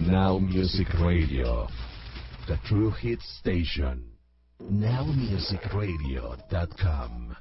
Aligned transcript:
Now 0.00 0.38
Music 0.38 0.88
Radio. 1.00 1.68
The 2.48 2.56
True 2.64 2.90
Hit 2.90 3.20
Station. 3.20 4.02
NowMusicRadio.com. 4.60 7.36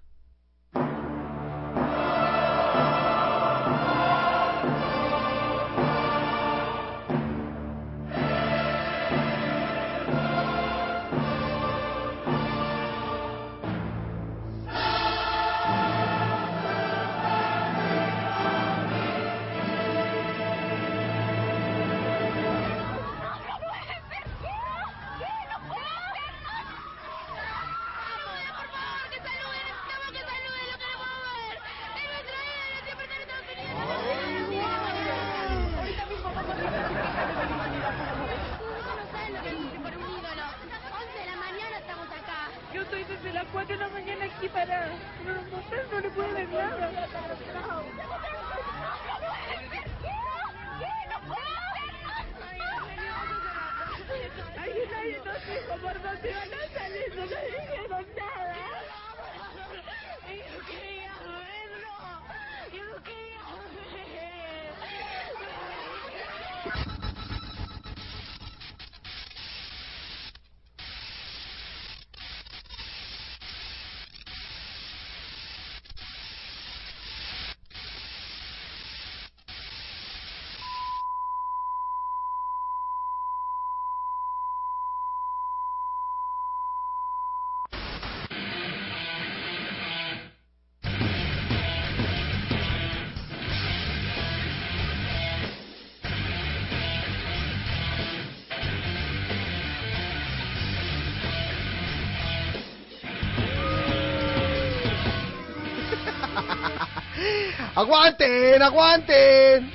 ¡Aguanten! 107.82 108.62
¡Aguanten! 108.62 109.72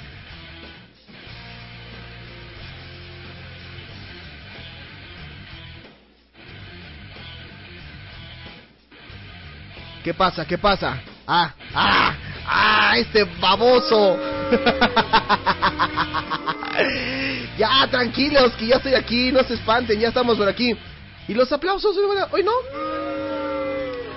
¿Qué 10.04 10.14
pasa? 10.14 10.46
¿Qué 10.46 10.56
pasa? 10.56 11.02
Ah, 11.26 11.52
ah, 11.74 12.14
ah, 12.46 12.96
este 12.96 13.24
baboso. 13.24 14.16
ya, 17.58 17.88
tranquilos, 17.90 18.52
que 18.52 18.68
ya 18.68 18.76
estoy 18.76 18.94
aquí, 18.94 19.32
no 19.32 19.42
se 19.42 19.54
espanten, 19.54 19.98
ya 19.98 20.10
estamos 20.10 20.38
por 20.38 20.48
aquí. 20.48 20.78
¿Y 21.26 21.34
los 21.34 21.50
aplausos 21.50 21.96
hoy 22.30 22.44
no? 22.44 22.52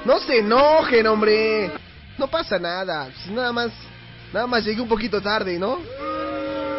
No 0.05 0.19
se 0.19 0.37
enojen, 0.37 1.07
hombre. 1.07 1.71
No 2.19 2.27
pasa 2.27 2.59
nada, 2.59 3.09
nada 3.29 3.53
más, 3.53 3.71
nada 4.33 4.45
más 4.45 4.65
llegué 4.65 4.81
un 4.81 4.89
poquito 4.89 5.21
tarde, 5.21 5.57
¿no? 5.57 5.79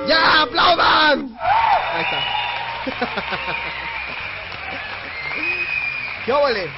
¡Ya, 0.06 0.42
aplaudan! 0.42 1.34
Ahí 1.94 2.02
está. 2.02 2.22
¿Qué 6.26 6.32
óvole? 6.32 6.68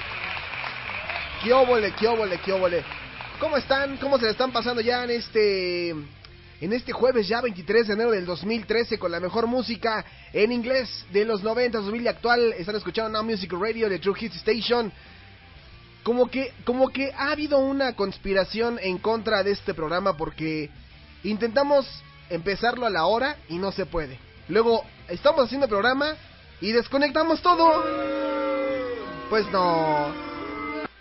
¿Qué 1.42 1.52
óvole, 1.52 1.92
qué 1.92 2.06
óvole, 2.06 2.38
qué 2.38 2.52
óvole? 2.52 2.84
¿Cómo 3.40 3.56
están? 3.56 3.96
¿Cómo 3.96 4.16
se 4.16 4.26
le 4.26 4.30
están 4.30 4.52
pasando 4.52 4.80
ya 4.80 5.02
en 5.02 5.10
este 5.10 5.90
en 5.90 6.72
este 6.72 6.92
jueves 6.92 7.26
ya 7.26 7.40
23 7.40 7.88
de 7.88 7.94
enero 7.94 8.12
del 8.12 8.24
2013 8.24 8.96
con 8.96 9.10
la 9.10 9.18
mejor 9.18 9.48
música 9.48 10.04
en 10.32 10.52
inglés 10.52 11.04
de 11.10 11.24
los 11.24 11.42
90, 11.42 11.78
2000 11.78 12.02
y 12.02 12.06
actual. 12.06 12.52
Están 12.52 12.76
escuchando 12.76 13.10
Now 13.10 13.24
Music 13.28 13.52
Radio 13.52 13.88
de 13.88 13.98
True 13.98 14.14
Hits 14.20 14.36
Station 14.36 14.92
como 16.02 16.28
que, 16.28 16.52
como 16.64 16.88
que 16.88 17.12
ha 17.12 17.30
habido 17.30 17.58
una 17.58 17.94
conspiración 17.94 18.78
en 18.82 18.98
contra 18.98 19.42
de 19.42 19.52
este 19.52 19.74
programa 19.74 20.16
porque 20.16 20.70
intentamos 21.22 21.86
empezarlo 22.28 22.86
a 22.86 22.90
la 22.90 23.06
hora 23.06 23.36
y 23.48 23.58
no 23.58 23.72
se 23.72 23.86
puede. 23.86 24.18
Luego 24.48 24.84
estamos 25.08 25.44
haciendo 25.44 25.68
programa 25.68 26.14
y 26.60 26.72
desconectamos 26.72 27.40
todo. 27.40 27.84
Pues 29.30 29.46
no. 29.50 30.12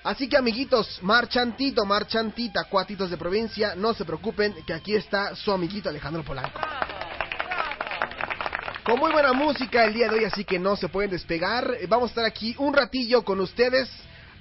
Así 0.03 0.27
que 0.27 0.37
amiguitos, 0.37 0.99
marchantito, 1.03 1.85
marchantita, 1.85 2.63
cuatitos 2.65 3.09
de 3.11 3.17
provincia, 3.17 3.75
no 3.75 3.93
se 3.93 4.03
preocupen 4.03 4.55
que 4.65 4.73
aquí 4.73 4.95
está 4.95 5.35
su 5.35 5.51
amiguito 5.51 5.89
Alejandro 5.89 6.23
Polanco. 6.23 6.59
Con 8.83 8.99
muy 8.99 9.11
buena 9.11 9.31
música 9.33 9.85
el 9.85 9.93
día 9.93 10.09
de 10.09 10.19
hoy, 10.19 10.25
así 10.25 10.43
que 10.43 10.57
no 10.57 10.75
se 10.75 10.89
pueden 10.89 11.11
despegar. 11.11 11.77
Vamos 11.87 12.09
a 12.09 12.11
estar 12.11 12.25
aquí 12.25 12.55
un 12.57 12.73
ratillo 12.73 13.23
con 13.23 13.39
ustedes 13.39 13.89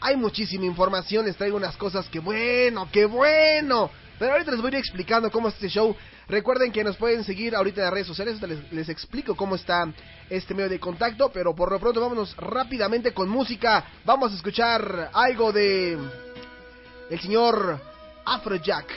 hay 0.00 0.16
muchísima 0.16 0.64
información, 0.64 1.26
les 1.26 1.36
traigo 1.36 1.56
unas 1.56 1.76
cosas 1.76 2.08
que 2.08 2.20
bueno, 2.20 2.88
que 2.90 3.04
bueno. 3.04 3.90
Pero 4.18 4.32
ahorita 4.32 4.50
les 4.50 4.60
voy 4.60 4.68
a 4.68 4.74
ir 4.74 4.80
explicando 4.80 5.30
cómo 5.30 5.48
es 5.48 5.54
este 5.54 5.68
show. 5.68 5.96
Recuerden 6.28 6.72
que 6.72 6.84
nos 6.84 6.96
pueden 6.96 7.24
seguir 7.24 7.56
ahorita 7.56 7.80
en 7.80 7.84
las 7.86 7.92
redes 7.92 8.06
sociales, 8.06 8.38
les, 8.70 8.88
explico 8.88 9.34
cómo 9.34 9.56
está 9.56 9.92
este 10.28 10.54
medio 10.54 10.68
de 10.68 10.78
contacto, 10.78 11.30
pero 11.32 11.54
por 11.54 11.72
lo 11.72 11.80
pronto 11.80 12.00
vámonos 12.00 12.36
rápidamente 12.36 13.12
con 13.12 13.28
música. 13.28 13.84
Vamos 14.04 14.32
a 14.32 14.36
escuchar 14.36 15.10
algo 15.12 15.52
de 15.52 15.98
el 17.10 17.20
señor 17.20 17.80
Afrojack 18.24 18.88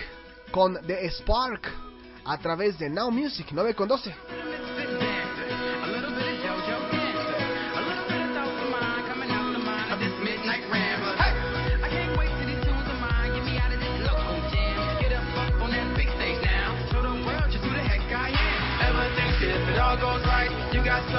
con 0.52 0.80
The 0.86 1.10
Spark 1.10 1.72
a 2.26 2.38
través 2.38 2.78
de 2.78 2.90
Now 2.90 3.10
Music 3.10 3.48
9 3.52 3.74
con 3.74 3.88
12. 3.88 4.14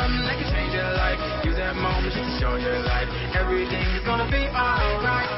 Something 0.05 0.29
that 0.29 0.37
can 0.37 0.49
change 0.53 0.75
your 0.77 0.93
life. 1.01 1.17
Use 1.49 1.57
that 1.57 1.77
moment 1.81 2.13
just 2.13 2.29
to 2.29 2.37
show 2.37 2.55
your 2.61 2.77
life. 2.85 3.09
Everything 3.33 3.89
is 3.97 4.05
gonna 4.05 4.29
be 4.29 4.45
alright, 4.53 5.29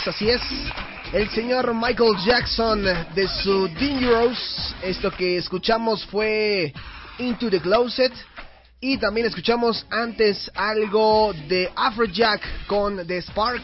es, 0.00 0.08
así 0.08 0.30
es. 0.30 0.40
El 1.12 1.28
señor 1.30 1.74
Michael 1.74 2.16
Jackson 2.24 2.82
de 2.82 3.28
su 3.42 3.68
Dangerous. 3.68 4.74
Esto 4.82 5.10
que 5.10 5.36
escuchamos 5.38 6.04
fue 6.06 6.72
Into 7.18 7.50
the 7.50 7.60
Closet. 7.60 8.12
Y 8.80 8.98
también 8.98 9.26
escuchamos 9.26 9.84
antes 9.90 10.50
algo 10.54 11.34
de 11.48 11.70
Afrojack 11.74 12.66
con 12.66 13.06
The 13.06 13.22
Spark. 13.22 13.62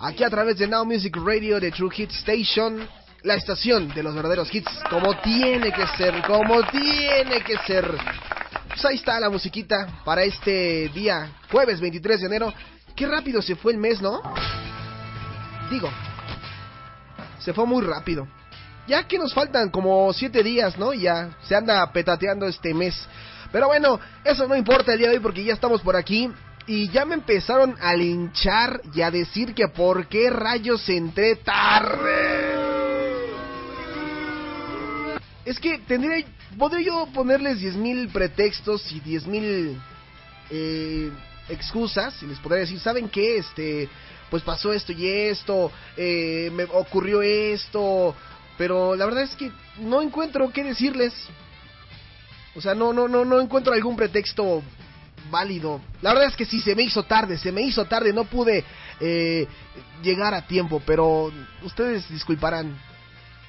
Aquí 0.00 0.24
a 0.24 0.30
través 0.30 0.58
de 0.58 0.66
Now 0.66 0.84
Music 0.84 1.16
Radio 1.16 1.60
de 1.60 1.70
True 1.70 1.90
Hit 1.94 2.10
Station. 2.10 2.86
La 3.22 3.34
estación 3.34 3.88
de 3.94 4.02
los 4.02 4.14
verdaderos 4.14 4.52
hits. 4.52 4.70
Como 4.90 5.16
tiene 5.20 5.72
que 5.72 5.86
ser, 5.96 6.22
como 6.26 6.62
tiene 6.64 7.40
que 7.42 7.56
ser. 7.66 7.86
Pues 8.68 8.84
ahí 8.84 8.96
está 8.96 9.20
la 9.20 9.30
musiquita 9.30 10.02
para 10.04 10.22
este 10.24 10.88
día, 10.88 11.30
jueves 11.50 11.80
23 11.80 12.20
de 12.20 12.26
enero. 12.26 12.52
Qué 12.96 13.06
rápido 13.06 13.40
se 13.40 13.54
fue 13.54 13.72
el 13.72 13.78
mes, 13.78 14.02
¿no? 14.02 14.20
Digo, 15.72 15.90
se 17.38 17.54
fue 17.54 17.64
muy 17.64 17.82
rápido. 17.82 18.28
Ya 18.86 19.08
que 19.08 19.16
nos 19.16 19.32
faltan 19.32 19.70
como 19.70 20.12
7 20.12 20.42
días, 20.42 20.76
¿no? 20.76 20.92
Ya 20.92 21.30
se 21.48 21.56
anda 21.56 21.90
petateando 21.90 22.46
este 22.46 22.74
mes. 22.74 22.94
Pero 23.50 23.68
bueno, 23.68 23.98
eso 24.22 24.46
no 24.46 24.54
importa 24.54 24.92
el 24.92 24.98
día 24.98 25.08
de 25.08 25.14
hoy 25.16 25.22
porque 25.22 25.42
ya 25.42 25.54
estamos 25.54 25.80
por 25.80 25.96
aquí. 25.96 26.30
Y 26.66 26.90
ya 26.90 27.06
me 27.06 27.14
empezaron 27.14 27.74
a 27.80 27.94
linchar 27.94 28.82
y 28.94 29.00
a 29.00 29.10
decir 29.10 29.54
que 29.54 29.66
por 29.68 30.08
qué 30.08 30.28
rayos 30.28 30.86
entré 30.90 31.36
tarde. 31.36 32.52
Es 35.46 35.58
que 35.58 35.78
tendría, 35.78 36.26
podría 36.58 36.86
yo 36.86 37.08
ponerles 37.14 37.60
10.000 37.62 38.12
pretextos 38.12 38.92
y 38.92 39.00
10.000 39.00 39.80
eh, 40.50 41.10
excusas 41.48 42.22
y 42.22 42.26
les 42.26 42.38
podría 42.40 42.60
decir, 42.60 42.78
¿saben 42.78 43.08
qué? 43.08 43.38
Este, 43.38 43.88
pues 44.32 44.42
pasó 44.42 44.72
esto 44.72 44.92
y 44.92 45.06
esto, 45.06 45.70
eh, 45.94 46.48
me 46.54 46.64
ocurrió 46.64 47.20
esto, 47.20 48.16
pero 48.56 48.96
la 48.96 49.04
verdad 49.04 49.24
es 49.24 49.36
que 49.36 49.52
no 49.76 50.00
encuentro 50.00 50.50
qué 50.50 50.64
decirles. 50.64 51.12
O 52.54 52.62
sea, 52.62 52.74
no, 52.74 52.94
no, 52.94 53.08
no, 53.08 53.26
no 53.26 53.38
encuentro 53.38 53.74
algún 53.74 53.94
pretexto 53.94 54.62
válido. 55.30 55.82
La 56.00 56.14
verdad 56.14 56.30
es 56.30 56.36
que 56.36 56.46
sí, 56.46 56.62
se 56.62 56.74
me 56.74 56.82
hizo 56.82 57.02
tarde, 57.02 57.36
se 57.36 57.52
me 57.52 57.60
hizo 57.60 57.84
tarde, 57.84 58.14
no 58.14 58.24
pude 58.24 58.64
eh, 59.00 59.46
llegar 60.02 60.32
a 60.32 60.46
tiempo, 60.46 60.80
pero 60.86 61.30
ustedes 61.62 62.08
disculparán. 62.08 62.74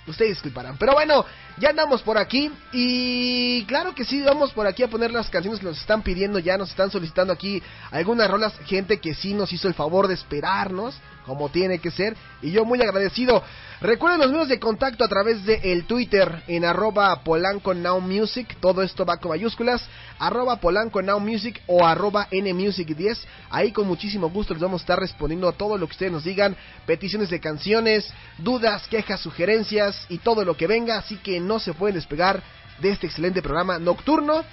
Ustedes 0.05 0.31
disculparán. 0.31 0.75
Pero 0.77 0.95
bueno, 0.95 1.25
ya 1.57 1.69
andamos 1.69 2.01
por 2.01 2.17
aquí. 2.17 2.51
Y 2.71 3.63
claro 3.65 3.93
que 3.93 4.05
sí, 4.05 4.21
vamos 4.21 4.51
por 4.53 4.67
aquí 4.67 4.83
a 4.83 4.87
poner 4.87 5.11
las 5.11 5.29
canciones 5.29 5.59
que 5.59 5.65
nos 5.65 5.79
están 5.79 6.01
pidiendo. 6.01 6.39
Ya 6.39 6.57
nos 6.57 6.69
están 6.69 6.91
solicitando 6.91 7.33
aquí 7.33 7.61
algunas 7.91 8.29
rolas. 8.29 8.53
Gente 8.65 8.99
que 8.99 9.13
sí 9.13 9.33
nos 9.33 9.51
hizo 9.53 9.67
el 9.67 9.73
favor 9.73 10.07
de 10.07 10.15
esperarnos. 10.15 10.95
Como 11.25 11.49
tiene 11.49 11.79
que 11.79 11.89
ser. 11.89 12.17
Y 12.41 12.51
yo 12.51 12.65
muy 12.65 12.81
agradecido. 12.81 13.41
Recuerden 13.79 14.19
los 14.19 14.31
medios 14.31 14.49
de 14.49 14.59
contacto 14.59 15.03
a 15.03 15.07
través 15.07 15.45
de 15.45 15.59
el 15.63 15.85
Twitter 15.85 16.43
en 16.47 16.65
arroba 16.65 17.23
Polanco 17.23 17.73
Now 17.73 18.01
Music. 18.01 18.57
Todo 18.59 18.81
esto 18.81 19.05
va 19.05 19.17
con 19.17 19.29
mayúsculas. 19.29 19.85
Arroba 20.19 20.57
Polanco 20.57 21.01
Now 21.01 21.19
Music 21.19 21.61
o 21.67 21.85
arroba 21.85 22.27
NMusic 22.31 22.95
10. 22.95 23.27
Ahí 23.49 23.71
con 23.71 23.87
muchísimo 23.87 24.29
gusto 24.29 24.53
les 24.53 24.61
vamos 24.61 24.81
a 24.81 24.83
estar 24.83 24.99
respondiendo 24.99 25.47
a 25.47 25.53
todo 25.53 25.77
lo 25.77 25.87
que 25.87 25.91
ustedes 25.91 26.11
nos 26.11 26.23
digan. 26.23 26.55
Peticiones 26.85 27.29
de 27.29 27.39
canciones, 27.39 28.09
dudas, 28.37 28.87
quejas, 28.87 29.21
sugerencias 29.21 30.05
y 30.09 30.17
todo 30.17 30.43
lo 30.43 30.55
que 30.55 30.67
venga. 30.67 30.97
Así 30.97 31.17
que 31.17 31.39
no 31.43 31.59
se 31.59 31.73
pueden 31.73 31.95
despegar 31.95 32.41
de 32.79 32.89
este 32.89 33.07
excelente 33.07 33.41
programa 33.41 33.79
nocturno 33.79 34.43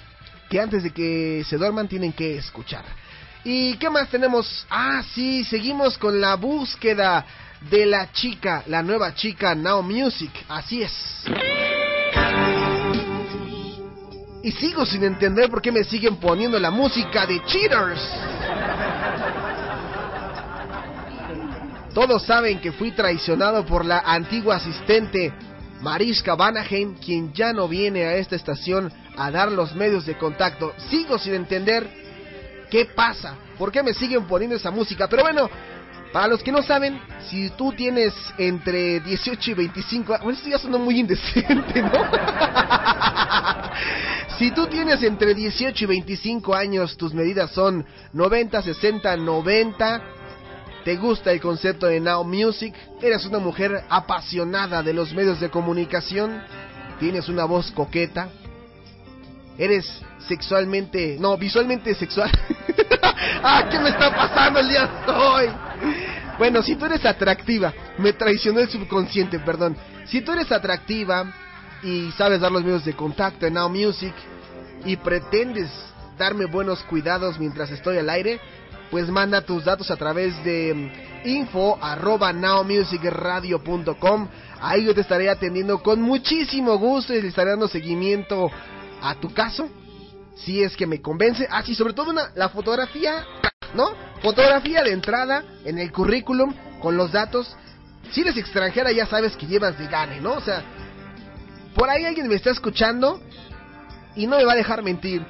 que 0.49 0.59
antes 0.59 0.83
de 0.83 0.91
que 0.91 1.43
se 1.47 1.57
duerman 1.57 1.87
tienen 1.87 2.13
que 2.13 2.37
escuchar. 2.37 2.83
¿Y 3.43 3.75
qué 3.77 3.89
más 3.89 4.09
tenemos? 4.09 4.65
Ah, 4.69 5.01
sí, 5.13 5.43
seguimos 5.45 5.97
con 5.97 6.21
la 6.21 6.35
búsqueda 6.35 7.25
de 7.69 7.85
la 7.85 8.11
chica, 8.11 8.63
la 8.67 8.83
nueva 8.83 9.15
chica 9.15 9.55
Now 9.55 9.81
Music. 9.81 10.31
Así 10.49 10.83
es. 10.83 10.93
Y 14.43 14.51
sigo 14.51 14.85
sin 14.85 15.03
entender 15.03 15.49
por 15.49 15.61
qué 15.61 15.71
me 15.71 15.83
siguen 15.83 16.17
poniendo 16.17 16.59
la 16.59 16.71
música 16.71 17.25
de 17.25 17.43
Cheaters. 17.45 18.01
Todos 21.93 22.23
saben 22.23 22.59
que 22.59 22.71
fui 22.71 22.91
traicionado 22.91 23.65
por 23.65 23.85
la 23.85 23.99
antigua 23.99 24.55
asistente 24.55 25.33
Mariska 25.81 26.35
Vanaheim, 26.35 26.95
quien 26.95 27.33
ya 27.33 27.53
no 27.53 27.67
viene 27.67 28.05
a 28.05 28.15
esta 28.15 28.35
estación 28.35 28.91
a 29.17 29.31
dar 29.31 29.51
los 29.51 29.75
medios 29.75 30.05
de 30.05 30.17
contacto. 30.17 30.73
Sigo 30.89 31.17
sin 31.17 31.33
entender 31.33 31.89
qué 32.69 32.85
pasa, 32.85 33.35
por 33.57 33.71
qué 33.71 33.83
me 33.83 33.93
siguen 33.93 34.25
poniendo 34.25 34.55
esa 34.55 34.71
música. 34.71 35.07
Pero 35.07 35.23
bueno, 35.23 35.49
para 36.13 36.27
los 36.27 36.43
que 36.43 36.51
no 36.51 36.61
saben, 36.61 36.99
si 37.29 37.49
tú 37.51 37.73
tienes 37.73 38.13
entre 38.37 38.99
18 38.99 39.51
y 39.51 39.53
25 39.53 40.13
años, 40.13 40.23
bueno, 40.23 40.37
esto 40.37 40.49
ya 40.49 40.59
sonó 40.59 40.77
muy 40.77 40.99
indecente, 40.99 41.81
¿no? 41.81 41.91
si 44.37 44.51
tú 44.51 44.67
tienes 44.67 45.01
entre 45.03 45.33
18 45.33 45.83
y 45.83 45.87
25 45.87 46.53
años, 46.53 46.97
tus 46.97 47.13
medidas 47.13 47.51
son 47.51 47.85
90, 48.13 48.61
60, 48.61 49.17
90. 49.17 50.01
¿Te 50.83 50.95
gusta 50.95 51.31
el 51.31 51.39
concepto 51.39 51.85
de 51.85 51.99
Now 51.99 52.23
Music? 52.23 52.73
¿Eres 53.01 53.25
una 53.25 53.37
mujer 53.37 53.83
apasionada 53.87 54.81
de 54.81 54.93
los 54.93 55.13
medios 55.13 55.39
de 55.39 55.49
comunicación? 55.49 56.41
¿Tienes 56.99 57.29
una 57.29 57.45
voz 57.45 57.71
coqueta? 57.71 58.29
¿Eres 59.59 59.85
sexualmente, 60.27 61.17
no, 61.19 61.37
visualmente 61.37 61.93
sexual? 61.93 62.31
ah, 63.43 63.67
¿qué 63.69 63.77
me 63.79 63.89
está 63.89 64.15
pasando 64.15 64.59
el 64.59 64.69
día 64.69 64.89
de 65.05 65.11
hoy? 65.11 65.49
Bueno, 66.39 66.63
si 66.63 66.75
tú 66.75 66.85
eres 66.85 67.05
atractiva, 67.05 67.71
me 67.99 68.13
traicionó 68.13 68.59
el 68.59 68.69
subconsciente, 68.69 69.37
perdón. 69.37 69.77
Si 70.05 70.21
tú 70.21 70.31
eres 70.31 70.51
atractiva 70.51 71.31
y 71.83 72.11
sabes 72.13 72.39
dar 72.39 72.51
los 72.51 72.63
medios 72.63 72.85
de 72.85 72.95
contacto 72.95 73.45
en 73.45 73.53
Now 73.53 73.69
Music 73.69 74.15
y 74.83 74.95
pretendes 74.95 75.69
darme 76.17 76.45
buenos 76.45 76.81
cuidados 76.83 77.37
mientras 77.37 77.69
estoy 77.69 77.97
al 77.97 78.09
aire, 78.09 78.39
pues 78.91 79.09
manda 79.09 79.41
tus 79.41 79.65
datos 79.65 79.89
a 79.89 79.95
través 79.95 80.43
de 80.43 80.73
mm, 80.73 80.91
info 81.27 81.79
arroba 81.81 82.33
nowmusicradio.com. 82.33 84.27
Ahí 84.59 84.83
yo 84.83 84.93
te 84.93 84.99
estaré 85.01 85.29
atendiendo 85.29 85.81
con 85.81 86.01
muchísimo 86.01 86.77
gusto 86.77 87.15
y 87.15 87.21
le 87.21 87.29
estaré 87.29 87.51
dando 87.51 87.69
seguimiento 87.69 88.51
a 89.01 89.15
tu 89.15 89.33
caso. 89.33 89.69
Si 90.35 90.61
es 90.61 90.75
que 90.75 90.85
me 90.85 91.01
convence. 91.01 91.47
Ah, 91.49 91.63
sí, 91.63 91.73
sobre 91.73 91.93
todo 91.93 92.11
una, 92.11 92.31
la 92.35 92.49
fotografía, 92.49 93.25
¿no? 93.73 93.89
Fotografía 94.21 94.83
de 94.83 94.91
entrada 94.91 95.43
en 95.63 95.79
el 95.79 95.91
currículum 95.91 96.53
con 96.81 96.97
los 96.97 97.13
datos. 97.13 97.55
Si 98.11 98.21
eres 98.21 98.35
extranjera 98.37 98.91
ya 98.91 99.05
sabes 99.05 99.37
que 99.37 99.47
llevas 99.47 99.79
de 99.79 99.87
gane, 99.87 100.19
¿no? 100.19 100.33
O 100.33 100.41
sea, 100.41 100.63
por 101.75 101.89
ahí 101.89 102.03
alguien 102.03 102.27
me 102.27 102.35
está 102.35 102.51
escuchando 102.51 103.21
y 104.15 104.27
no 104.27 104.37
me 104.37 104.43
va 104.43 104.51
a 104.53 104.57
dejar 104.57 104.83
mentir. 104.83 105.25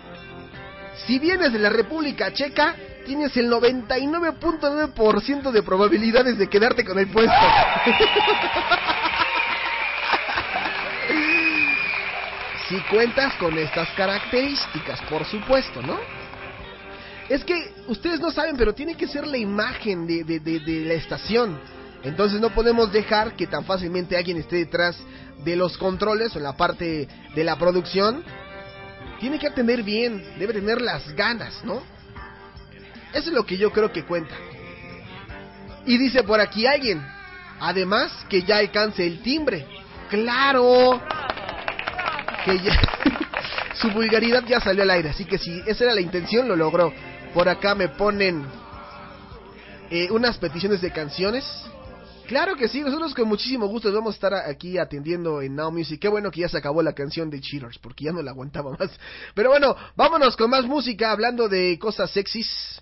Si 1.05 1.19
vienes 1.19 1.53
de 1.53 1.59
la 1.59 1.69
República 1.69 2.33
Checa, 2.33 2.75
tienes 3.05 3.35
el 3.37 3.51
99.9% 3.51 5.51
de 5.51 5.63
probabilidades 5.63 6.37
de 6.37 6.47
quedarte 6.47 6.85
con 6.85 6.99
el 6.99 7.07
puesto. 7.07 7.33
si 12.69 12.79
cuentas 12.89 13.33
con 13.35 13.57
estas 13.57 13.89
características, 13.89 15.01
por 15.09 15.25
supuesto, 15.25 15.81
¿no? 15.81 15.99
Es 17.27 17.43
que 17.43 17.73
ustedes 17.87 18.19
no 18.19 18.31
saben, 18.31 18.55
pero 18.57 18.73
tiene 18.73 18.95
que 18.95 19.07
ser 19.07 19.27
la 19.27 19.37
imagen 19.37 20.05
de, 20.05 20.23
de, 20.23 20.39
de, 20.39 20.59
de 20.59 20.85
la 20.85 20.93
estación. 20.93 21.59
Entonces 22.03 22.41
no 22.41 22.49
podemos 22.49 22.91
dejar 22.91 23.35
que 23.35 23.47
tan 23.47 23.63
fácilmente 23.63 24.17
alguien 24.17 24.37
esté 24.37 24.57
detrás 24.57 24.97
de 25.43 25.55
los 25.55 25.77
controles 25.77 26.35
o 26.35 26.39
en 26.39 26.43
la 26.43 26.57
parte 26.57 27.07
de 27.35 27.43
la 27.43 27.57
producción. 27.57 28.23
Tiene 29.19 29.39
que 29.39 29.47
atender 29.47 29.83
bien, 29.83 30.23
debe 30.39 30.53
tener 30.53 30.81
las 30.81 31.15
ganas, 31.15 31.63
¿no? 31.63 31.83
Eso 33.13 33.29
es 33.29 33.35
lo 33.35 33.45
que 33.45 33.57
yo 33.57 33.71
creo 33.71 33.91
que 33.91 34.03
cuenta. 34.03 34.33
Y 35.85 35.97
dice 35.97 36.23
por 36.23 36.39
aquí 36.39 36.65
alguien, 36.65 37.01
además 37.59 38.11
que 38.29 38.43
ya 38.43 38.57
alcance 38.57 39.05
el 39.05 39.21
timbre. 39.21 39.65
Claro, 40.09 41.01
que 42.45 42.59
ya, 42.59 42.79
su 43.75 43.89
vulgaridad 43.91 44.43
ya 44.45 44.59
salió 44.59 44.83
al 44.83 44.91
aire, 44.91 45.09
así 45.09 45.25
que 45.25 45.37
si 45.37 45.61
esa 45.65 45.85
era 45.85 45.95
la 45.95 46.01
intención, 46.01 46.47
lo 46.47 46.55
logró. 46.55 46.93
Por 47.33 47.47
acá 47.47 47.75
me 47.75 47.89
ponen 47.89 48.45
eh, 49.89 50.09
unas 50.11 50.37
peticiones 50.37 50.81
de 50.81 50.91
canciones. 50.91 51.45
Claro 52.27 52.55
que 52.55 52.69
sí, 52.69 52.79
nosotros 52.79 53.13
con 53.13 53.27
muchísimo 53.27 53.67
gusto 53.67 53.91
vamos 53.91 54.13
a 54.13 54.15
estar 54.15 54.33
aquí 54.33 54.77
atendiendo 54.77 55.41
en 55.41 55.55
Now 55.55 55.71
Music. 55.71 55.99
Qué 55.99 56.07
bueno 56.07 56.31
que 56.31 56.41
ya 56.41 56.49
se 56.49 56.57
acabó 56.57 56.81
la 56.81 56.93
canción 56.93 57.29
de 57.29 57.41
Cheaters, 57.41 57.77
porque 57.79 58.05
ya 58.05 58.13
no 58.13 58.21
la 58.21 58.31
aguantaba 58.31 58.71
más. 58.79 58.89
Pero 59.33 59.49
bueno, 59.49 59.75
vámonos 59.97 60.37
con 60.37 60.49
más 60.49 60.65
música 60.65 61.11
hablando 61.11 61.49
de 61.49 61.77
cosas 61.77 62.09
sexys. 62.11 62.81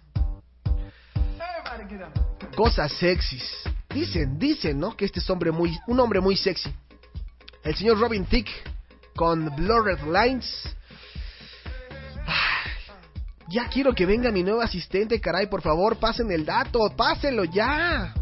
Cosas 2.55 2.91
sexys. 2.93 3.43
Dicen, 3.89 4.37
dicen, 4.37 4.79
¿no? 4.79 4.95
Que 4.95 5.05
este 5.05 5.19
es 5.19 5.29
muy, 5.53 5.77
un 5.87 5.99
hombre 5.99 6.19
muy 6.19 6.35
sexy. 6.35 6.69
El 7.63 7.75
señor 7.75 7.99
Robin 7.99 8.25
Thicke 8.25 8.51
con 9.15 9.53
Blurred 9.55 10.01
Lines. 10.03 10.75
Ya 13.49 13.67
quiero 13.67 13.93
que 13.93 14.05
venga 14.05 14.31
mi 14.31 14.43
nuevo 14.43 14.61
asistente, 14.61 15.19
caray, 15.19 15.47
por 15.47 15.61
favor, 15.61 15.97
pasen 15.97 16.31
el 16.31 16.45
dato, 16.45 16.79
pásenlo 16.95 17.45
ya. 17.45 18.13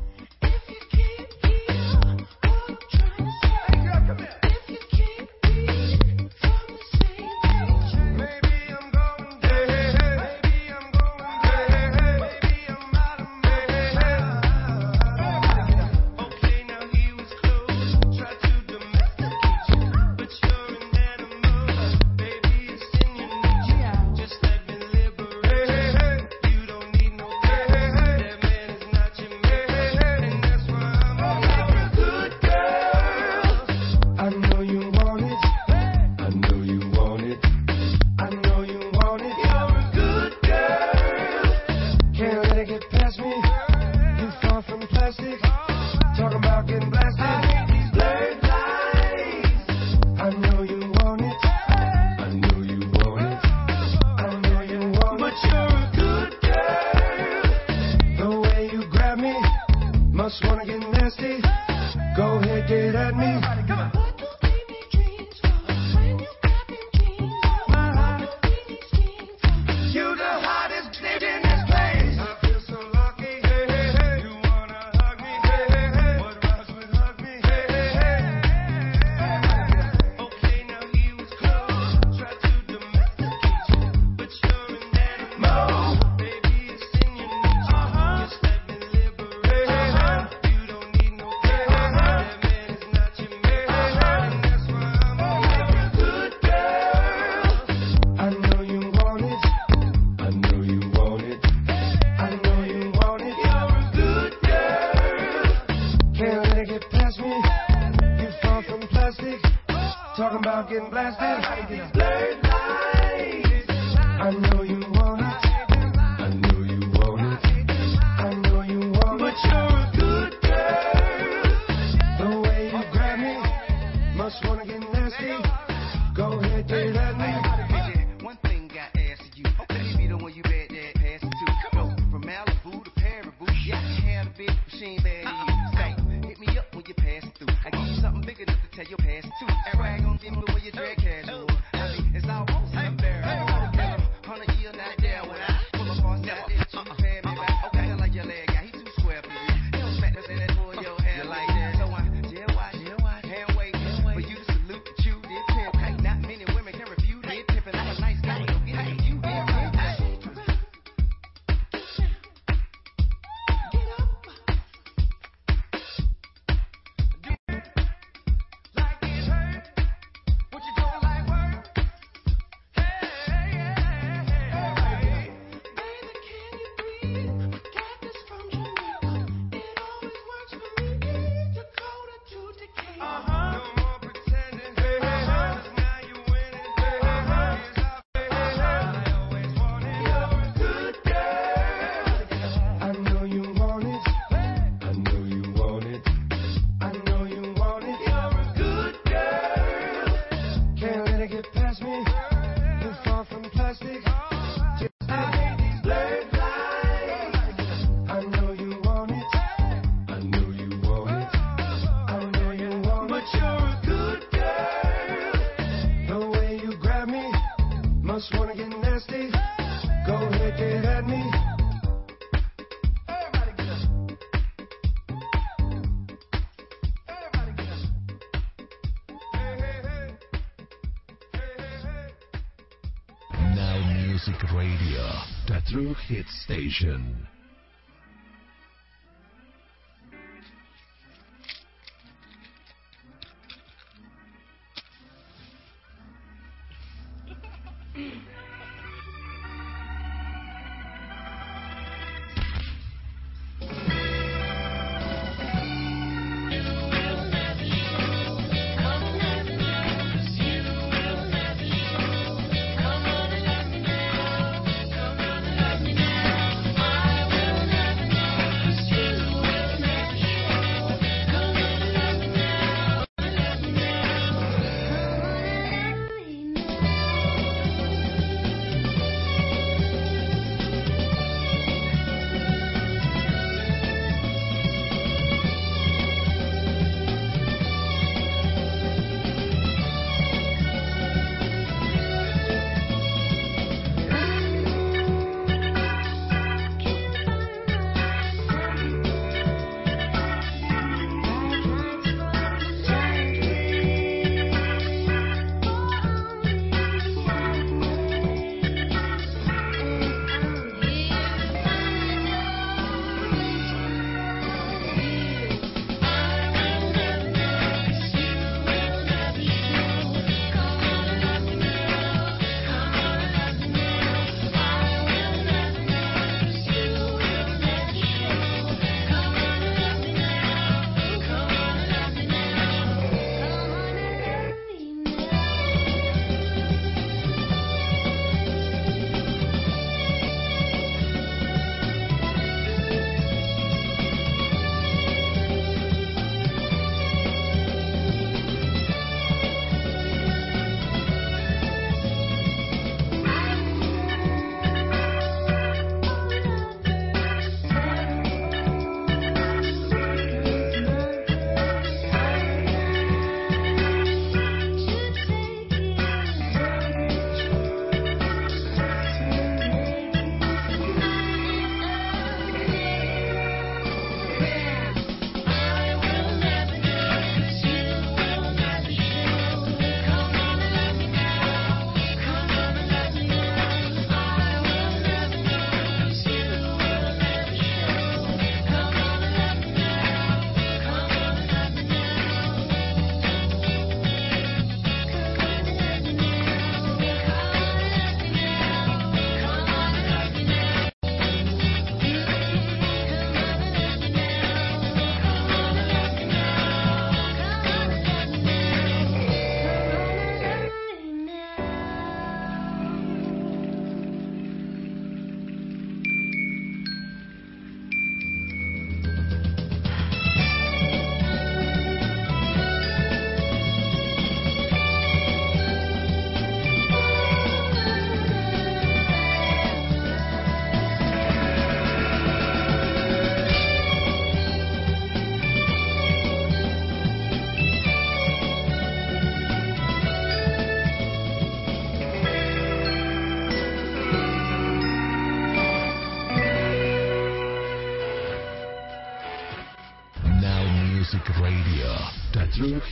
Nation. 236.80 237.27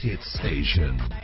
Hit 0.05 0.21
station. 0.21 1.14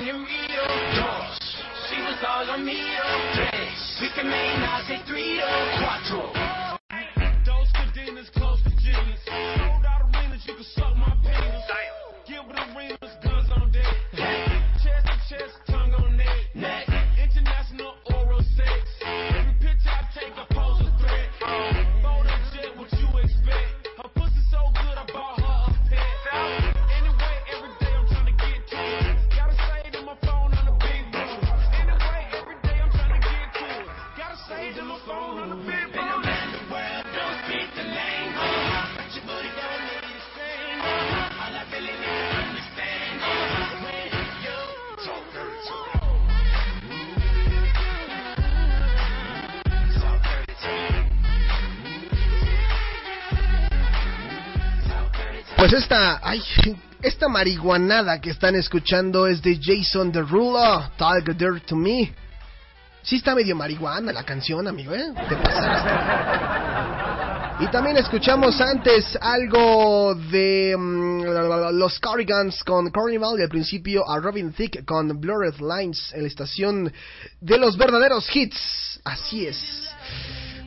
Me 0.00 0.12
mío. 0.12 0.64
Dos, 0.96 1.38
she 1.88 2.00
was 2.00 2.16
all 2.26 2.50
on 2.50 2.64
mío. 2.64 3.04
Tres, 3.34 3.98
we 4.00 4.08
can 4.14 4.28
make 4.28 4.58
now 4.58 4.80
say 4.88 5.00
three 5.06 5.36
to 5.36 5.46
cuatro. 5.78 6.32
Those 7.44 7.68
cadenas 7.72 8.30
close 8.34 8.60
to 8.64 8.70
genius. 8.80 9.20
Sold 9.26 9.84
out 9.84 10.08
arenas, 10.14 10.44
you 10.46 10.54
can 10.54 10.64
suck 10.64 10.96
my 10.96 11.14
penis. 11.22 11.64
Gilbert 12.26 12.58
arenas, 12.74 12.98
guns 12.98 12.99
on 12.99 12.99
esta, 55.80 56.20
ay, 56.22 56.42
esta 57.02 57.28
marihuanada 57.28 58.20
que 58.20 58.30
están 58.30 58.54
escuchando 58.54 59.26
es 59.26 59.42
de 59.42 59.58
Jason 59.60 60.12
Derulo, 60.12 60.90
Talk 60.96 61.34
Dirt 61.34 61.66
to 61.66 61.76
Me. 61.76 62.12
Sí 63.02 63.16
está 63.16 63.34
medio 63.34 63.56
marihuana 63.56 64.12
la 64.12 64.22
canción, 64.24 64.68
amigo, 64.68 64.92
¿eh? 64.94 65.06
Te 65.28 65.36
pasaste. 65.36 65.90
Y 67.64 67.66
también 67.68 67.96
escuchamos 67.96 68.60
antes 68.60 69.18
algo 69.20 70.14
de 70.14 70.76
mm, 70.76 71.22
los 71.78 71.98
Cardigans 71.98 72.62
con 72.64 72.90
Carnival 72.90 73.38
y 73.38 73.42
al 73.42 73.48
principio 73.48 74.08
a 74.08 74.18
Robin 74.18 74.52
Thicke 74.52 74.84
con 74.84 75.18
Blurred 75.18 75.60
Lines 75.60 76.12
en 76.14 76.22
la 76.22 76.28
estación 76.28 76.92
de 77.40 77.58
los 77.58 77.76
verdaderos 77.78 78.28
hits. 78.34 79.00
Así 79.04 79.46
es. 79.46 79.58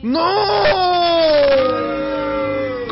¡No! 0.02 0.22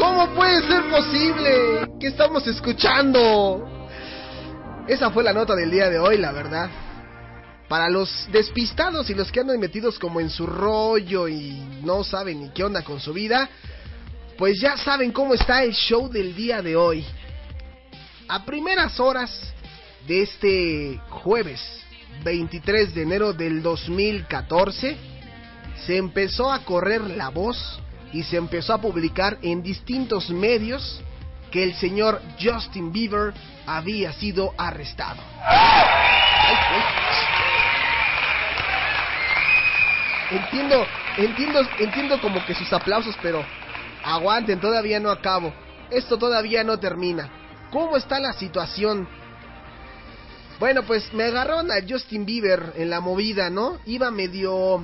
¿Cómo 0.02 0.34
puede 0.34 0.66
ser 0.66 0.90
posible? 0.90 1.88
¿Qué 2.00 2.08
estamos 2.08 2.44
escuchando? 2.48 3.86
Esa 4.88 5.12
fue 5.12 5.22
la 5.22 5.32
nota 5.32 5.54
del 5.54 5.70
día 5.70 5.88
de 5.90 6.00
hoy, 6.00 6.18
la 6.18 6.32
verdad. 6.32 6.68
Para 7.68 7.88
los 7.88 8.28
despistados 8.32 9.08
y 9.10 9.14
los 9.14 9.30
que 9.30 9.38
andan 9.38 9.60
metidos 9.60 10.00
como 10.00 10.20
en 10.20 10.28
su 10.28 10.44
rollo 10.44 11.28
y 11.28 11.52
no 11.84 12.02
saben 12.02 12.40
ni 12.40 12.50
qué 12.50 12.64
onda 12.64 12.82
con 12.82 12.98
su 12.98 13.12
vida, 13.12 13.48
pues 14.36 14.60
ya 14.60 14.76
saben 14.76 15.12
cómo 15.12 15.34
está 15.34 15.62
el 15.62 15.72
show 15.72 16.10
del 16.10 16.34
día 16.34 16.62
de 16.62 16.74
hoy. 16.74 17.06
A 18.26 18.44
primeras 18.44 18.98
horas 18.98 19.54
de 20.08 20.22
este 20.22 21.00
jueves 21.10 21.60
23 22.24 22.92
de 22.92 23.02
enero 23.02 23.32
del 23.32 23.62
2014, 23.62 24.96
se 25.86 25.96
empezó 25.96 26.50
a 26.50 26.64
correr 26.64 27.02
la 27.02 27.28
voz 27.28 27.80
y 28.12 28.22
se 28.22 28.36
empezó 28.36 28.74
a 28.74 28.80
publicar 28.80 29.38
en 29.42 29.62
distintos 29.62 30.30
medios 30.30 31.00
que 31.50 31.62
el 31.62 31.74
señor 31.74 32.20
Justin 32.40 32.92
Bieber 32.92 33.32
había 33.66 34.12
sido 34.12 34.54
arrestado. 34.56 35.22
Güey. 36.70 36.82
Entiendo, 40.30 40.86
entiendo, 41.18 41.60
entiendo 41.78 42.20
como 42.20 42.44
que 42.46 42.54
sus 42.54 42.72
aplausos, 42.72 43.14
pero 43.20 43.44
aguanten, 44.02 44.60
todavía 44.60 44.98
no 44.98 45.10
acabo. 45.10 45.52
Esto 45.90 46.16
todavía 46.16 46.64
no 46.64 46.78
termina. 46.78 47.28
¿Cómo 47.70 47.96
está 47.98 48.18
la 48.18 48.32
situación? 48.32 49.06
Bueno, 50.58 50.84
pues 50.84 51.12
me 51.12 51.24
agarraron 51.24 51.70
a 51.70 51.76
Justin 51.86 52.24
Bieber 52.24 52.72
en 52.76 52.88
la 52.88 53.00
movida, 53.00 53.50
¿no? 53.50 53.78
Iba 53.84 54.10
medio... 54.10 54.82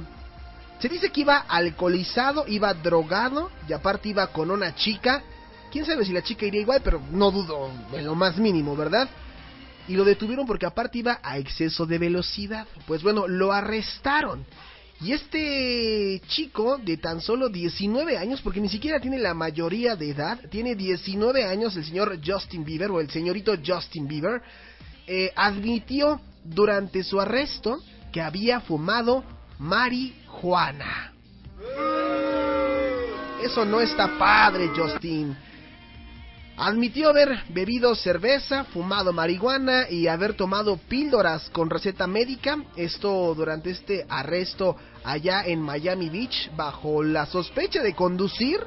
Se 0.81 0.89
dice 0.89 1.11
que 1.11 1.23
iba 1.23 1.39
alcoholizado, 1.39 2.45
iba 2.47 2.73
drogado 2.73 3.51
y 3.69 3.73
aparte 3.73 4.11
iba 4.11 4.29
con 4.29 4.51
una 4.51 4.75
chica. 4.77 5.23
Quién 5.73 5.85
sabe 5.85 6.05
si 6.05 6.13
la 6.13 6.23
chica 6.23 6.47
iría 6.47 6.61
igual, 6.61 6.81
pero 6.85 7.03
no 7.11 7.31
dudo 7.33 7.71
en 7.93 8.05
lo 8.05 8.15
más 8.15 8.39
mínimo, 8.39 8.77
¿verdad? 8.77 9.09
Y 9.89 9.95
lo 9.95 10.05
detuvieron 10.05 10.47
porque 10.47 10.67
aparte 10.67 10.99
iba 10.99 11.19
a 11.23 11.39
exceso 11.39 11.85
de 11.85 11.99
velocidad. 11.99 12.67
Pues 12.87 13.03
bueno, 13.03 13.27
lo 13.27 13.53
arrestaron. 13.53 14.47
Y 15.01 15.13
este 15.13 16.21
chico 16.29 16.79
de 16.79 16.97
tan 16.97 17.21
solo 17.21 17.49
19 17.49 18.17
años, 18.17 18.41
porque 18.41 18.61
ni 18.61 18.69
siquiera 18.69 19.01
tiene 19.01 19.19
la 19.19 19.35
mayoría 19.35 19.97
de 19.97 20.11
edad, 20.11 20.41
tiene 20.51 20.75
19 20.75 21.45
años 21.45 21.77
el 21.77 21.85
señor 21.85 22.19
Justin 22.25 22.65
Bieber 22.65 22.91
o 22.91 23.01
el 23.01 23.11
señorito 23.11 23.53
Justin 23.65 24.07
Bieber, 24.07 24.43
eh, 25.07 25.33
admitió 25.35 26.21
durante 26.45 27.03
su 27.03 27.21
arresto 27.21 27.81
que 28.13 28.21
había 28.21 28.61
fumado 28.61 29.25
marihuana. 29.59 31.13
Eso 33.43 33.65
no 33.65 33.81
está 33.81 34.19
padre, 34.19 34.71
Justin. 34.77 35.37
Admitió 36.57 37.11
haber 37.11 37.45
bebido 37.51 37.95
cerveza, 37.95 38.65
fumado 38.65 39.13
marihuana 39.13 39.89
y 39.89 40.09
haber 40.09 40.35
tomado 40.35 40.77
píldoras 40.77 41.49
con 41.51 41.71
receta 41.71 42.09
médica. 42.09 42.59
Esto 42.75 43.33
durante 43.37 43.71
este 43.71 44.05
arresto 44.09 44.77
allá 45.05 45.45
en 45.47 45.63
Miami 45.63 46.09
Beach 46.11 46.51
bajo 46.57 47.05
la 47.05 47.27
sospecha 47.27 47.81
de 47.81 47.95
conducir 47.95 48.59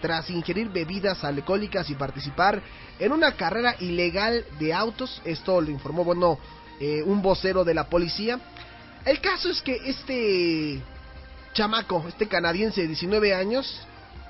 tras 0.00 0.30
ingerir 0.30 0.70
bebidas 0.70 1.24
alcohólicas 1.24 1.90
y 1.90 1.94
participar 1.94 2.62
en 2.98 3.12
una 3.12 3.32
carrera 3.32 3.76
ilegal 3.80 4.44
de 4.58 4.72
autos. 4.72 5.20
Esto 5.24 5.60
lo 5.60 5.70
informó, 5.70 6.04
bueno, 6.04 6.38
eh, 6.80 7.02
un 7.02 7.20
vocero 7.20 7.64
de 7.64 7.74
la 7.74 7.84
policía. 7.90 8.40
El 9.06 9.20
caso 9.20 9.48
es 9.48 9.62
que 9.62 9.80
este 9.86 10.82
chamaco, 11.54 12.04
este 12.08 12.26
canadiense 12.26 12.80
de 12.80 12.88
19 12.88 13.32
años, 13.34 13.80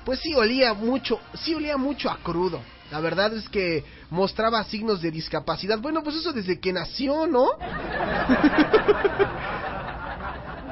pues 0.04 0.20
sí 0.20 0.34
olía 0.34 0.74
mucho, 0.74 1.18
sí 1.32 1.54
olía 1.54 1.78
mucho 1.78 2.10
a 2.10 2.18
crudo. 2.18 2.60
La 2.92 3.00
verdad 3.00 3.32
es 3.32 3.48
que 3.48 3.84
mostraba 4.10 4.62
signos 4.64 5.00
de 5.00 5.10
discapacidad. 5.10 5.78
Bueno, 5.78 6.02
pues 6.02 6.16
eso 6.16 6.30
desde 6.34 6.60
que 6.60 6.74
nació, 6.74 7.26
¿no? 7.26 7.52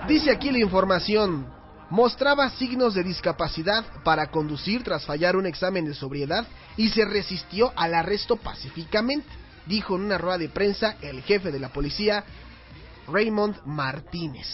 Dice 0.07 0.31
aquí 0.31 0.53
la 0.53 0.59
información. 0.59 1.47
Mostraba 1.89 2.51
signos 2.51 2.93
de 2.93 3.05
discapacidad 3.05 3.85
para 4.05 4.27
conducir 4.27 4.85
tras 4.85 5.07
fallar 5.07 5.35
un 5.35 5.47
examen 5.47 5.87
de 5.87 5.95
sobriedad 5.95 6.47
y 6.77 6.91
se 6.91 7.07
resistió 7.07 7.73
al 7.77 7.95
arresto 7.95 8.37
pacíficamente, 8.37 9.29
dijo 9.67 9.97
en 9.97 10.03
una 10.03 10.19
rueda 10.19 10.39
de 10.39 10.49
prensa 10.49 10.97
el 11.03 11.23
jefe 11.23 11.53
de 11.53 11.61
la 11.61 11.69
policía, 11.69 12.25
Raymond 13.09 13.57
Martínez. 13.65 14.47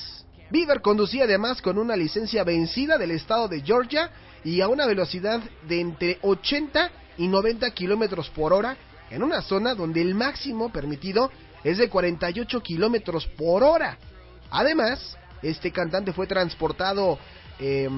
Bieber 0.50 0.80
conducía 0.80 1.24
además 1.24 1.62
con 1.62 1.78
una 1.78 1.96
licencia 1.96 2.42
vencida 2.44 2.98
del 2.98 3.12
estado 3.12 3.48
de 3.48 3.60
Georgia 3.60 4.10
y 4.44 4.60
a 4.60 4.68
una 4.68 4.86
velocidad 4.86 5.40
de 5.68 5.80
entre 5.80 6.18
80 6.22 6.90
y 7.18 7.28
90 7.28 7.70
kilómetros 7.70 8.28
por 8.30 8.52
hora 8.52 8.76
en 9.10 9.22
una 9.22 9.42
zona 9.42 9.74
donde 9.74 10.00
el 10.00 10.14
máximo 10.14 10.72
permitido 10.72 11.30
es 11.62 11.78
de 11.78 11.88
48 11.88 12.60
kilómetros 12.62 13.26
por 13.26 13.62
hora. 13.62 13.98
Además, 14.50 15.16
este 15.42 15.70
cantante 15.70 16.12
fue 16.12 16.26
transportado 16.26 17.18
eh, 17.58 17.88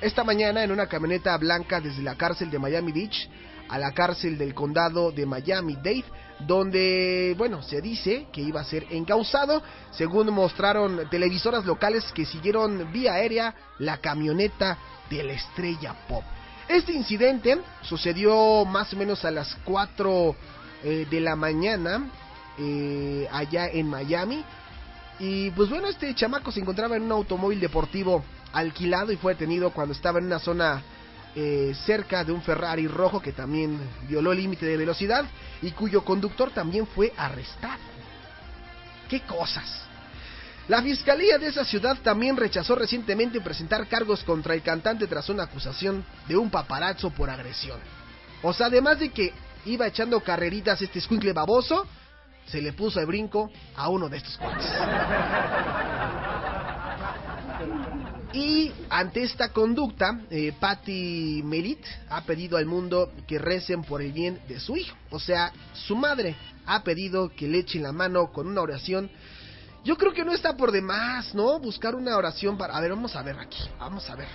esta 0.00 0.24
mañana 0.24 0.64
en 0.64 0.72
una 0.72 0.88
camioneta 0.88 1.36
blanca 1.38 1.80
desde 1.80 2.02
la 2.02 2.16
cárcel 2.16 2.50
de 2.50 2.58
Miami 2.58 2.92
Beach 2.92 3.28
a 3.68 3.78
la 3.78 3.92
cárcel 3.92 4.36
del 4.36 4.54
condado 4.54 5.10
de 5.10 5.24
Miami-Dade, 5.24 6.04
donde, 6.40 7.34
bueno, 7.38 7.62
se 7.62 7.80
dice 7.80 8.26
que 8.32 8.40
iba 8.40 8.60
a 8.60 8.64
ser 8.64 8.86
encausado, 8.90 9.62
según 9.92 10.30
mostraron 10.32 11.08
televisoras 11.10 11.64
locales 11.64 12.04
que 12.12 12.26
siguieron 12.26 12.92
vía 12.92 13.14
aérea 13.14 13.54
la 13.78 13.98
camioneta 13.98 14.78
de 15.10 15.22
la 15.22 15.32
estrella 15.32 15.94
pop. 16.08 16.24
Este 16.68 16.92
incidente 16.92 17.58
sucedió 17.82 18.64
más 18.64 18.92
o 18.92 18.96
menos 18.96 19.24
a 19.24 19.30
las 19.30 19.54
4 19.64 20.36
eh, 20.82 21.06
de 21.10 21.20
la 21.20 21.36
mañana 21.36 22.10
eh, 22.58 23.28
allá 23.30 23.68
en 23.68 23.88
Miami. 23.88 24.44
Y 25.18 25.50
pues 25.50 25.68
bueno, 25.68 25.88
este 25.88 26.14
chamaco 26.14 26.50
se 26.50 26.60
encontraba 26.60 26.96
en 26.96 27.02
un 27.02 27.12
automóvil 27.12 27.60
deportivo 27.60 28.24
alquilado 28.52 29.12
y 29.12 29.16
fue 29.16 29.34
detenido 29.34 29.70
cuando 29.70 29.92
estaba 29.92 30.18
en 30.18 30.26
una 30.26 30.38
zona 30.38 30.82
eh, 31.36 31.74
cerca 31.84 32.22
de 32.22 32.32
un 32.32 32.42
Ferrari 32.42 32.86
rojo 32.86 33.20
que 33.20 33.32
también 33.32 33.78
violó 34.08 34.32
el 34.32 34.38
límite 34.38 34.66
de 34.66 34.76
velocidad 34.76 35.24
y 35.62 35.72
cuyo 35.72 36.04
conductor 36.04 36.50
también 36.50 36.86
fue 36.86 37.12
arrestado. 37.16 37.82
¿Qué 39.08 39.20
cosas? 39.22 39.84
La 40.68 40.80
fiscalía 40.80 41.36
de 41.36 41.48
esa 41.48 41.64
ciudad 41.64 41.98
también 42.02 42.36
rechazó 42.36 42.74
recientemente 42.74 43.40
presentar 43.40 43.86
cargos 43.86 44.24
contra 44.24 44.54
el 44.54 44.62
cantante 44.62 45.06
tras 45.06 45.28
una 45.28 45.42
acusación 45.42 46.04
de 46.26 46.36
un 46.36 46.50
paparazzo 46.50 47.10
por 47.10 47.28
agresión. 47.28 47.78
O 48.42 48.52
sea, 48.52 48.66
además 48.66 48.98
de 48.98 49.10
que 49.10 49.32
iba 49.66 49.86
echando 49.86 50.20
carreritas 50.20 50.80
este 50.80 51.00
escuincle 51.00 51.32
baboso, 51.32 51.86
se 52.46 52.62
le 52.62 52.72
puso 52.72 53.00
de 53.00 53.06
brinco 53.06 53.50
a 53.76 53.88
uno 53.88 54.08
de 54.08 54.18
estos 54.18 54.38
cuates. 54.38 54.70
Y 58.34 58.72
ante 58.90 59.22
esta 59.22 59.50
conducta, 59.50 60.18
eh, 60.28 60.52
Patty 60.58 61.40
Merit 61.44 61.78
ha 62.08 62.22
pedido 62.22 62.56
al 62.56 62.66
mundo 62.66 63.12
que 63.28 63.38
recen 63.38 63.84
por 63.84 64.02
el 64.02 64.10
bien 64.10 64.40
de 64.48 64.58
su 64.58 64.76
hijo. 64.76 64.96
O 65.10 65.20
sea, 65.20 65.52
su 65.72 65.94
madre 65.94 66.34
ha 66.66 66.82
pedido 66.82 67.28
que 67.28 67.46
le 67.46 67.58
echen 67.58 67.84
la 67.84 67.92
mano 67.92 68.32
con 68.32 68.48
una 68.48 68.60
oración. 68.60 69.08
Yo 69.84 69.96
creo 69.96 70.12
que 70.12 70.24
no 70.24 70.32
está 70.32 70.56
por 70.56 70.72
demás, 70.72 71.32
¿no? 71.32 71.60
Buscar 71.60 71.94
una 71.94 72.16
oración 72.16 72.58
para... 72.58 72.76
A 72.76 72.80
ver, 72.80 72.90
vamos 72.90 73.14
a 73.14 73.22
ver 73.22 73.38
aquí. 73.38 73.62
Vamos 73.78 74.10
a 74.10 74.16
ver. 74.16 74.28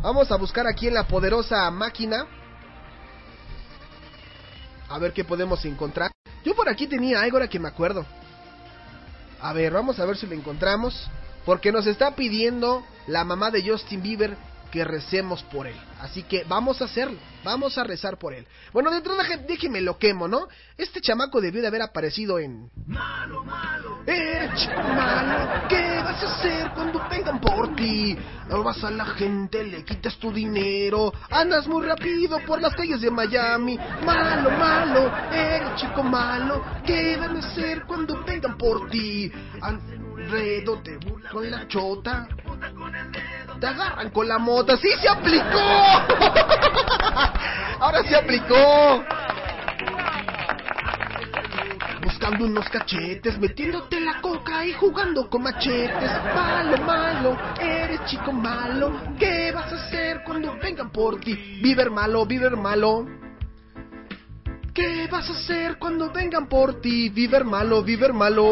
Vamos 0.00 0.30
a 0.30 0.36
buscar 0.36 0.68
aquí 0.68 0.86
en 0.86 0.94
la 0.94 1.08
poderosa 1.08 1.68
máquina. 1.72 2.28
A 4.88 4.98
ver 5.00 5.12
qué 5.12 5.24
podemos 5.24 5.64
encontrar. 5.64 6.12
Yo 6.44 6.54
por 6.54 6.68
aquí 6.68 6.86
tenía 6.86 7.22
algo 7.22 7.38
ahora 7.38 7.48
que 7.48 7.58
me 7.58 7.66
acuerdo. 7.66 8.06
A 9.40 9.52
ver, 9.52 9.72
vamos 9.72 9.98
a 9.98 10.04
ver 10.04 10.16
si 10.16 10.28
lo 10.28 10.34
encontramos. 10.34 11.10
Porque 11.48 11.72
nos 11.72 11.86
está 11.86 12.14
pidiendo 12.14 12.84
la 13.06 13.24
mamá 13.24 13.50
de 13.50 13.66
Justin 13.66 14.02
Bieber 14.02 14.36
que 14.70 14.84
recemos 14.84 15.42
por 15.44 15.66
él. 15.66 15.80
Así 15.98 16.22
que 16.24 16.44
vamos 16.44 16.82
a 16.82 16.84
hacerlo. 16.84 17.16
Vamos 17.42 17.78
a 17.78 17.84
rezar 17.84 18.18
por 18.18 18.34
él. 18.34 18.46
Bueno, 18.70 18.90
de 18.90 18.98
entrada 18.98 19.24
déjeme 19.48 19.80
lo 19.80 19.96
quemo, 19.96 20.28
¿no? 20.28 20.46
Este 20.76 21.00
chamaco 21.00 21.40
debió 21.40 21.62
de 21.62 21.68
haber 21.68 21.80
aparecido 21.80 22.38
en... 22.38 22.70
Malo, 22.86 23.44
malo. 23.44 24.02
Eh, 24.06 24.50
chico 24.56 24.74
malo. 24.74 25.66
¿Qué 25.70 26.02
vas 26.04 26.22
a 26.22 26.36
hacer 26.36 26.70
cuando 26.74 27.08
vengan 27.08 27.40
por 27.40 27.74
ti? 27.74 28.14
Robas 28.50 28.84
a 28.84 28.90
la 28.90 29.06
gente, 29.06 29.64
le 29.64 29.86
quitas 29.86 30.18
tu 30.18 30.30
dinero. 30.30 31.14
Andas 31.30 31.66
muy 31.66 31.86
rápido 31.86 32.40
por 32.46 32.60
las 32.60 32.74
calles 32.74 33.00
de 33.00 33.10
Miami. 33.10 33.78
Malo, 34.04 34.50
malo. 34.50 35.10
Eres 35.32 35.76
chico 35.76 36.02
malo. 36.02 36.62
¿Qué 36.84 37.16
van 37.16 37.36
a 37.36 37.38
hacer 37.38 37.86
cuando 37.86 38.22
vengan 38.22 38.58
por 38.58 38.90
ti? 38.90 39.32
Alfredo 40.28 40.76
te 40.82 40.98
burla 40.98 41.30
con 41.30 41.50
la 41.50 41.66
chota. 41.68 42.28
Te 43.58 43.66
agarran 43.66 44.10
con 44.10 44.28
la 44.28 44.36
mota. 44.36 44.76
¡Sí 44.76 44.90
se 45.00 45.08
aplicó! 45.08 45.46
Ahora 47.80 48.02
se 48.02 48.14
aplicó. 48.14 49.02
Buscando 52.02 52.44
unos 52.44 52.68
cachetes, 52.68 53.38
metiéndote 53.38 54.00
la 54.00 54.20
coca 54.20 54.66
y 54.66 54.74
jugando 54.74 55.30
con 55.30 55.44
machetes. 55.44 56.10
Malo, 56.34 56.76
malo, 56.84 57.38
eres 57.58 58.04
chico 58.04 58.30
malo. 58.30 59.00
¿Qué 59.18 59.50
vas 59.52 59.72
a 59.72 59.76
hacer 59.76 60.22
cuando 60.24 60.58
vengan 60.58 60.90
por 60.90 61.20
ti? 61.20 61.58
Viver 61.62 61.90
malo, 61.90 62.26
viver 62.26 62.54
malo. 62.54 63.06
¿Qué 64.78 65.08
vas 65.10 65.28
a 65.28 65.32
hacer 65.32 65.76
cuando 65.80 66.12
vengan 66.12 66.48
por 66.48 66.80
ti? 66.80 67.08
Viver 67.08 67.44
malo, 67.44 67.82
viver 67.82 68.12
malo. 68.12 68.44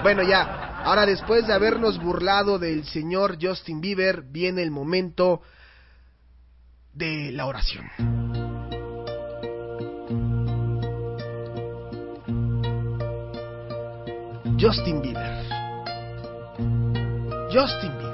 Bueno, 0.00 0.22
ya. 0.22 0.82
Ahora, 0.84 1.04
después 1.04 1.44
de 1.44 1.52
habernos 1.52 1.98
burlado 1.98 2.56
del 2.56 2.84
señor 2.84 3.36
Justin 3.42 3.80
Bieber, 3.80 4.22
viene 4.22 4.62
el 4.62 4.70
momento 4.70 5.42
de 6.92 7.32
la 7.32 7.46
oración. 7.46 7.84
Justin 14.56 15.02
Bieber. 15.02 15.48
Justin 17.52 17.98
Bieber. 17.98 18.09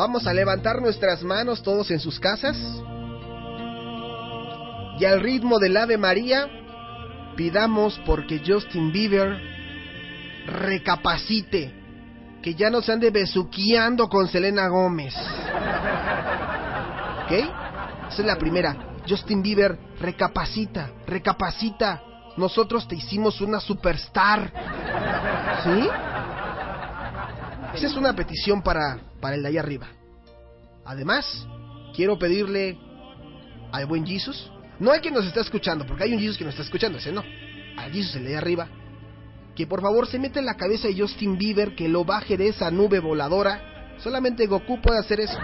Vamos 0.00 0.26
a 0.26 0.32
levantar 0.32 0.80
nuestras 0.80 1.22
manos 1.22 1.62
todos 1.62 1.90
en 1.90 2.00
sus 2.00 2.18
casas. 2.18 2.56
Y 4.98 5.04
al 5.04 5.20
ritmo 5.20 5.58
del 5.58 5.76
Ave 5.76 5.98
María, 5.98 6.48
pidamos 7.36 8.00
porque 8.06 8.40
Justin 8.42 8.92
Bieber 8.92 9.38
recapacite. 10.46 11.74
Que 12.40 12.54
ya 12.54 12.70
no 12.70 12.80
se 12.80 12.92
ande 12.92 13.10
besuqueando 13.10 14.08
con 14.08 14.26
Selena 14.26 14.68
Gómez. 14.68 15.14
¿Ok? 17.24 17.32
Esa 17.32 18.22
es 18.22 18.24
la 18.24 18.38
primera. 18.38 19.02
Justin 19.06 19.42
Bieber, 19.42 19.78
recapacita, 20.00 20.92
recapacita. 21.06 22.00
Nosotros 22.38 22.88
te 22.88 22.96
hicimos 22.96 23.42
una 23.42 23.60
superstar. 23.60 24.50
¿Sí? 25.62 25.88
Es 27.74 27.94
una 27.96 28.14
petición 28.14 28.62
para, 28.62 29.00
para 29.20 29.36
el 29.36 29.42
de 29.42 29.48
allá 29.48 29.60
arriba. 29.60 29.88
Además, 30.84 31.46
quiero 31.94 32.18
pedirle 32.18 32.78
al 33.72 33.86
buen 33.86 34.06
Jesus, 34.06 34.50
no 34.78 34.90
hay 34.90 35.00
quien 35.00 35.14
nos 35.14 35.26
está 35.26 35.40
escuchando, 35.40 35.86
porque 35.86 36.04
hay 36.04 36.14
un 36.14 36.20
Jesus 36.20 36.36
que 36.36 36.44
nos 36.44 36.54
está 36.54 36.64
escuchando, 36.64 36.98
ese 36.98 37.12
no. 37.12 37.22
Al 37.76 37.92
Jesus 37.92 38.16
el 38.16 38.24
de 38.24 38.30
allá 38.30 38.38
arriba, 38.38 38.68
que 39.54 39.66
por 39.66 39.80
favor 39.80 40.06
se 40.06 40.18
meta 40.18 40.40
en 40.40 40.46
la 40.46 40.56
cabeza 40.56 40.88
de 40.88 40.98
Justin 40.98 41.38
Bieber 41.38 41.74
que 41.74 41.88
lo 41.88 42.04
baje 42.04 42.36
de 42.36 42.48
esa 42.48 42.70
nube 42.70 42.98
voladora. 42.98 43.94
Solamente 43.98 44.46
Goku 44.46 44.80
puede 44.80 44.98
hacer 44.98 45.20
eso. 45.20 45.38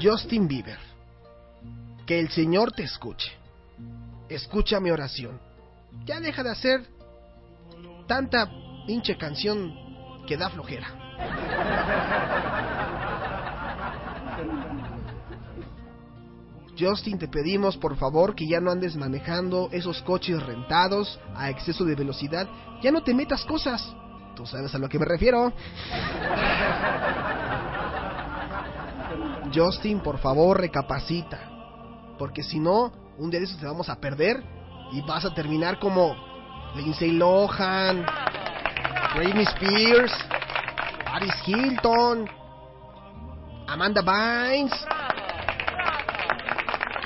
Justin 0.00 0.46
Bieber, 0.46 0.78
que 2.06 2.20
el 2.20 2.30
Señor 2.30 2.72
te 2.72 2.82
escuche. 2.84 3.32
Escucha 4.28 4.78
mi 4.78 4.90
oración. 4.90 5.40
Ya 6.04 6.20
deja 6.20 6.42
de 6.42 6.50
hacer 6.50 6.86
tanta 8.10 8.50
pinche 8.88 9.16
canción 9.16 9.72
que 10.26 10.36
da 10.36 10.50
flojera. 10.50 10.88
Justin, 16.76 17.20
te 17.20 17.28
pedimos 17.28 17.76
por 17.76 17.96
favor 17.96 18.34
que 18.34 18.48
ya 18.48 18.60
no 18.60 18.72
andes 18.72 18.96
manejando 18.96 19.68
esos 19.70 20.02
coches 20.02 20.42
rentados 20.42 21.20
a 21.36 21.50
exceso 21.50 21.84
de 21.84 21.94
velocidad. 21.94 22.48
Ya 22.82 22.90
no 22.90 23.04
te 23.04 23.14
metas 23.14 23.44
cosas. 23.44 23.80
Tú 24.34 24.44
sabes 24.44 24.74
a 24.74 24.78
lo 24.78 24.88
que 24.88 24.98
me 24.98 25.04
refiero. 25.04 25.52
Justin, 29.54 30.00
por 30.00 30.18
favor, 30.18 30.60
recapacita. 30.60 31.38
Porque 32.18 32.42
si 32.42 32.58
no, 32.58 32.90
un 33.18 33.30
día 33.30 33.38
de 33.38 33.46
esos 33.46 33.60
te 33.60 33.66
vamos 33.66 33.88
a 33.88 34.00
perder 34.00 34.42
y 34.90 35.00
vas 35.02 35.24
a 35.24 35.32
terminar 35.32 35.78
como 35.78 36.29
Lindsay 36.74 37.12
Lohan, 37.12 38.06
Britney 39.16 39.44
Spears, 39.44 40.12
Paris 41.04 41.34
Hilton, 41.44 42.28
Amanda 43.66 44.02
Bynes. 44.02 44.72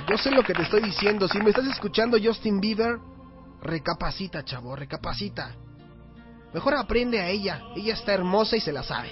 Yo 0.08 0.18
sé 0.18 0.30
lo 0.30 0.42
que 0.42 0.52
te 0.52 0.62
estoy 0.62 0.82
diciendo. 0.82 1.26
Si 1.28 1.38
me 1.38 1.50
estás 1.50 1.66
escuchando, 1.66 2.18
Justin 2.22 2.60
Bieber, 2.60 2.98
recapacita, 3.62 4.44
chavo, 4.44 4.76
recapacita. 4.76 5.54
Mejor 6.52 6.74
aprende 6.74 7.20
a 7.20 7.28
ella. 7.28 7.62
Ella 7.74 7.94
está 7.94 8.12
hermosa 8.12 8.56
y 8.56 8.60
se 8.60 8.72
la 8.72 8.82
sabe. 8.82 9.10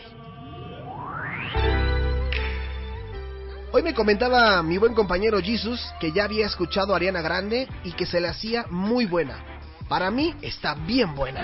Hoy 3.72 3.82
me 3.82 3.94
comentaba 3.94 4.62
mi 4.62 4.76
buen 4.76 4.92
compañero 4.92 5.40
Jesus 5.40 5.80
que 5.98 6.12
ya 6.12 6.24
había 6.24 6.44
escuchado 6.44 6.92
a 6.92 6.96
Ariana 6.96 7.22
Grande 7.22 7.66
y 7.84 7.92
que 7.92 8.04
se 8.04 8.20
le 8.20 8.28
hacía 8.28 8.66
muy 8.68 9.06
buena. 9.06 9.51
Para 9.92 10.10
mí 10.10 10.34
está 10.40 10.72
bien 10.72 11.14
buena. 11.14 11.42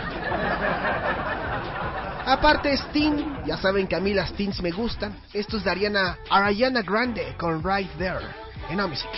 Aparte 2.24 2.72
es 2.72 2.82
ya 3.44 3.58
saben 3.58 3.86
que 3.86 3.94
a 3.94 4.00
mí 4.00 4.14
las 4.14 4.32
teens 4.32 4.62
me 4.62 4.70
gustan. 4.70 5.14
Estos 5.34 5.64
darían 5.64 5.98
a 5.98 6.16
Ariana 6.30 6.80
Grande 6.80 7.34
con 7.36 7.62
Right 7.62 7.90
There 7.98 8.24
en 8.70 8.80
Omisic. 8.80 9.10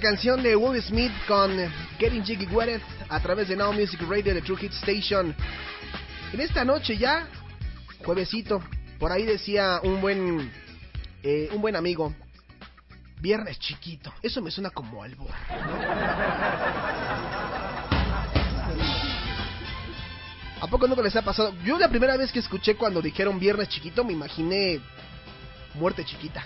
Canción 0.00 0.42
de 0.42 0.54
Will 0.54 0.80
Smith 0.82 1.12
con 1.26 1.50
Getting 1.98 2.24
Jiggy 2.24 2.46
With 2.46 2.68
It 2.68 2.82
a 3.08 3.20
través 3.20 3.48
de 3.48 3.56
Now 3.56 3.72
Music 3.72 4.00
Radio 4.08 4.34
de 4.34 4.42
True 4.42 4.56
Hit 4.58 4.72
Station. 4.72 5.34
En 6.32 6.40
esta 6.40 6.64
noche 6.64 6.96
ya, 6.96 7.26
juevesito, 8.04 8.62
por 8.98 9.10
ahí 9.12 9.24
decía 9.24 9.80
un 9.82 10.00
buen, 10.00 10.52
eh, 11.22 11.48
un 11.52 11.60
buen 11.60 11.74
amigo, 11.74 12.14
viernes 13.20 13.58
chiquito. 13.58 14.12
Eso 14.22 14.40
me 14.40 14.50
suena 14.50 14.70
como 14.70 15.02
albur. 15.02 15.30
¿A 20.60 20.66
poco 20.68 20.86
nunca 20.86 21.02
les 21.02 21.16
ha 21.16 21.22
pasado? 21.22 21.54
Yo 21.64 21.78
la 21.78 21.88
primera 21.88 22.16
vez 22.16 22.30
que 22.30 22.40
escuché 22.40 22.74
cuando 22.74 23.00
dijeron 23.00 23.38
viernes 23.38 23.68
chiquito 23.68 24.04
me 24.04 24.12
imaginé 24.12 24.80
muerte 25.74 26.04
chiquita. 26.04 26.44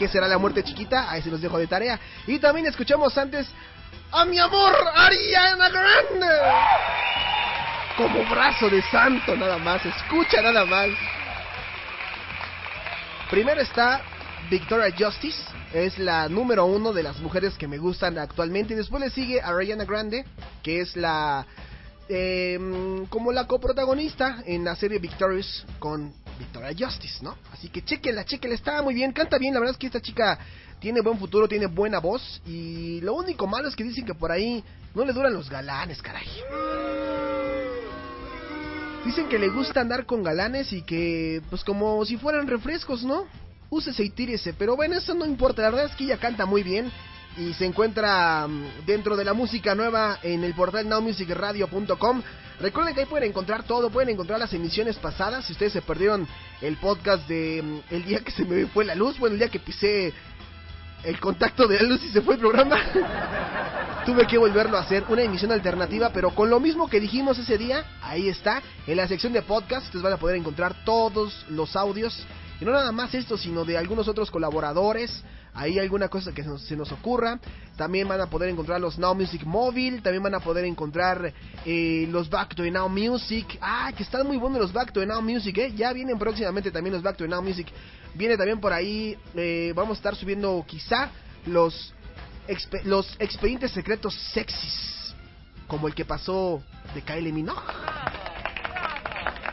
¿Qué 0.00 0.08
será 0.08 0.26
la 0.26 0.38
muerte 0.38 0.64
chiquita? 0.64 1.10
Ahí 1.10 1.20
se 1.20 1.30
los 1.30 1.42
dejo 1.42 1.58
de 1.58 1.66
tarea. 1.66 2.00
Y 2.26 2.38
también 2.38 2.66
escuchamos 2.66 3.18
antes 3.18 3.46
a 4.10 4.24
mi 4.24 4.38
amor 4.38 4.74
Ariana 4.94 5.68
Grande. 5.68 6.26
Como 7.98 8.24
brazo 8.30 8.70
de 8.70 8.80
santo 8.90 9.36
nada 9.36 9.58
más, 9.58 9.84
escucha 9.84 10.40
nada 10.40 10.64
más. 10.64 10.88
Primero 13.30 13.60
está 13.60 14.00
Victoria 14.48 14.90
Justice, 14.98 15.38
es 15.74 15.98
la 15.98 16.30
número 16.30 16.64
uno 16.64 16.94
de 16.94 17.02
las 17.02 17.18
mujeres 17.18 17.58
que 17.58 17.68
me 17.68 17.76
gustan 17.76 18.16
actualmente. 18.16 18.72
Y 18.72 18.78
después 18.78 19.02
le 19.02 19.10
sigue 19.10 19.42
Ariana 19.42 19.84
Grande, 19.84 20.24
que 20.62 20.80
es 20.80 20.96
la 20.96 21.44
eh, 22.12 22.58
como 23.08 23.30
la 23.30 23.46
coprotagonista 23.46 24.42
en 24.44 24.64
la 24.64 24.74
serie 24.74 24.98
Victorious 24.98 25.64
con 25.78 26.12
Victoria 26.40 26.74
Justice, 26.76 27.22
¿no? 27.22 27.36
Así 27.52 27.68
que 27.68 27.84
chequenla, 27.84 28.24
chequenla, 28.24 28.56
está 28.56 28.82
muy 28.82 28.94
bien, 28.94 29.12
canta 29.12 29.38
bien, 29.38 29.54
la 29.54 29.60
verdad 29.60 29.74
es 29.74 29.78
que 29.78 29.86
esta 29.86 30.00
chica 30.00 30.36
tiene 30.80 31.02
buen 31.02 31.18
futuro, 31.18 31.46
tiene 31.46 31.66
buena 31.66 32.00
voz 32.00 32.42
y 32.46 33.00
lo 33.02 33.14
único 33.14 33.46
malo 33.46 33.68
es 33.68 33.76
que 33.76 33.84
dicen 33.84 34.04
que 34.04 34.14
por 34.14 34.32
ahí 34.32 34.64
no 34.92 35.04
le 35.04 35.12
duran 35.12 35.32
los 35.32 35.48
galanes, 35.48 36.02
caray. 36.02 36.26
Dicen 39.04 39.28
que 39.28 39.38
le 39.38 39.48
gusta 39.48 39.80
andar 39.80 40.04
con 40.04 40.24
galanes 40.24 40.72
y 40.72 40.82
que, 40.82 41.42
pues 41.48 41.62
como 41.62 42.04
si 42.04 42.16
fueran 42.16 42.48
refrescos, 42.48 43.04
¿no? 43.04 43.26
Úsese 43.70 44.02
y 44.02 44.10
tírese, 44.10 44.52
pero 44.52 44.74
bueno, 44.74 44.96
eso 44.96 45.14
no 45.14 45.24
importa, 45.26 45.62
la 45.62 45.70
verdad 45.70 45.86
es 45.86 45.96
que 45.96 46.04
ella 46.04 46.18
canta 46.18 46.44
muy 46.44 46.64
bien 46.64 46.90
y 47.36 47.52
se 47.54 47.66
encuentra 47.66 48.46
mm, 48.46 48.86
dentro 48.86 49.16
de 49.16 49.24
la 49.24 49.32
música 49.32 49.74
nueva 49.74 50.18
en 50.22 50.44
el 50.44 50.54
portal 50.54 50.88
nowmusicradio.com. 50.88 52.22
Recuerden 52.60 52.94
que 52.94 53.00
ahí 53.00 53.06
pueden 53.06 53.30
encontrar 53.30 53.62
todo, 53.62 53.90
pueden 53.90 54.10
encontrar 54.10 54.38
las 54.38 54.52
emisiones 54.52 54.96
pasadas. 54.96 55.46
Si 55.46 55.52
ustedes 55.52 55.72
se 55.72 55.82
perdieron 55.82 56.26
el 56.60 56.76
podcast 56.76 57.26
de 57.28 57.62
mm, 57.62 57.94
el 57.94 58.04
día 58.04 58.20
que 58.20 58.32
se 58.32 58.44
me 58.44 58.66
fue 58.66 58.84
la 58.84 58.94
luz, 58.94 59.18
bueno, 59.18 59.34
el 59.34 59.38
día 59.38 59.48
que 59.48 59.60
pisé 59.60 60.12
el 61.04 61.18
contacto 61.18 61.66
de 61.66 61.76
la 61.76 61.82
luz 61.82 62.02
y 62.04 62.10
se 62.10 62.20
fue 62.20 62.34
el 62.34 62.40
programa, 62.40 62.76
tuve 64.06 64.26
que 64.26 64.38
volverlo 64.38 64.76
a 64.76 64.82
hacer, 64.82 65.04
una 65.08 65.22
emisión 65.22 65.52
alternativa, 65.52 66.10
pero 66.10 66.30
con 66.34 66.50
lo 66.50 66.60
mismo 66.60 66.88
que 66.88 67.00
dijimos 67.00 67.38
ese 67.38 67.56
día, 67.56 67.84
ahí 68.02 68.28
está, 68.28 68.62
en 68.86 68.96
la 68.96 69.08
sección 69.08 69.32
de 69.32 69.42
podcast, 69.42 69.86
ustedes 69.86 70.02
van 70.02 70.12
a 70.12 70.18
poder 70.18 70.36
encontrar 70.36 70.84
todos 70.84 71.46
los 71.48 71.74
audios, 71.74 72.26
y 72.60 72.64
no 72.64 72.72
nada 72.72 72.92
más 72.92 73.14
esto, 73.14 73.38
sino 73.38 73.64
de 73.64 73.78
algunos 73.78 74.08
otros 74.08 74.30
colaboradores, 74.30 75.24
ahí 75.54 75.78
alguna 75.78 76.08
cosa 76.08 76.32
que 76.32 76.42
se 76.42 76.76
nos, 76.76 76.92
ocurra. 76.92 77.38
También 77.76 78.08
van 78.08 78.20
a 78.20 78.26
poder 78.28 78.50
encontrar 78.50 78.80
los 78.80 78.98
Now 78.98 79.14
Music 79.14 79.44
Móvil. 79.44 80.02
También 80.02 80.22
van 80.22 80.34
a 80.34 80.40
poder 80.40 80.64
encontrar 80.64 81.32
eh, 81.64 82.06
los 82.10 82.28
Back 82.28 82.54
to 82.54 82.64
Now 82.70 82.88
Music. 82.88 83.58
Ah, 83.60 83.92
que 83.96 84.02
están 84.02 84.26
muy 84.26 84.36
buenos 84.36 84.60
los 84.60 84.72
Back 84.72 84.92
to 84.92 85.04
Now 85.04 85.22
Music, 85.22 85.56
¿eh? 85.58 85.72
Ya 85.74 85.92
vienen 85.92 86.18
próximamente 86.18 86.70
también 86.70 86.94
los 86.94 87.02
Back 87.02 87.16
to 87.16 87.26
Now 87.26 87.42
Music. 87.42 87.68
Viene 88.14 88.36
también 88.36 88.60
por 88.60 88.72
ahí. 88.72 89.16
eh, 89.34 89.72
vamos 89.74 89.96
a 89.96 89.98
estar 89.98 90.16
subiendo 90.16 90.64
quizá 90.66 91.10
los 91.46 91.94
los 92.84 93.14
expedientes 93.18 93.70
secretos 93.70 94.14
sexys, 94.32 95.14
como 95.68 95.86
el 95.86 95.94
que 95.94 96.04
pasó 96.04 96.62
de 96.94 97.02
Kylie 97.02 97.32
Minogue. 97.32 97.60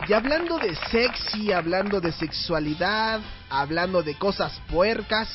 Y 0.08 0.14
hablando 0.14 0.58
de 0.58 0.74
sexy, 0.90 1.52
hablando 1.52 2.00
de 2.00 2.12
sexualidad, 2.14 3.20
hablando 3.50 4.02
de 4.02 4.16
cosas 4.16 4.54
puercas, 4.70 5.30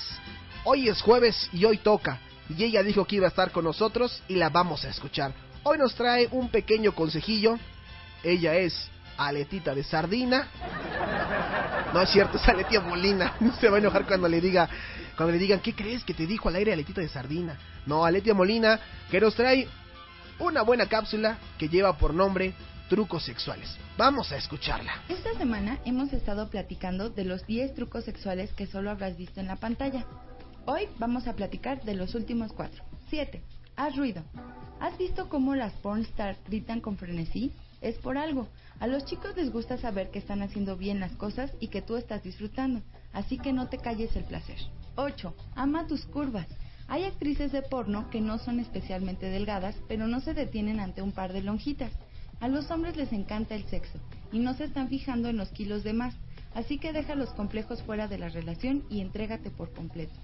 hoy 0.64 0.88
es 0.88 1.00
jueves 1.02 1.48
y 1.52 1.64
hoy 1.64 1.78
toca. 1.78 2.18
Y 2.48 2.64
ella 2.64 2.82
dijo 2.82 3.04
que 3.04 3.16
iba 3.16 3.26
a 3.26 3.30
estar 3.30 3.50
con 3.50 3.64
nosotros 3.64 4.22
y 4.28 4.34
la 4.34 4.48
vamos 4.48 4.84
a 4.84 4.90
escuchar. 4.90 5.32
Hoy 5.62 5.78
nos 5.78 5.94
trae 5.94 6.28
un 6.30 6.48
pequeño 6.48 6.92
consejillo. 6.92 7.58
Ella 8.22 8.54
es 8.56 8.90
Aletita 9.16 9.74
de 9.74 9.84
Sardina. 9.84 10.48
No 11.92 12.00
es 12.00 12.10
cierto, 12.10 12.38
es 12.38 12.48
Aletia 12.48 12.80
Molina. 12.80 13.34
No 13.40 13.54
se 13.56 13.68
va 13.68 13.76
a 13.76 13.80
enojar 13.80 14.06
cuando 14.06 14.28
le 14.28 14.40
diga, 14.40 14.68
cuando 15.16 15.32
le 15.32 15.38
digan, 15.38 15.60
¿qué 15.60 15.74
crees 15.74 16.04
que 16.04 16.14
te 16.14 16.26
dijo 16.26 16.48
al 16.48 16.56
aire 16.56 16.72
Aletita 16.72 17.00
de 17.00 17.08
Sardina? 17.08 17.56
No, 17.86 18.04
Aletia 18.04 18.34
Molina, 18.34 18.80
que 19.10 19.20
nos 19.20 19.34
trae 19.34 19.68
una 20.38 20.62
buena 20.62 20.86
cápsula 20.86 21.38
que 21.58 21.68
lleva 21.68 21.96
por 21.96 22.14
nombre 22.14 22.54
Trucos 22.88 23.24
Sexuales. 23.24 23.76
Vamos 23.96 24.32
a 24.32 24.36
escucharla. 24.36 24.92
Esta 25.08 25.32
semana 25.34 25.78
hemos 25.84 26.12
estado 26.12 26.50
platicando 26.50 27.08
de 27.08 27.24
los 27.24 27.46
10 27.46 27.74
trucos 27.74 28.04
sexuales 28.04 28.52
que 28.52 28.66
solo 28.66 28.90
habrás 28.90 29.16
visto 29.16 29.40
en 29.40 29.46
la 29.46 29.56
pantalla. 29.56 30.04
Hoy 30.64 30.82
vamos 31.00 31.26
a 31.26 31.32
platicar 31.32 31.82
de 31.82 31.94
los 31.94 32.14
últimos 32.14 32.52
4. 32.52 32.84
7. 33.10 33.42
Haz 33.74 33.96
ruido. 33.96 34.22
¿Has 34.78 34.96
visto 34.96 35.28
cómo 35.28 35.56
las 35.56 35.72
pornstar 35.72 36.36
gritan 36.46 36.80
con 36.80 36.96
frenesí? 36.96 37.50
Es 37.80 37.96
por 37.96 38.16
algo. 38.16 38.46
A 38.78 38.86
los 38.86 39.04
chicos 39.04 39.34
les 39.34 39.50
gusta 39.50 39.76
saber 39.76 40.12
que 40.12 40.20
están 40.20 40.40
haciendo 40.40 40.76
bien 40.76 41.00
las 41.00 41.10
cosas 41.16 41.50
y 41.58 41.66
que 41.66 41.82
tú 41.82 41.96
estás 41.96 42.22
disfrutando, 42.22 42.80
así 43.12 43.38
que 43.38 43.52
no 43.52 43.68
te 43.70 43.78
calles 43.78 44.14
el 44.14 44.22
placer. 44.22 44.56
8. 44.94 45.34
Ama 45.56 45.88
tus 45.88 46.06
curvas. 46.06 46.46
Hay 46.86 47.06
actrices 47.06 47.50
de 47.50 47.62
porno 47.62 48.08
que 48.10 48.20
no 48.20 48.38
son 48.38 48.60
especialmente 48.60 49.26
delgadas, 49.30 49.74
pero 49.88 50.06
no 50.06 50.20
se 50.20 50.32
detienen 50.32 50.78
ante 50.78 51.02
un 51.02 51.10
par 51.10 51.32
de 51.32 51.42
lonjitas. 51.42 51.90
A 52.38 52.46
los 52.46 52.70
hombres 52.70 52.96
les 52.96 53.12
encanta 53.12 53.56
el 53.56 53.64
sexo 53.64 53.98
y 54.30 54.38
no 54.38 54.54
se 54.54 54.64
están 54.64 54.88
fijando 54.88 55.28
en 55.28 55.38
los 55.38 55.48
kilos 55.48 55.82
de 55.82 55.92
más, 55.92 56.14
así 56.54 56.78
que 56.78 56.92
deja 56.92 57.16
los 57.16 57.30
complejos 57.30 57.82
fuera 57.82 58.06
de 58.06 58.18
la 58.18 58.28
relación 58.28 58.84
y 58.88 59.00
entrégate 59.00 59.50
por 59.50 59.72
completo. 59.72 60.14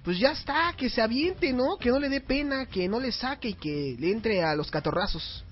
Pues 0.04 0.18
ya 0.18 0.32
está, 0.32 0.74
que 0.76 0.90
se 0.90 1.02
aviente, 1.02 1.54
¿no? 1.54 1.78
Que 1.78 1.90
no 1.90 2.00
le 2.00 2.10
dé 2.10 2.22
pena, 2.22 2.66
que 2.66 2.88
no 2.88 3.00
le 3.00 3.12
saque 3.12 3.50
y 3.50 3.54
que 3.54 3.96
le 4.00 4.12
entre 4.12 4.44
a 4.44 4.56
los 4.56 4.72
catorrazos. 4.72 5.44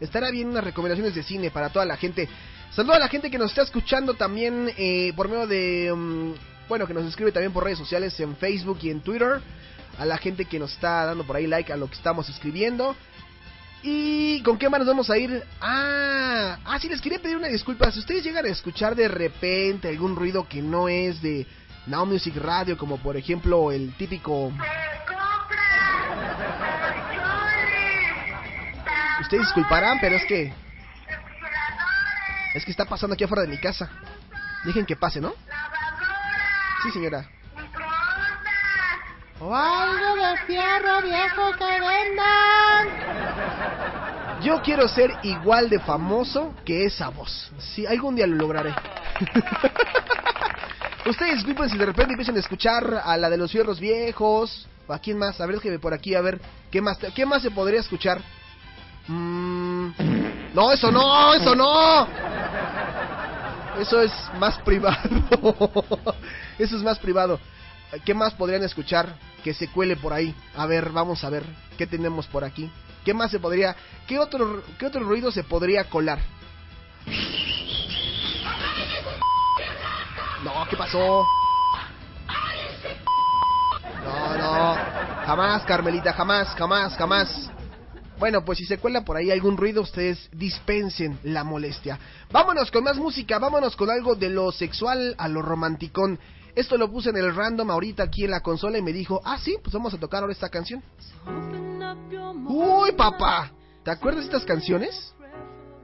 Estará 0.00 0.30
bien 0.30 0.48
unas 0.48 0.64
recomendaciones 0.64 1.14
de 1.14 1.22
cine 1.22 1.50
para 1.50 1.68
toda 1.68 1.84
la 1.84 1.98
gente. 1.98 2.26
Saludo 2.72 2.94
a 2.94 2.98
la 2.98 3.08
gente 3.08 3.30
que 3.30 3.36
nos 3.36 3.50
está 3.50 3.62
escuchando 3.62 4.14
también 4.14 4.72
eh, 4.78 5.12
por 5.14 5.28
medio 5.28 5.46
de... 5.46 5.92
um, 5.92 6.34
bueno, 6.66 6.86
que 6.86 6.94
nos 6.94 7.04
escribe 7.04 7.32
también 7.32 7.52
por 7.52 7.64
redes 7.64 7.78
sociales 7.78 8.18
en 8.20 8.36
Facebook 8.36 8.78
y 8.82 8.90
en 8.90 9.02
Twitter. 9.02 9.42
A 9.98 10.06
la 10.06 10.16
gente 10.16 10.46
que 10.46 10.58
nos 10.58 10.72
está 10.72 11.04
dando 11.04 11.24
por 11.24 11.36
ahí 11.36 11.46
like 11.46 11.70
a 11.70 11.76
lo 11.76 11.88
que 11.88 11.96
estamos 11.96 12.26
escribiendo. 12.30 12.96
¿Y 13.82 14.42
con 14.42 14.56
qué 14.56 14.70
más 14.70 14.86
vamos 14.86 15.10
a 15.10 15.18
ir? 15.18 15.42
Ah, 15.60 16.58
ah, 16.64 16.78
sí, 16.80 16.88
les 16.88 17.02
quería 17.02 17.18
pedir 17.18 17.36
una 17.36 17.48
disculpa. 17.48 17.90
Si 17.90 17.98
ustedes 17.98 18.24
llegan 18.24 18.46
a 18.46 18.48
escuchar 18.48 18.94
de 18.94 19.08
repente 19.08 19.88
algún 19.88 20.16
ruido 20.16 20.48
que 20.48 20.62
no 20.62 20.88
es 20.88 21.20
de 21.20 21.46
Now 21.86 22.04
Music 22.06 22.36
Radio, 22.36 22.76
como 22.76 22.98
por 22.98 23.16
ejemplo 23.16 23.72
el 23.72 23.94
típico... 23.94 24.52
Ustedes 29.20 29.44
disculparán, 29.44 29.98
pero 30.00 30.16
es 30.16 30.24
que... 30.26 30.52
Es 32.54 32.64
que 32.64 32.70
está 32.70 32.84
pasando 32.84 33.14
aquí 33.14 33.24
afuera 33.24 33.42
de 33.42 33.48
mi 33.48 33.58
casa. 33.58 33.88
Dejen 34.64 34.84
que 34.84 34.96
pase, 34.96 35.20
¿no? 35.20 35.32
Sí, 36.82 36.90
señora. 36.90 37.28
O 39.38 39.54
algo 39.54 40.16
de 40.16 40.36
fierro 40.46 41.02
viejo 41.02 41.52
que 41.56 41.80
vendan. 41.80 42.88
Yo 44.42 44.60
quiero 44.62 44.88
ser 44.88 45.12
igual 45.22 45.70
de 45.70 45.78
famoso 45.80 46.54
que 46.64 46.84
esa 46.86 47.08
voz. 47.08 47.52
Sí, 47.58 47.86
algún 47.86 48.16
día 48.16 48.26
lo 48.26 48.36
lograré. 48.36 48.74
Ustedes 51.06 51.36
disculpen 51.36 51.68
si 51.70 51.78
de 51.78 51.86
repente 51.86 52.12
empiezan 52.12 52.36
a 52.36 52.40
escuchar 52.40 53.02
a 53.04 53.16
la 53.16 53.30
de 53.30 53.36
los 53.36 53.50
fierros 53.50 53.80
viejos. 53.80 54.68
¿O 54.86 54.92
a 54.92 54.98
quién 54.98 55.18
más? 55.18 55.40
A 55.40 55.46
ver, 55.46 55.56
déjeme 55.56 55.78
por 55.78 55.94
aquí, 55.94 56.14
a 56.14 56.20
ver. 56.20 56.40
¿Qué 56.70 56.80
más, 56.80 56.98
qué 57.14 57.24
más 57.24 57.42
se 57.42 57.50
podría 57.50 57.80
escuchar? 57.80 58.20
Mm, 59.06 59.90
no, 60.54 60.72
eso 60.72 60.90
no, 60.90 61.34
eso 61.34 61.54
no. 61.54 62.06
Eso 63.80 64.02
es 64.02 64.12
más 64.38 64.58
privado. 64.58 64.98
Eso 66.58 66.76
es 66.76 66.82
más 66.82 66.98
privado. 66.98 67.40
¿Qué 68.04 68.12
más 68.12 68.34
podrían 68.34 68.62
escuchar 68.62 69.16
que 69.42 69.54
se 69.54 69.68
cuele 69.68 69.96
por 69.96 70.12
ahí? 70.12 70.34
A 70.54 70.66
ver, 70.66 70.90
vamos 70.90 71.24
a 71.24 71.30
ver 71.30 71.42
qué 71.78 71.86
tenemos 71.86 72.26
por 72.26 72.44
aquí. 72.44 72.70
¿Qué 73.04 73.14
más 73.14 73.30
se 73.30 73.40
podría, 73.40 73.74
qué 74.06 74.18
otro, 74.18 74.62
qué 74.78 74.84
otro 74.84 75.00
ruido 75.02 75.32
se 75.32 75.42
podría 75.42 75.84
colar? 75.84 76.18
¿Qué 80.68 80.76
pasó? 80.76 81.26
No, 84.04 84.36
no, 84.36 84.74
jamás, 85.26 85.64
Carmelita, 85.64 86.12
jamás, 86.12 86.48
jamás, 86.54 86.96
jamás. 86.96 87.50
Bueno, 88.18 88.44
pues 88.44 88.58
si 88.58 88.66
se 88.66 88.78
cuela 88.78 89.02
por 89.02 89.16
ahí 89.16 89.30
algún 89.30 89.56
ruido, 89.56 89.80
ustedes 89.80 90.28
dispensen 90.32 91.18
la 91.22 91.42
molestia. 91.42 91.98
Vámonos 92.30 92.70
con 92.70 92.84
más 92.84 92.96
música, 92.98 93.38
vámonos 93.38 93.76
con 93.76 93.90
algo 93.90 94.14
de 94.14 94.28
lo 94.28 94.52
sexual 94.52 95.14
a 95.16 95.28
lo 95.28 95.40
romanticón. 95.40 96.18
Esto 96.54 96.76
lo 96.76 96.90
puse 96.90 97.10
en 97.10 97.16
el 97.16 97.34
random 97.34 97.70
ahorita 97.70 98.02
aquí 98.02 98.24
en 98.24 98.32
la 98.32 98.40
consola 98.40 98.76
y 98.76 98.82
me 98.82 98.92
dijo, 98.92 99.22
ah, 99.24 99.38
sí, 99.38 99.56
pues 99.62 99.72
vamos 99.72 99.94
a 99.94 99.98
tocar 99.98 100.22
ahora 100.22 100.32
esta 100.32 100.50
canción. 100.50 100.82
Uy, 102.46 102.92
papá, 102.92 103.52
¿te 103.84 103.90
acuerdas 103.90 104.24
de 104.24 104.26
estas 104.26 104.44
canciones? 104.44 105.14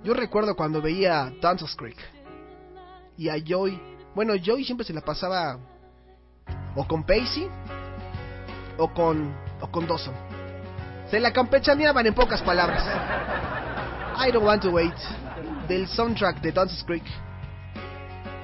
Yo 0.04 0.12
recuerdo 0.12 0.54
cuando 0.54 0.82
veía 0.82 1.32
Dawson's 1.40 1.74
Creek 1.76 1.98
y 3.16 3.28
a 3.28 3.36
Joy. 3.42 3.95
Bueno, 4.16 4.32
Joey 4.42 4.64
siempre 4.64 4.86
se 4.86 4.94
la 4.94 5.02
pasaba 5.02 5.58
o 6.74 6.88
con 6.88 7.04
Pacey 7.04 7.50
o 8.78 8.88
con, 8.88 9.36
o 9.60 9.70
con 9.70 9.86
Dawson. 9.86 10.14
Se 11.10 11.20
la 11.20 11.34
campechaneaban 11.34 12.06
en 12.06 12.14
pocas 12.14 12.40
palabras. 12.40 12.82
I 14.18 14.32
Don't 14.32 14.46
Want 14.46 14.62
to 14.62 14.70
Wait, 14.70 14.96
del 15.68 15.86
soundtrack 15.86 16.40
de 16.40 16.50
Dance 16.50 16.82
Creek. 16.86 17.04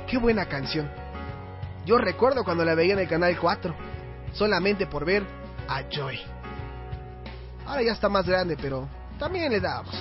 Qué 0.06 0.18
buena 0.18 0.44
canción. 0.44 0.90
Yo 1.86 1.96
recuerdo 1.96 2.44
cuando 2.44 2.66
la 2.66 2.74
veía 2.74 2.92
en 2.92 2.98
el 2.98 3.08
canal 3.08 3.34
4, 3.40 3.74
solamente 4.34 4.86
por 4.86 5.06
ver 5.06 5.24
a 5.70 5.84
Joy. 5.88 6.20
Ahora 7.64 7.82
ya 7.82 7.92
está 7.92 8.10
más 8.10 8.26
grande, 8.26 8.58
pero 8.60 8.86
también 9.18 9.50
le 9.50 9.58
dábamos. 9.58 9.96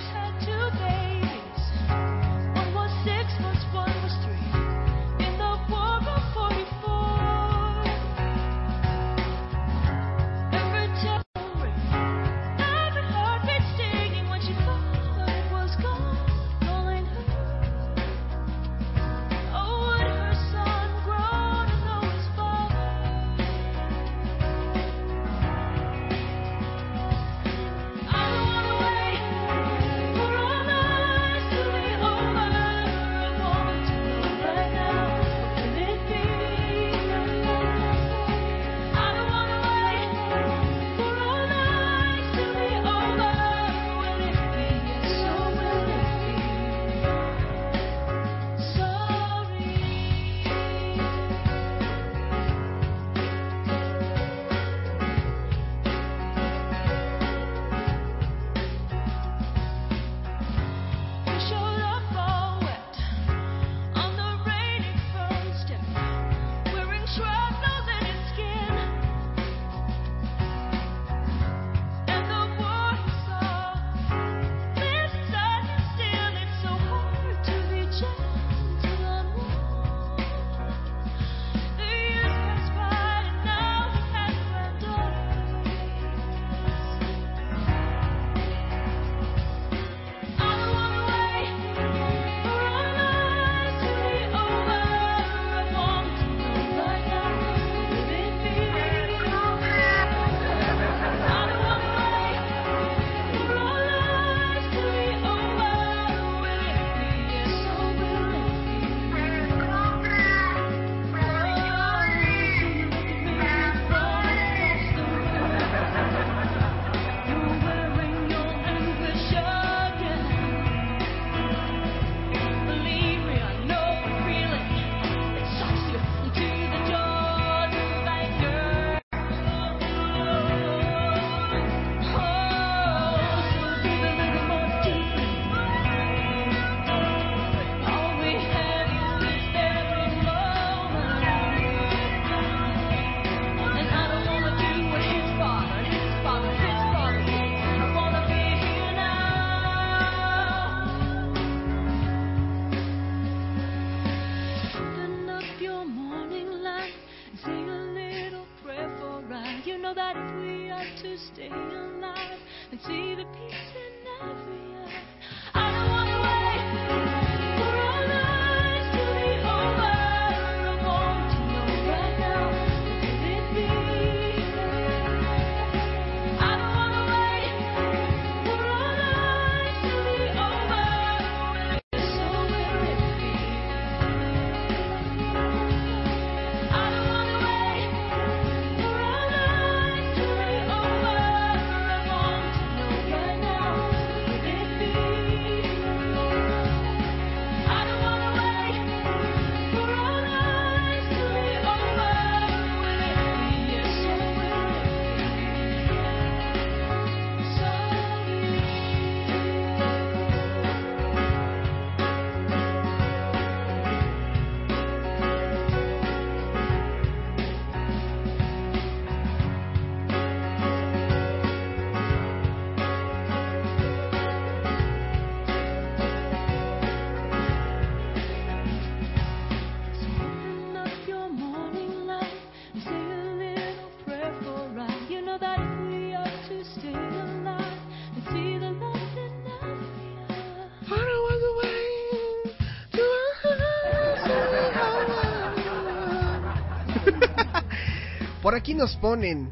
nos 248.81 248.95
ponen 248.95 249.51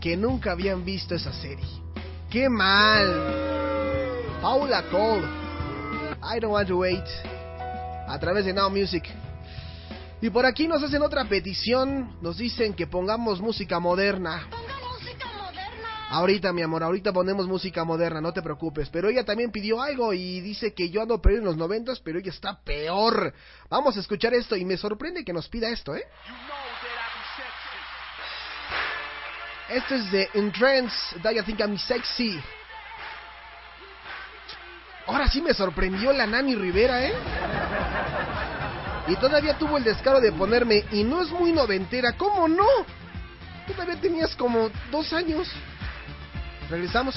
que 0.00 0.16
nunca 0.16 0.50
habían 0.50 0.84
visto 0.84 1.14
esa 1.14 1.32
serie. 1.32 1.64
¡Qué 2.28 2.48
mal! 2.48 3.06
Paula 4.42 4.82
Cole, 4.90 5.24
I 6.24 6.40
Don't 6.40 6.54
Want 6.54 6.66
to 6.66 6.78
Wait, 6.78 7.04
a 8.08 8.18
través 8.18 8.46
de 8.46 8.52
Now 8.52 8.68
Music. 8.68 9.04
Y 10.20 10.30
por 10.30 10.44
aquí 10.44 10.66
nos 10.66 10.82
hacen 10.82 11.02
otra 11.02 11.28
petición, 11.28 12.18
nos 12.20 12.38
dicen 12.38 12.74
que 12.74 12.88
pongamos 12.88 13.40
música 13.40 13.78
moderna. 13.78 14.48
Ahorita, 16.10 16.52
mi 16.52 16.62
amor, 16.62 16.82
ahorita 16.82 17.12
ponemos 17.12 17.46
música 17.46 17.84
moderna, 17.84 18.20
no 18.20 18.32
te 18.32 18.42
preocupes. 18.42 18.88
Pero 18.88 19.08
ella 19.08 19.24
también 19.24 19.52
pidió 19.52 19.80
algo 19.80 20.12
y 20.12 20.40
dice 20.40 20.74
que 20.74 20.90
yo 20.90 21.02
ando 21.02 21.22
peor 21.22 21.38
en 21.38 21.44
los 21.44 21.56
noventas, 21.56 22.00
pero 22.00 22.18
ella 22.18 22.30
está 22.30 22.58
peor. 22.60 23.32
Vamos 23.70 23.96
a 23.96 24.00
escuchar 24.00 24.34
esto 24.34 24.56
y 24.56 24.64
me 24.64 24.76
sorprende 24.76 25.24
que 25.24 25.32
nos 25.32 25.48
pida 25.48 25.68
esto, 25.68 25.94
¿eh? 25.94 26.02
Esto 29.68 29.96
es 29.96 30.10
de 30.10 30.30
Entrance, 30.32 31.18
Do 31.22 31.30
You 31.30 31.42
Think 31.42 31.60
I'm 31.60 31.76
Sexy. 31.76 32.40
Ahora 35.06 35.28
sí 35.28 35.42
me 35.42 35.52
sorprendió 35.52 36.12
la 36.12 36.26
Nani 36.26 36.54
Rivera, 36.54 37.04
¿eh? 37.04 37.12
Y 39.08 39.16
todavía 39.16 39.58
tuvo 39.58 39.76
el 39.76 39.84
descaro 39.84 40.20
de 40.20 40.32
ponerme, 40.32 40.84
y 40.90 41.04
no 41.04 41.20
es 41.20 41.30
muy 41.30 41.52
noventera, 41.52 42.12
¿cómo 42.12 42.48
no? 42.48 42.66
Todavía 43.66 44.00
tenías 44.00 44.34
como 44.36 44.70
dos 44.90 45.12
años. 45.12 45.50
Regresamos. 46.70 47.14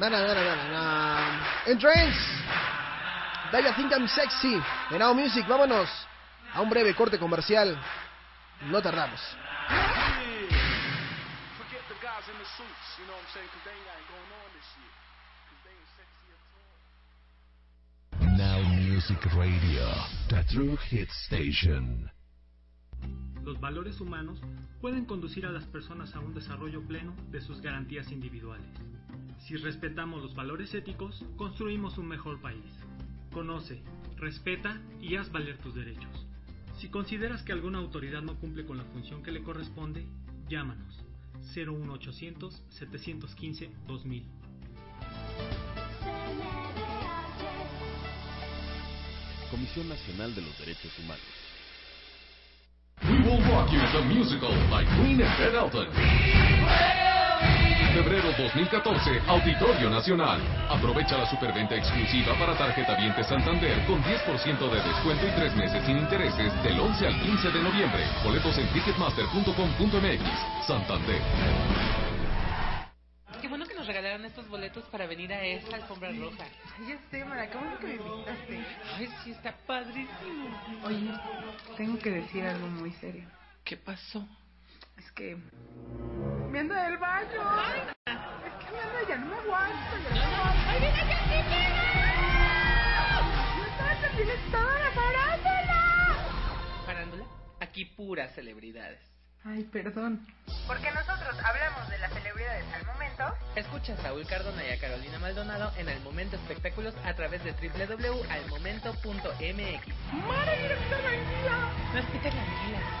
Na, 0.00 0.08
na, 0.08 0.32
na, 0.32 0.32
na. 0.32 0.84
Entrance. 1.68 2.16
Daya 3.52 3.76
Think 3.76 3.92
I'm 3.92 4.08
Sexy. 4.08 4.56
En 4.90 4.98
Now 4.98 5.12
Music, 5.12 5.44
vámonos 5.46 5.90
a 6.54 6.62
un 6.62 6.70
breve 6.70 6.94
corte 6.94 7.18
comercial. 7.18 7.76
No 8.70 8.80
tardamos. 8.80 9.20
Forget 11.58 11.84
the 11.88 11.94
guys 12.00 12.24
in 12.32 12.38
the 12.38 12.48
suits, 12.56 12.96
you 12.98 13.04
know 13.06 13.12
what 13.12 13.20
I'm 13.20 13.32
saying? 13.34 13.48
Because 13.52 13.64
they 13.68 13.76
ain't 13.76 14.08
going 14.08 14.32
on 14.40 14.48
this 14.56 14.64
shit. 14.72 14.88
Because 15.44 15.60
they 15.68 15.76
ain't 15.76 15.92
sexy 16.00 16.32
at 16.32 16.40
all. 18.16 18.40
Now 18.40 18.56
Music 18.72 19.20
Radio, 19.36 19.84
the 20.30 20.40
true 20.48 20.76
hit 20.88 21.10
station. 21.26 22.08
Los 23.44 23.60
valores 23.60 24.00
humanos 24.00 24.40
pueden 24.80 25.04
conducir 25.04 25.46
a 25.46 25.50
las 25.50 25.64
personas 25.64 26.14
a 26.14 26.20
un 26.20 26.34
desarrollo 26.34 26.82
pleno 26.82 27.14
de 27.30 27.40
sus 27.40 27.60
garantías 27.60 28.12
individuales. 28.12 28.66
Si 29.38 29.56
respetamos 29.56 30.22
los 30.22 30.34
valores 30.34 30.74
éticos, 30.74 31.24
construimos 31.36 31.98
un 31.98 32.08
mejor 32.08 32.40
país. 32.40 32.64
Conoce, 33.32 33.82
respeta 34.16 34.80
y 35.00 35.16
haz 35.16 35.32
valer 35.32 35.58
tus 35.58 35.74
derechos. 35.74 36.26
Si 36.78 36.88
consideras 36.88 37.42
que 37.42 37.52
alguna 37.52 37.78
autoridad 37.78 38.22
no 38.22 38.38
cumple 38.38 38.64
con 38.64 38.76
la 38.78 38.84
función 38.84 39.22
que 39.22 39.32
le 39.32 39.42
corresponde, 39.42 40.06
llámanos 40.48 41.04
01800 41.54 42.62
715 42.68 43.70
2000. 43.86 44.24
Comisión 49.50 49.88
Nacional 49.88 50.34
de 50.34 50.42
los 50.42 50.58
Derechos 50.58 50.96
Humanos. 50.98 51.39
Will 53.30 53.38
rock 53.46 53.70
you 53.70 53.78
the 53.94 54.02
musical 54.06 54.50
by 54.68 54.82
Queen 54.98 55.22
and 55.22 55.30
Ed 55.38 55.54
Elton. 55.54 55.86
Febrero 57.94 58.32
2014, 58.36 59.22
Auditorio 59.28 59.88
Nacional. 59.88 60.40
Aprovecha 60.68 61.16
la 61.16 61.26
superventa 61.26 61.76
exclusiva 61.76 62.34
para 62.34 62.58
tarjeta 62.58 62.96
Viente 62.96 63.22
Santander 63.22 63.86
con 63.86 64.02
10% 64.02 64.70
de 64.70 64.82
descuento 64.82 65.28
y 65.28 65.30
3 65.30 65.54
meses 65.54 65.80
sin 65.86 65.98
intereses 65.98 66.62
del 66.64 66.80
11 66.80 67.06
al 67.06 67.20
15 67.20 67.50
de 67.52 67.62
noviembre. 67.62 68.02
Boletos 68.24 68.58
en 68.58 68.66
ticketmaster.com.mx. 68.72 70.66
Santander. 70.66 71.99
Regalaron 73.92 74.24
estos 74.24 74.48
boletos 74.48 74.84
para 74.84 75.04
venir 75.06 75.32
a 75.32 75.44
esta 75.44 75.74
alfombra 75.74 76.12
roja. 76.12 76.44
Ya 76.86 76.96
sé, 77.10 77.24
Mara, 77.24 77.50
¿cómo 77.50 77.76
que 77.80 77.86
me 77.88 77.94
invitaste? 77.94 78.64
Ay, 78.96 79.08
sí, 79.24 79.32
está 79.32 79.52
padrísimo. 79.66 80.56
Oye, 80.84 81.10
tengo 81.76 81.98
que 81.98 82.10
decir 82.10 82.44
algo 82.44 82.68
muy 82.68 82.92
serio. 82.92 83.28
¿Qué 83.64 83.76
pasó? 83.76 84.24
Es 84.96 85.10
que... 85.10 85.36
¡Me 86.50 86.60
anda 86.60 86.84
del 86.84 86.98
baño! 86.98 87.42
Es 88.06 88.64
que 88.64 88.70
me 88.70 88.80
anda, 88.80 89.08
ya 89.08 89.16
no 89.16 89.26
me 89.26 89.36
aguanto. 89.38 89.74
Ya 90.14 90.20
no 90.20 90.28
me 90.28 90.34
aguanto. 90.36 90.60
¡Ay, 90.68 90.80
mira 90.80 90.92
que 90.94 91.00
aquí 91.00 91.40
¡No 94.02 94.16
tienes 94.16 94.50
toda 94.52 94.78
la 94.78 94.90
farándula! 94.92 95.72
¿Farándula? 96.86 97.26
Aquí 97.58 97.84
puras 97.86 98.32
celebridades. 98.36 99.09
Ay, 99.44 99.64
perdón. 99.72 100.20
Porque 100.66 100.90
nosotros 100.90 101.34
hablamos 101.42 101.88
de 101.88 101.98
las 101.98 102.12
celebridades 102.12 102.64
al 102.74 102.84
momento. 102.86 103.24
Escucha 103.56 103.94
a 103.94 103.96
Saúl 103.96 104.26
Cardona 104.26 104.62
y 104.66 104.72
a 104.72 104.78
Carolina 104.78 105.18
Maldonado 105.18 105.72
en 105.78 105.88
Al 105.88 106.00
Momento 106.02 106.36
Espectáculos 106.36 106.94
a 107.04 107.14
través 107.14 107.42
de 107.44 107.52
www.almomento.mx. 107.52 109.02
¡Mara, 110.26 110.52
tranquila! 110.90 111.72
No 111.92 111.98
es 111.98 112.06
Peter 112.06 112.32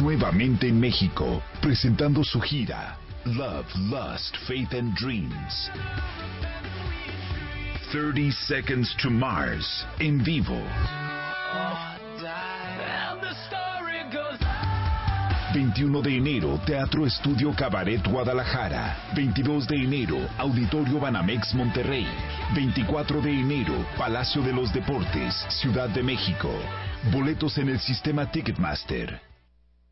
Nuevamente 0.00 0.68
en 0.68 0.78
México, 0.78 1.42
presentando 1.60 2.22
su 2.22 2.40
gira 2.40 2.96
Love, 3.24 3.74
Lust, 3.90 4.36
Faith 4.46 4.74
and 4.74 4.94
Dreams. 4.98 5.70
30 7.94 8.32
Seconds 8.48 8.92
to 9.00 9.08
Mars, 9.08 9.86
en 10.00 10.18
vivo. 10.24 10.60
21 15.54 16.02
de 16.02 16.16
enero, 16.16 16.60
Teatro 16.66 17.06
Estudio 17.06 17.54
Cabaret 17.54 18.04
Guadalajara. 18.04 18.96
22 19.14 19.68
de 19.68 19.76
enero, 19.76 20.18
Auditorio 20.38 20.98
Banamex 20.98 21.54
Monterrey. 21.54 22.08
24 22.56 23.20
de 23.20 23.30
enero, 23.30 23.86
Palacio 23.96 24.42
de 24.42 24.52
los 24.52 24.72
Deportes, 24.72 25.46
Ciudad 25.50 25.88
de 25.88 26.02
México. 26.02 26.50
Boletos 27.12 27.58
en 27.58 27.68
el 27.68 27.78
sistema 27.78 28.28
Ticketmaster. 28.28 29.33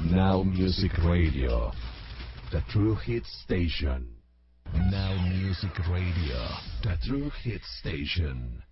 Now 0.00 0.42
Music 0.42 0.92
Radio, 1.04 1.72
the 2.50 2.60
true 2.70 2.96
hit 2.96 3.24
station. 3.44 4.06
Now 4.90 5.16
Music 5.28 5.70
Radio, 5.88 6.48
the 6.82 6.96
true 7.06 7.30
hit 7.42 7.62
station. 7.78 8.62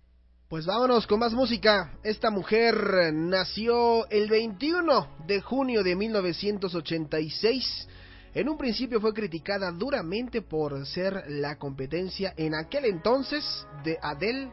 Pues 0.49 0.65
vámonos 0.65 1.07
con 1.07 1.19
más 1.19 1.33
música. 1.33 1.93
Esta 2.03 2.29
mujer 2.29 3.11
nació 3.13 4.07
el 4.09 4.29
21 4.29 5.07
de 5.25 5.41
junio 5.41 5.81
de 5.81 5.95
1986. 5.95 7.87
En 8.35 8.49
un 8.49 8.57
principio 8.57 8.99
fue 8.99 9.13
criticada 9.13 9.71
duramente 9.71 10.41
por 10.41 10.85
ser 10.85 11.23
la 11.29 11.57
competencia 11.57 12.33
en 12.37 12.53
aquel 12.53 12.85
entonces 12.85 13.65
de 13.83 13.97
Adele 14.01 14.51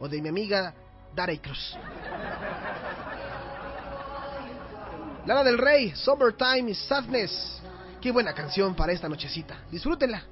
o 0.00 0.08
de 0.08 0.22
mi 0.22 0.28
amiga 0.30 0.74
Dara 1.14 1.36
Cruz. 1.36 1.76
Lana 5.26 5.44
del 5.44 5.58
Rey, 5.58 5.92
Summertime 5.94 6.74
Sadness. 6.74 7.60
Qué 8.00 8.10
buena 8.10 8.34
canción 8.34 8.74
para 8.74 8.92
esta 8.92 9.08
nochecita. 9.08 9.56
Disfrútenla. 9.70 10.24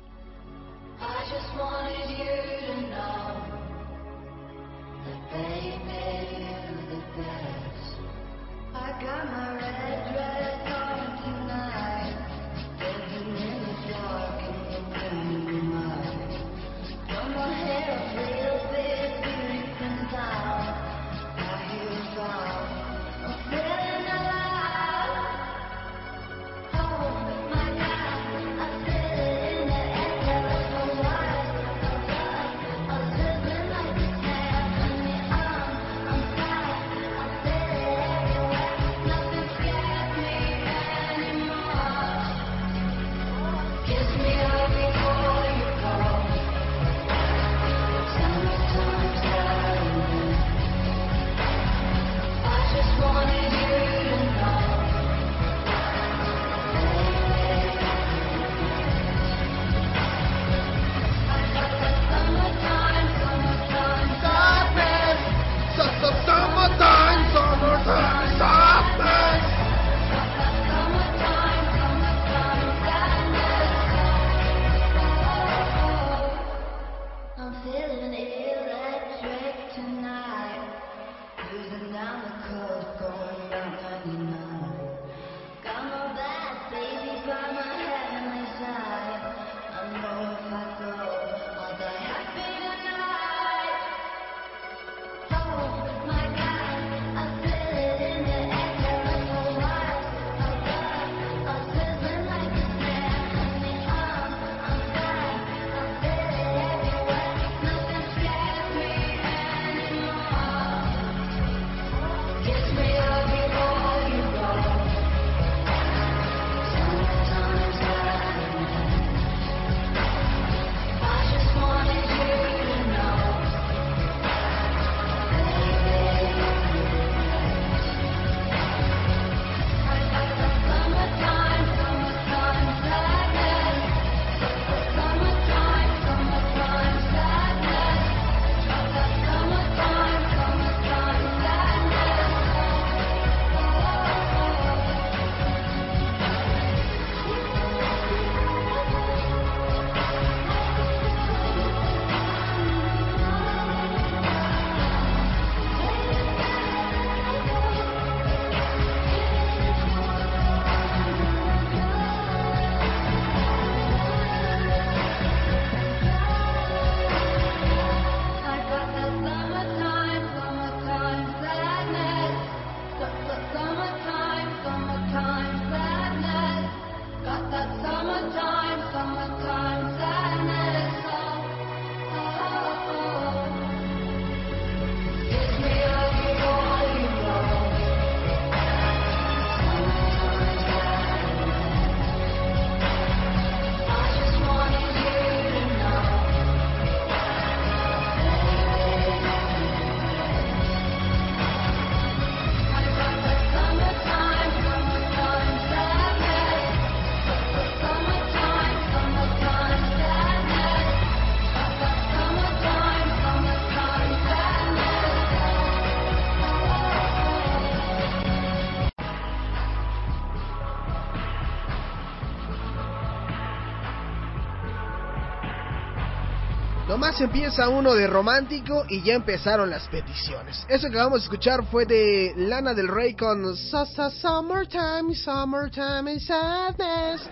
Nomás 227.01 227.19
empieza 227.23 227.67
uno 227.71 227.95
de 227.95 228.07
romántico 228.07 228.85
y 228.87 229.01
ya 229.01 229.15
empezaron 229.15 229.71
las 229.71 229.89
peticiones. 229.89 230.67
Eso 230.69 230.91
que 230.91 230.99
vamos 230.99 231.23
a 231.23 231.25
escuchar 231.25 231.65
fue 231.65 231.87
de 231.87 232.35
Lana 232.37 232.75
del 232.75 232.89
Rey 232.89 233.15
con 233.15 233.57
Sa 233.57 233.87
Sa 233.87 234.11
Summertime, 234.11 235.15
Summertime 235.15 236.11
and 236.11 236.21
Sadness. 236.21 237.23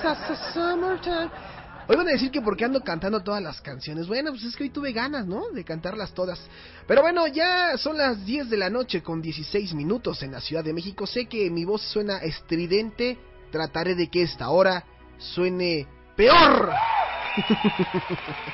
Sa 0.00 0.14
Sa 0.14 0.52
Summertime. 0.54 1.30
Hoy 1.88 1.96
van 1.96 2.08
a 2.08 2.12
decir 2.12 2.30
que 2.30 2.40
porque 2.40 2.64
ando 2.64 2.80
cantando 2.80 3.20
todas 3.20 3.42
las 3.42 3.60
canciones. 3.60 4.06
Bueno, 4.08 4.30
pues 4.30 4.44
es 4.44 4.56
que 4.56 4.62
hoy 4.62 4.70
tuve 4.70 4.92
ganas, 4.92 5.26
¿no? 5.26 5.50
De 5.50 5.62
cantarlas 5.62 6.14
todas. 6.14 6.40
Pero 6.86 7.02
bueno, 7.02 7.26
ya 7.26 7.76
son 7.76 7.98
las 7.98 8.24
10 8.24 8.48
de 8.48 8.56
la 8.56 8.70
noche 8.70 9.02
con 9.02 9.20
16 9.20 9.74
minutos 9.74 10.22
en 10.22 10.32
la 10.32 10.40
Ciudad 10.40 10.64
de 10.64 10.72
México. 10.72 11.06
Sé 11.06 11.26
que 11.26 11.50
mi 11.50 11.66
voz 11.66 11.82
suena 11.82 12.16
estridente. 12.16 13.18
Trataré 13.52 13.94
de 13.94 14.08
que 14.08 14.22
esta 14.22 14.48
hora 14.48 14.86
suene 15.18 15.86
peor. 16.16 16.72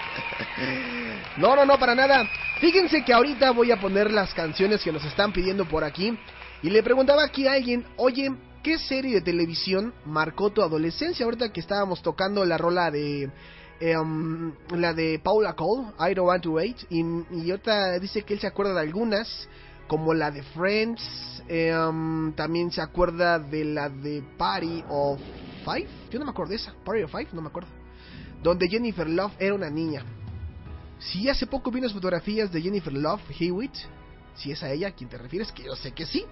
No, 1.37 1.57
no, 1.57 1.65
no, 1.65 1.79
para 1.79 1.95
nada. 1.95 2.29
Fíjense 2.61 3.05
que 3.05 3.13
ahorita 3.13 3.51
voy 3.51 3.73
a 3.73 3.81
poner 3.81 4.11
las 4.11 4.33
canciones 4.35 4.83
que 4.83 4.93
nos 4.93 5.05
están 5.05 5.33
pidiendo 5.33 5.65
por 5.65 5.83
aquí. 5.83 6.17
Y 6.63 6.71
le 6.71 6.83
preguntaba 6.83 7.25
aquí 7.25 7.47
a 7.49 7.53
alguien, 7.55 7.85
oye, 7.97 8.33
¿qué 8.63 8.79
serie 8.79 9.17
de 9.17 9.21
televisión 9.21 9.93
marcó 10.07 10.51
tu 10.51 10.63
adolescencia? 10.63 11.25
Ahorita 11.25 11.53
que 11.53 11.61
estábamos 11.61 12.03
tocando 12.03 12.45
la 12.45 12.57
rola 12.57 12.91
de... 12.91 13.31
em, 13.81 14.53
la 14.71 14.95
de 14.95 15.19
Paula 15.19 15.55
Cole, 15.55 15.89
I 15.99 16.15
Don't 16.15 16.29
Want 16.29 16.43
to 16.45 16.53
Wait. 16.53 16.77
Y, 16.89 17.01
y 17.33 17.51
ahorita 17.51 17.99
dice 17.99 18.23
que 18.23 18.35
él 18.35 18.41
se 18.41 18.47
acuerda 18.47 18.75
de 18.75 18.81
algunas, 18.81 19.49
como 19.89 20.15
la 20.15 20.31
de 20.31 20.43
Friends. 20.43 21.43
em, 21.49 22.33
también 22.35 22.71
se 22.71 22.81
acuerda 22.81 23.41
de 23.41 23.65
la 23.65 23.89
de 23.89 24.23
Party 24.39 24.85
of 24.89 25.21
Five. 25.65 25.89
Yo 26.11 26.19
no 26.21 26.27
me 26.27 26.31
acuerdo 26.31 26.51
de 26.51 26.57
esa. 26.57 26.73
Party 26.85 27.03
of 27.03 27.11
Five, 27.11 27.29
no 27.33 27.43
me 27.43 27.49
acuerdo 27.49 27.69
donde 28.45 28.69
Jennifer 28.69 29.09
Love 29.09 29.33
era 29.41 29.55
una 29.55 29.71
niña. 29.71 30.05
Si 30.99 31.29
hace 31.29 31.47
poco 31.47 31.71
vi 31.71 31.81
unas 31.81 31.93
fotografías 31.93 32.53
de 32.53 32.63
Jennifer 32.63 32.93
Love 32.93 33.23
Hewitt, 33.41 33.75
si 34.37 34.53
es 34.53 34.63
a 34.63 34.71
ella 34.71 34.89
a 34.89 34.91
quien 34.93 35.09
te 35.11 35.19
refieres, 35.19 35.51
que 35.51 35.65
yo 35.65 35.75
sé 35.75 35.93
que 35.93 36.07
sí. 36.07 36.25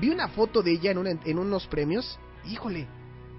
Vi 0.00 0.10
una 0.10 0.28
foto 0.28 0.62
de 0.62 0.72
ella 0.72 0.90
en, 0.92 0.98
una- 0.98 1.10
en 1.24 1.38
unos 1.38 1.66
premios. 1.66 2.18
Híjole, 2.44 2.86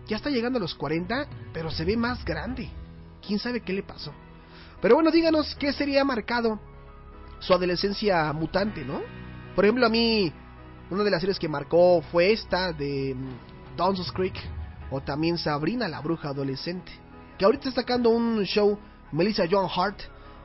ya 0.07 0.17
está 0.17 0.29
llegando 0.29 0.57
a 0.57 0.61
los 0.61 0.75
40, 0.75 1.27
pero 1.53 1.71
se 1.71 1.85
ve 1.85 1.95
más 1.95 2.25
grande. 2.25 2.69
¿Quién 3.25 3.39
sabe 3.39 3.61
qué 3.61 3.71
le 3.73 3.83
pasó? 3.83 4.11
Pero 4.81 4.95
bueno, 4.95 5.11
díganos 5.11 5.55
qué 5.55 5.71
sería 5.71 6.03
marcado 6.03 6.59
su 7.39 7.53
adolescencia 7.53 8.31
mutante, 8.33 8.83
¿no? 8.83 9.01
Por 9.55 9.65
ejemplo, 9.65 9.85
a 9.85 9.89
mí, 9.89 10.31
una 10.89 11.03
de 11.03 11.11
las 11.11 11.21
series 11.21 11.37
que 11.39 11.47
marcó 11.47 12.01
fue 12.11 12.31
esta 12.31 12.73
de 12.73 13.15
mm, 13.15 13.77
Dawson's 13.77 14.11
Creek, 14.11 14.35
o 14.91 15.01
también 15.01 15.37
Sabrina 15.37 15.87
la 15.87 15.99
bruja 16.01 16.29
adolescente, 16.29 16.91
que 17.39 17.45
ahorita 17.45 17.69
está 17.69 17.81
sacando 17.81 18.09
un 18.09 18.43
show, 18.43 18.77
Melissa 19.13 19.45
John 19.49 19.69
Hart, 19.73 19.97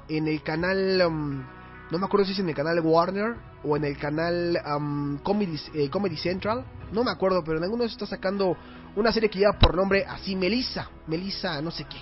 en 0.08 0.28
el 0.28 0.44
canal, 0.44 1.02
um, 1.04 1.44
no 1.90 1.98
me 1.98 2.06
acuerdo 2.06 2.24
si 2.24 2.32
es 2.32 2.38
en 2.38 2.48
el 2.48 2.54
canal 2.54 2.78
Warner 2.78 3.34
o 3.64 3.76
en 3.76 3.84
el 3.84 3.98
canal 3.98 4.56
um, 4.76 5.18
Comedy, 5.18 5.60
eh, 5.74 5.90
Comedy 5.90 6.16
Central, 6.16 6.64
no 6.92 7.02
me 7.02 7.10
acuerdo, 7.10 7.42
pero 7.42 7.58
en 7.58 7.64
alguno 7.64 7.82
está 7.82 8.06
sacando 8.06 8.56
una 8.94 9.10
serie 9.10 9.28
que 9.28 9.40
lleva 9.40 9.58
por 9.58 9.74
nombre 9.74 10.06
así, 10.08 10.36
Melissa, 10.36 10.88
Melissa 11.08 11.60
no 11.60 11.72
sé 11.72 11.82
qué. 11.84 11.96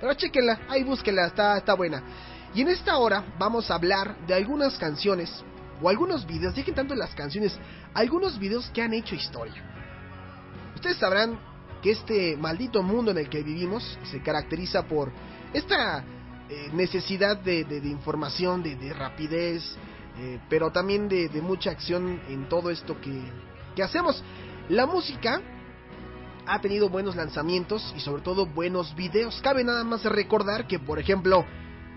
Pero 0.00 0.14
chequenla, 0.14 0.60
ahí 0.68 0.84
búsquenla, 0.84 1.26
está, 1.26 1.58
está 1.58 1.74
buena. 1.74 2.00
Y 2.54 2.60
en 2.60 2.68
esta 2.68 2.98
hora 2.98 3.24
vamos 3.40 3.68
a 3.68 3.74
hablar 3.74 4.16
de 4.28 4.34
algunas 4.34 4.78
canciones 4.78 5.42
o 5.82 5.88
algunos 5.88 6.24
videos, 6.24 6.54
dejen 6.54 6.74
tanto 6.76 6.94
las 6.94 7.12
canciones, 7.16 7.58
algunos 7.94 8.38
videos 8.38 8.70
que 8.70 8.80
han 8.80 8.94
hecho 8.94 9.16
historia. 9.16 9.60
Ustedes 10.76 10.98
sabrán 10.98 11.36
este 11.90 12.36
maldito 12.36 12.82
mundo 12.82 13.10
en 13.10 13.18
el 13.18 13.28
que 13.28 13.42
vivimos 13.42 13.98
se 14.10 14.20
caracteriza 14.22 14.82
por 14.86 15.12
esta 15.52 16.04
eh, 16.48 16.70
necesidad 16.72 17.36
de, 17.36 17.64
de- 17.64 17.88
información, 17.88 18.62
de, 18.62 18.76
de 18.76 18.92
rapidez, 18.92 19.62
eh, 20.18 20.40
pero 20.48 20.70
también 20.70 21.08
de, 21.08 21.28
de 21.28 21.42
mucha 21.42 21.70
acción 21.70 22.20
en 22.28 22.48
todo 22.48 22.70
esto 22.70 23.00
que, 23.00 23.20
que 23.74 23.82
hacemos. 23.82 24.22
La 24.68 24.86
música 24.86 25.40
ha 26.46 26.60
tenido 26.60 26.88
buenos 26.88 27.16
lanzamientos 27.16 27.92
y 27.96 28.00
sobre 28.00 28.22
todo 28.22 28.46
buenos 28.46 28.94
videos. 28.94 29.40
Cabe 29.42 29.64
nada 29.64 29.82
más 29.84 30.04
recordar 30.04 30.66
que, 30.66 30.78
por 30.78 30.98
ejemplo, 30.98 31.44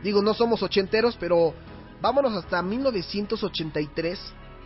digo, 0.03 0.21
no 0.21 0.33
somos 0.33 0.63
ochenteros, 0.63 1.15
pero 1.19 1.53
vámonos 2.01 2.33
hasta 2.35 2.61
1983, 2.61 4.19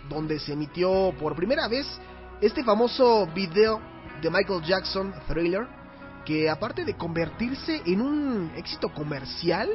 donde 0.10 0.40
se 0.40 0.54
emitió 0.54 1.14
por 1.20 1.36
primera 1.36 1.68
vez 1.68 1.86
este 2.42 2.64
famoso 2.64 3.28
video 3.34 3.82
de 4.24 4.30
Michael 4.30 4.64
Jackson, 4.64 5.14
Thriller, 5.28 5.68
que 6.26 6.50
aparte 6.50 6.86
de 6.86 6.96
convertirse 6.96 7.82
en 7.86 8.02
un 8.02 8.52
éxito 8.56 8.90
comercial, 8.94 9.70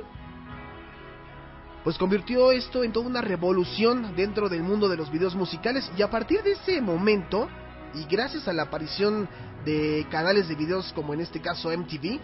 pues 1.84 1.98
convirtió 1.98 2.50
esto 2.50 2.82
en 2.82 2.92
toda 2.92 3.06
una 3.06 3.20
revolución 3.20 4.16
dentro 4.16 4.48
del 4.48 4.62
mundo 4.62 4.88
de 4.88 4.96
los 4.96 5.10
videos 5.10 5.34
musicales 5.34 5.90
y 5.96 6.02
a 6.02 6.10
partir 6.10 6.42
de 6.42 6.52
ese 6.52 6.80
momento 6.80 7.48
y 7.94 8.04
gracias 8.04 8.48
a 8.48 8.52
la 8.52 8.64
aparición 8.64 9.28
de 9.64 10.06
canales 10.10 10.48
de 10.48 10.54
videos 10.54 10.92
como 10.94 11.14
en 11.14 11.20
este 11.20 11.40
caso 11.40 11.70
MTV, 11.70 12.18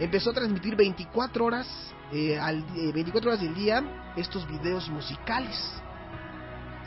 empezó 0.00 0.30
a 0.30 0.34
transmitir 0.34 0.76
24 0.76 1.44
horas 1.44 1.66
eh, 2.12 2.38
al, 2.38 2.64
eh, 2.76 2.92
24 2.92 3.30
horas 3.30 3.42
del 3.42 3.54
día 3.54 4.12
estos 4.16 4.46
videos 4.48 4.88
musicales. 4.88 5.56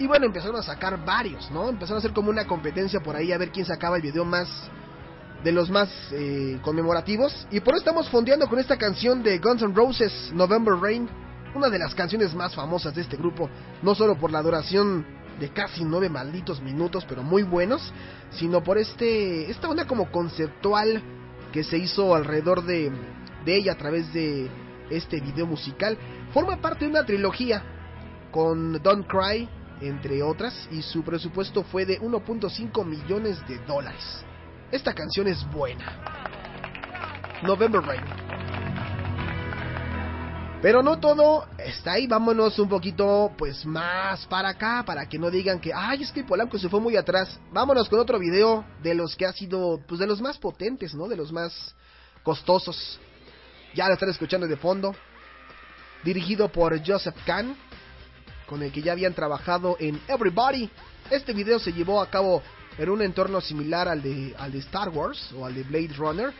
Y 0.01 0.07
bueno, 0.07 0.25
empezaron 0.25 0.55
a 0.55 0.63
sacar 0.63 1.05
varios, 1.05 1.51
¿no? 1.51 1.69
Empezaron 1.69 1.97
a 1.97 1.99
hacer 1.99 2.11
como 2.11 2.31
una 2.31 2.47
competencia 2.47 3.01
por 3.01 3.15
ahí 3.15 3.31
a 3.31 3.37
ver 3.37 3.51
quién 3.51 3.67
sacaba 3.67 3.97
el 3.97 4.01
video 4.01 4.25
más 4.25 4.49
de 5.43 5.51
los 5.51 5.69
más 5.69 5.91
eh, 6.11 6.57
conmemorativos. 6.63 7.45
Y 7.51 7.59
por 7.59 7.75
eso 7.75 7.81
estamos 7.81 8.09
fondeando 8.09 8.47
con 8.49 8.57
esta 8.57 8.77
canción 8.77 9.21
de 9.21 9.37
Guns 9.37 9.61
N' 9.61 9.75
Roses, 9.75 10.31
November 10.33 10.73
Rain, 10.73 11.07
una 11.53 11.69
de 11.69 11.77
las 11.77 11.93
canciones 11.93 12.33
más 12.33 12.55
famosas 12.55 12.95
de 12.95 13.01
este 13.01 13.15
grupo, 13.15 13.47
no 13.83 13.93
solo 13.93 14.15
por 14.15 14.31
la 14.31 14.41
duración 14.41 15.05
de 15.39 15.49
casi 15.49 15.83
nueve 15.85 16.09
malditos 16.09 16.61
minutos, 16.61 17.05
pero 17.07 17.21
muy 17.21 17.43
buenos, 17.43 17.93
sino 18.31 18.63
por 18.63 18.79
este 18.79 19.51
esta 19.51 19.69
onda 19.69 19.85
como 19.85 20.11
conceptual 20.11 21.03
que 21.53 21.63
se 21.63 21.77
hizo 21.77 22.15
alrededor 22.15 22.63
de, 22.63 22.91
de 23.45 23.55
ella 23.55 23.73
a 23.73 23.77
través 23.77 24.11
de 24.13 24.49
este 24.89 25.21
video 25.21 25.45
musical. 25.45 25.95
Forma 26.33 26.57
parte 26.57 26.85
de 26.85 26.89
una 26.89 27.05
trilogía 27.05 27.61
con 28.31 28.81
Don't 28.81 29.05
Cry, 29.05 29.47
entre 29.81 30.21
otras, 30.23 30.67
y 30.71 30.81
su 30.81 31.03
presupuesto 31.03 31.63
fue 31.63 31.85
de 31.85 31.99
1.5 31.99 32.85
millones 32.85 33.45
de 33.47 33.57
dólares. 33.65 34.23
Esta 34.71 34.93
canción 34.93 35.27
es 35.27 35.43
buena. 35.51 36.19
November 37.43 37.81
Rain. 37.81 38.03
Pero 40.61 40.83
no 40.83 40.99
todo 40.99 41.47
está 41.57 41.93
ahí, 41.93 42.05
vámonos 42.05 42.59
un 42.59 42.69
poquito 42.69 43.31
pues 43.35 43.65
más 43.65 44.27
para 44.27 44.49
acá, 44.49 44.83
para 44.85 45.09
que 45.09 45.17
no 45.17 45.31
digan 45.31 45.59
que, 45.59 45.71
ay, 45.73 46.03
es 46.03 46.11
que 46.11 46.23
Polanco 46.23 46.59
se 46.59 46.69
fue 46.69 46.79
muy 46.79 46.95
atrás. 46.95 47.39
Vámonos 47.51 47.89
con 47.89 47.99
otro 47.99 48.19
video 48.19 48.63
de 48.83 48.93
los 48.93 49.15
que 49.15 49.25
ha 49.25 49.33
sido, 49.33 49.81
pues 49.87 49.99
de 49.99 50.05
los 50.05 50.21
más 50.21 50.37
potentes, 50.37 50.93
¿no? 50.93 51.07
De 51.07 51.15
los 51.15 51.31
más 51.31 51.75
costosos. 52.21 52.99
Ya 53.73 53.87
lo 53.87 53.95
están 53.95 54.09
escuchando 54.09 54.47
de 54.47 54.55
fondo. 54.55 54.95
Dirigido 56.03 56.47
por 56.49 56.79
Joseph 56.85 57.15
Kahn, 57.25 57.55
con 58.51 58.61
el 58.61 58.71
que 58.73 58.81
ya 58.81 58.91
habían 58.91 59.13
trabajado 59.13 59.77
en 59.79 59.97
Everybody. 60.09 60.69
Este 61.09 61.31
video 61.31 61.57
se 61.57 61.71
llevó 61.71 62.01
a 62.01 62.09
cabo 62.09 62.43
en 62.77 62.89
un 62.89 63.01
entorno 63.01 63.39
similar 63.39 63.87
al 63.87 64.01
de, 64.01 64.35
al 64.37 64.51
de 64.51 64.59
Star 64.59 64.89
Wars 64.89 65.31
o 65.37 65.45
al 65.45 65.55
de 65.55 65.63
Blade 65.63 65.93
Runner. 65.95 66.33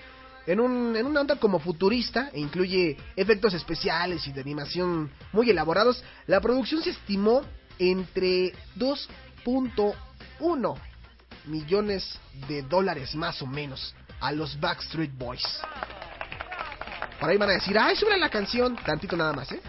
En, 0.46 0.60
un, 0.60 0.94
en 0.98 1.06
una 1.06 1.22
onda 1.22 1.38
como 1.38 1.58
futurista 1.60 2.30
e 2.34 2.42
incluye 2.42 2.98
efectos 3.16 3.54
especiales 3.54 4.28
y 4.28 4.34
de 4.34 4.42
animación 4.42 5.10
muy 5.32 5.50
elaborados. 5.50 6.04
La 6.28 6.42
producción 6.42 6.84
se 6.84 6.90
estimó 6.90 7.44
entre 7.80 8.52
2.1 8.78 10.76
millones 11.46 12.20
de 12.50 12.62
dólares 12.64 13.16
más 13.16 13.42
o 13.42 13.48
menos. 13.48 13.96
a 14.20 14.34
los 14.34 14.60
Backstreet 14.60 15.18
Boys. 15.18 15.62
Por 17.22 17.30
ahí 17.30 17.38
van 17.38 17.52
a 17.52 17.54
decir, 17.54 17.78
ay, 17.80 17.96
sube 17.96 18.18
la 18.18 18.30
canción. 18.30 18.76
Tantito 18.76 19.16
nada 19.16 19.32
más, 19.32 19.52
¿eh? 19.52 19.62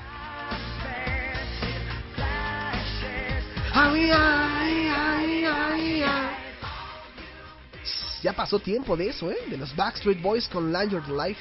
Ya 8.22 8.32
pasó 8.34 8.58
tiempo 8.58 8.96
de 8.96 9.08
eso, 9.08 9.30
¿eh? 9.30 9.38
De 9.48 9.56
los 9.56 9.74
Backstreet 9.74 10.20
Boys 10.20 10.46
con 10.48 10.70
Land 10.72 10.92
Your 10.92 11.08
Life. 11.08 11.40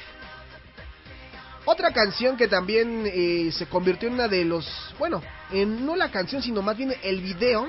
Otra 1.64 1.92
canción 1.92 2.36
que 2.36 2.48
también 2.48 3.04
eh, 3.06 3.50
se 3.52 3.66
convirtió 3.66 4.08
en 4.08 4.14
una 4.14 4.28
de 4.28 4.44
los, 4.44 4.66
bueno, 4.98 5.22
en 5.52 5.86
no 5.86 5.94
la 5.94 6.10
canción, 6.10 6.42
sino 6.42 6.60
más 6.60 6.76
bien 6.76 6.92
el 7.02 7.20
video, 7.20 7.68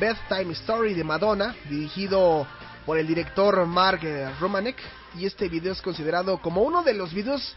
Bedtime 0.00 0.52
Story 0.54 0.94
de 0.94 1.04
Madonna, 1.04 1.54
dirigido 1.68 2.46
por 2.84 2.98
el 2.98 3.06
director 3.06 3.64
Mark 3.66 4.00
eh, 4.02 4.28
Romanek, 4.40 4.76
y 5.16 5.26
este 5.26 5.48
video 5.48 5.72
es 5.72 5.82
considerado 5.82 6.40
como 6.40 6.62
uno 6.62 6.82
de 6.82 6.94
los 6.94 7.14
videos, 7.14 7.54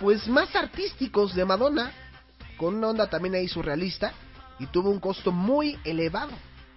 pues 0.00 0.28
más 0.28 0.54
artísticos 0.54 1.34
de 1.34 1.44
Madonna, 1.44 1.92
con 2.58 2.74
una 2.74 2.88
onda 2.88 3.08
también 3.08 3.36
ahí 3.36 3.48
surrealista, 3.48 4.12
y 4.58 4.66
tuvo 4.66 4.90
un 4.90 5.00
costo 5.00 5.32
muy 5.32 5.78
elevado. 5.84 6.32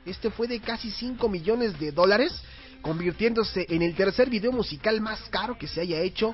Este 0.06 0.30
fue 0.30 0.47
de 0.47 0.60
casi 0.60 0.91
5 0.91 1.27
millones 1.30 1.80
de 1.80 1.91
dólares, 1.91 2.34
convirtiéndose 2.81 3.65
en 3.69 3.81
el 3.81 3.95
tercer 3.95 4.30
video 4.30 4.51
musical 4.51 4.99
más 5.01 5.19
caro 5.30 5.57
que 5.57 5.68
se 5.68 5.81
haya 5.81 5.99
hecho 5.99 6.34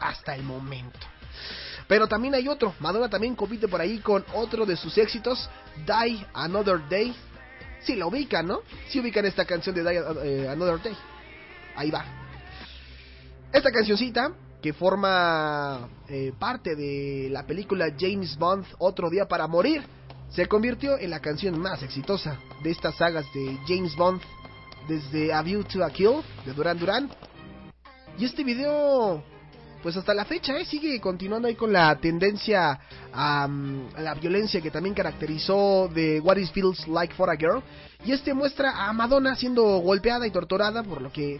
hasta 0.00 0.34
el 0.34 0.42
momento. 0.42 0.98
Pero 1.86 2.06
también 2.06 2.34
hay 2.34 2.46
otro, 2.48 2.74
Madonna 2.80 3.08
también 3.08 3.34
compite 3.34 3.66
por 3.66 3.80
ahí 3.80 3.98
con 3.98 4.24
otro 4.34 4.66
de 4.66 4.76
sus 4.76 4.96
éxitos, 4.98 5.48
Die 5.86 6.26
Another 6.34 6.86
Day. 6.88 7.14
Si 7.80 7.96
la 7.96 8.06
ubican, 8.06 8.46
¿no? 8.46 8.60
Si 8.88 9.00
ubican 9.00 9.24
esta 9.24 9.44
canción 9.44 9.74
de 9.74 9.82
Die 9.82 10.00
eh, 10.24 10.48
Another 10.48 10.82
Day. 10.82 10.96
Ahí 11.76 11.90
va. 11.90 12.04
Esta 13.52 13.70
cancioncita, 13.70 14.32
que 14.60 14.74
forma 14.74 15.88
eh, 16.08 16.32
parte 16.38 16.76
de 16.76 17.28
la 17.30 17.46
película 17.46 17.94
James 17.98 18.36
Bond, 18.36 18.66
Otro 18.78 19.08
Día 19.08 19.26
para 19.26 19.46
Morir, 19.46 19.82
se 20.30 20.46
convirtió 20.46 20.98
en 20.98 21.10
la 21.10 21.20
canción 21.20 21.58
más 21.58 21.82
exitosa 21.82 22.38
de 22.62 22.70
estas 22.70 22.96
sagas 22.96 23.26
de 23.34 23.58
James 23.66 23.96
Bond, 23.96 24.20
desde 24.88 25.32
A 25.32 25.42
View 25.42 25.64
to 25.64 25.84
a 25.84 25.90
Kill, 25.90 26.22
de 26.44 26.52
Duran 26.52 26.78
Duran. 26.78 27.10
Y 28.18 28.24
este 28.24 28.44
video 28.44 29.22
pues 29.82 29.96
hasta 29.96 30.12
la 30.12 30.24
fecha 30.24 30.58
¿eh? 30.58 30.64
sigue 30.64 31.00
continuando 31.00 31.46
ahí 31.46 31.54
con 31.54 31.72
la 31.72 31.96
tendencia 32.00 32.80
a, 33.12 33.46
mm, 33.46 33.94
la 33.98 34.14
violencia 34.14 34.60
que 34.60 34.70
también 34.70 34.94
caracterizó 34.94 35.88
de 35.88 36.20
What 36.20 36.36
It 36.36 36.50
Feels 36.52 36.88
Like 36.88 37.14
for 37.14 37.30
a 37.30 37.36
Girl. 37.36 37.62
Y 38.04 38.12
este 38.12 38.34
muestra 38.34 38.86
a 38.86 38.92
Madonna 38.92 39.36
siendo 39.36 39.62
golpeada 39.78 40.26
y 40.26 40.30
torturada, 40.30 40.82
por 40.82 41.00
lo 41.00 41.12
que 41.12 41.36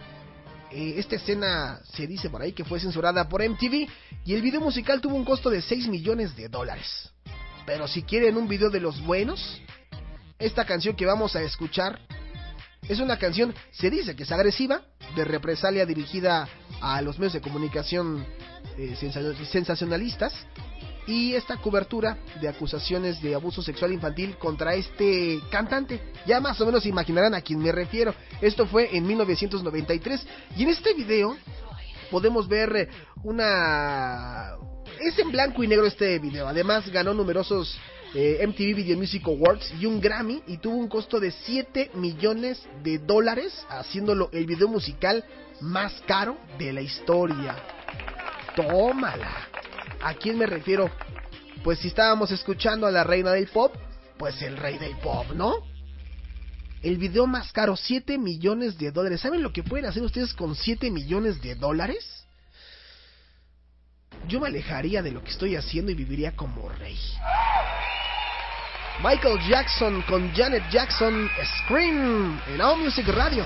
eh, 0.71 0.93
esta 0.97 1.15
escena 1.15 1.79
se 1.93 2.07
dice 2.07 2.29
por 2.29 2.41
ahí 2.41 2.53
que 2.53 2.63
fue 2.63 2.79
censurada 2.79 3.27
por 3.27 3.47
MTV. 3.47 3.87
Y 4.25 4.33
el 4.33 4.41
video 4.41 4.61
musical 4.61 5.01
tuvo 5.01 5.15
un 5.15 5.25
costo 5.25 5.49
de 5.49 5.61
6 5.61 5.87
millones 5.87 6.35
de 6.35 6.47
dólares. 6.47 7.11
Pero 7.69 7.87
si 7.87 8.01
quieren 8.01 8.35
un 8.35 8.47
video 8.47 8.71
de 8.71 8.79
los 8.79 8.99
buenos, 8.99 9.61
esta 10.39 10.65
canción 10.65 10.95
que 10.95 11.05
vamos 11.05 11.35
a 11.35 11.43
escuchar 11.43 11.99
es 12.87 12.99
una 12.99 13.19
canción, 13.19 13.53
se 13.69 13.91
dice 13.91 14.15
que 14.15 14.23
es 14.23 14.31
agresiva, 14.31 14.81
de 15.15 15.23
represalia 15.23 15.85
dirigida 15.85 16.49
a 16.81 16.99
los 17.03 17.19
medios 17.19 17.33
de 17.33 17.41
comunicación 17.41 18.25
eh, 18.75 18.95
sensa- 18.99 19.35
sensacionalistas. 19.45 20.33
Y 21.05 21.35
esta 21.35 21.57
cobertura 21.57 22.17
de 22.41 22.47
acusaciones 22.47 23.21
de 23.21 23.35
abuso 23.35 23.61
sexual 23.61 23.93
infantil 23.93 24.35
contra 24.39 24.73
este 24.73 25.39
cantante. 25.51 26.01
Ya 26.25 26.39
más 26.39 26.59
o 26.61 26.65
menos 26.65 26.81
se 26.81 26.89
imaginarán 26.89 27.35
a 27.35 27.41
quién 27.41 27.59
me 27.59 27.71
refiero. 27.71 28.15
Esto 28.41 28.65
fue 28.65 28.97
en 28.97 29.05
1993. 29.05 30.25
Y 30.57 30.63
en 30.63 30.69
este 30.69 30.95
video 30.95 31.37
podemos 32.09 32.47
ver 32.47 32.75
eh, 32.75 32.89
una... 33.21 34.55
Es 34.99 35.17
en 35.19 35.31
blanco 35.31 35.63
y 35.63 35.67
negro 35.67 35.85
este 35.85 36.19
video. 36.19 36.47
Además 36.47 36.89
ganó 36.89 37.13
numerosos 37.13 37.77
eh, 38.13 38.43
MTV 38.45 38.75
Video 38.75 38.97
Music 38.97 39.23
Awards 39.27 39.73
y 39.79 39.85
un 39.85 40.01
Grammy 40.01 40.41
y 40.47 40.57
tuvo 40.57 40.75
un 40.75 40.87
costo 40.87 41.19
de 41.19 41.31
7 41.31 41.91
millones 41.93 42.61
de 42.83 42.97
dólares, 42.97 43.65
haciéndolo 43.69 44.29
el 44.33 44.45
video 44.45 44.67
musical 44.67 45.23
más 45.61 45.93
caro 46.07 46.37
de 46.57 46.73
la 46.73 46.81
historia. 46.81 47.55
Tómala. 48.55 49.47
¿A 50.01 50.13
quién 50.15 50.37
me 50.37 50.45
refiero? 50.45 50.89
Pues 51.63 51.79
si 51.79 51.89
estábamos 51.89 52.31
escuchando 52.31 52.87
a 52.87 52.91
la 52.91 53.03
reina 53.03 53.31
del 53.31 53.47
pop, 53.47 53.75
pues 54.17 54.41
el 54.41 54.57
rey 54.57 54.77
del 54.77 54.95
pop, 54.97 55.27
¿no? 55.35 55.55
El 56.81 56.97
video 56.97 57.27
más 57.27 57.51
caro, 57.51 57.75
7 57.75 58.17
millones 58.17 58.77
de 58.77 58.91
dólares. 58.91 59.21
¿Saben 59.21 59.43
lo 59.43 59.51
que 59.51 59.63
pueden 59.63 59.85
hacer 59.85 60.01
ustedes 60.01 60.33
con 60.33 60.55
7 60.55 60.89
millones 60.89 61.41
de 61.41 61.55
dólares? 61.55 62.18
Yo 64.27 64.39
me 64.39 64.47
alejaría 64.47 65.01
de 65.01 65.11
lo 65.11 65.23
que 65.23 65.31
estoy 65.31 65.55
haciendo 65.55 65.91
y 65.91 65.95
viviría 65.95 66.35
como 66.35 66.69
rey. 66.69 66.97
Michael 69.03 69.39
Jackson 69.47 70.01
con 70.03 70.33
Janet 70.33 70.63
Jackson, 70.69 71.29
Scream, 71.63 72.41
en 72.53 72.61
All 72.61 72.79
Music 72.79 73.07
Radio. 73.07 73.45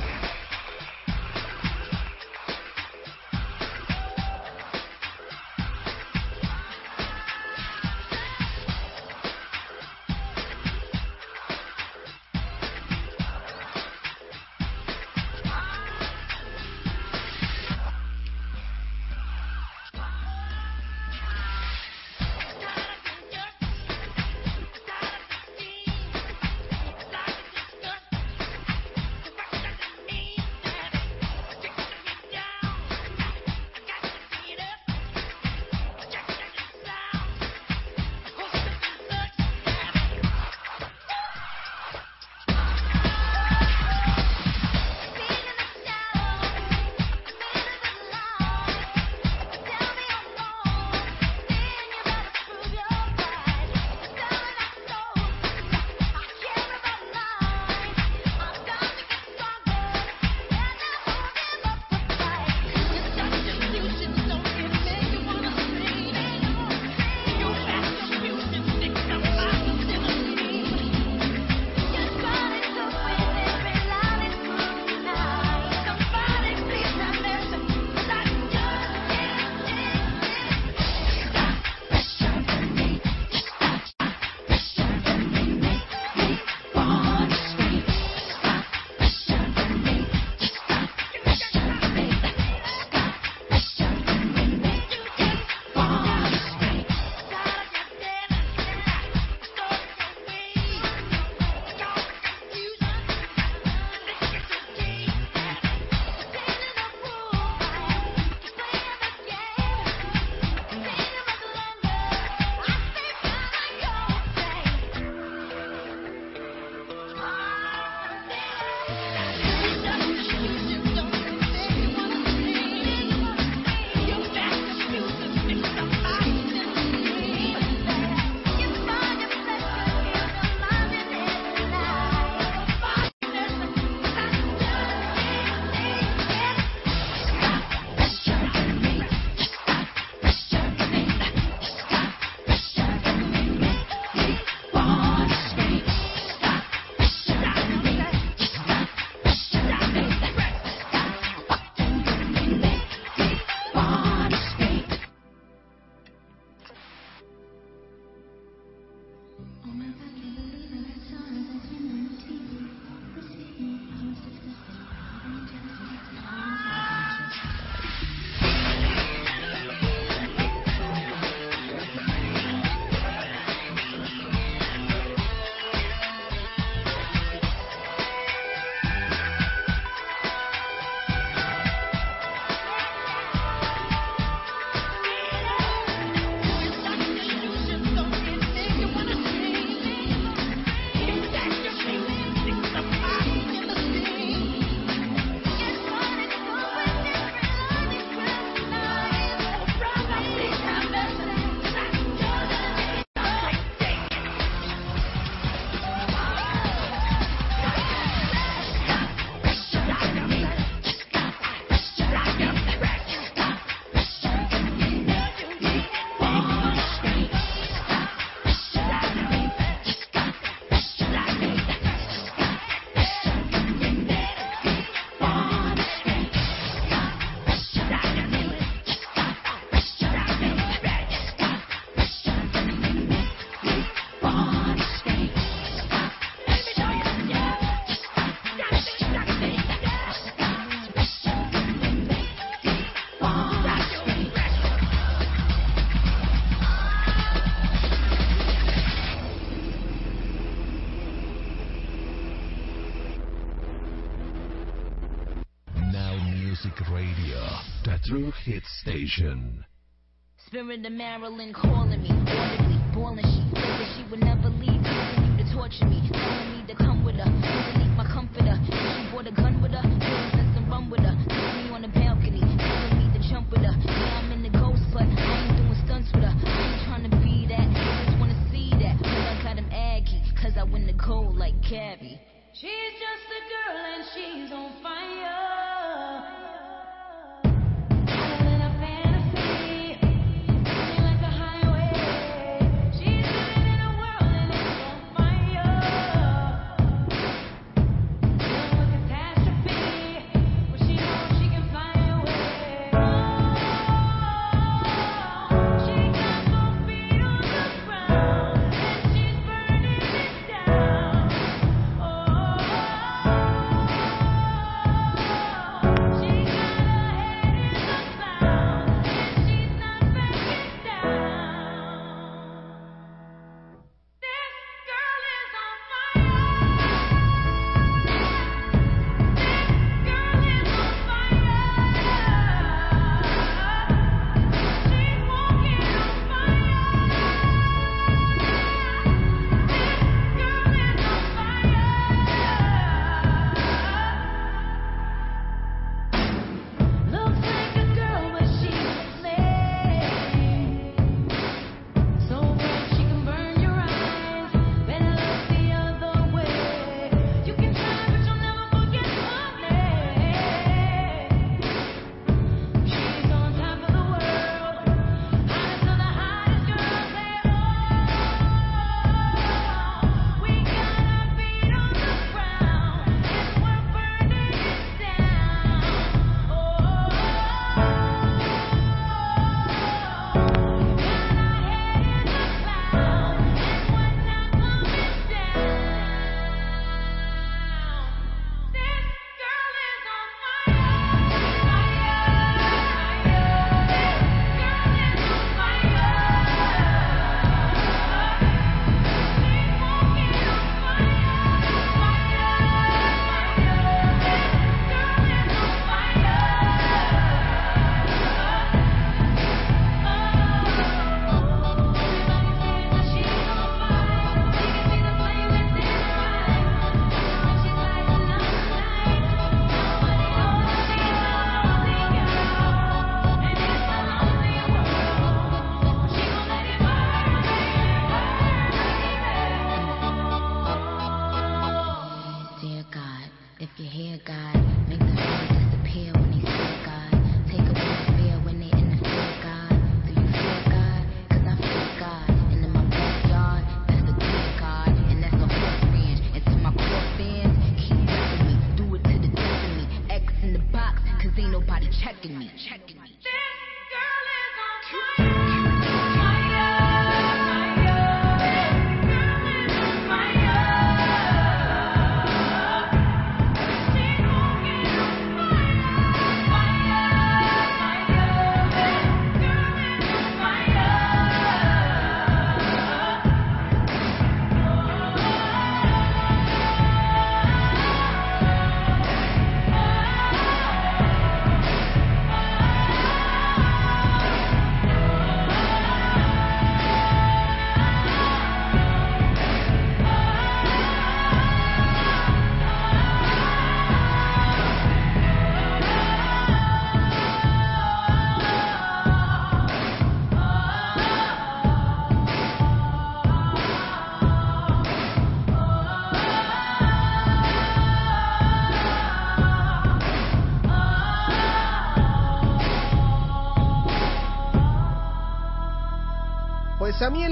in 260.71 260.81
the 260.81 260.89
Maryland 260.89 261.53
court. 261.53 261.82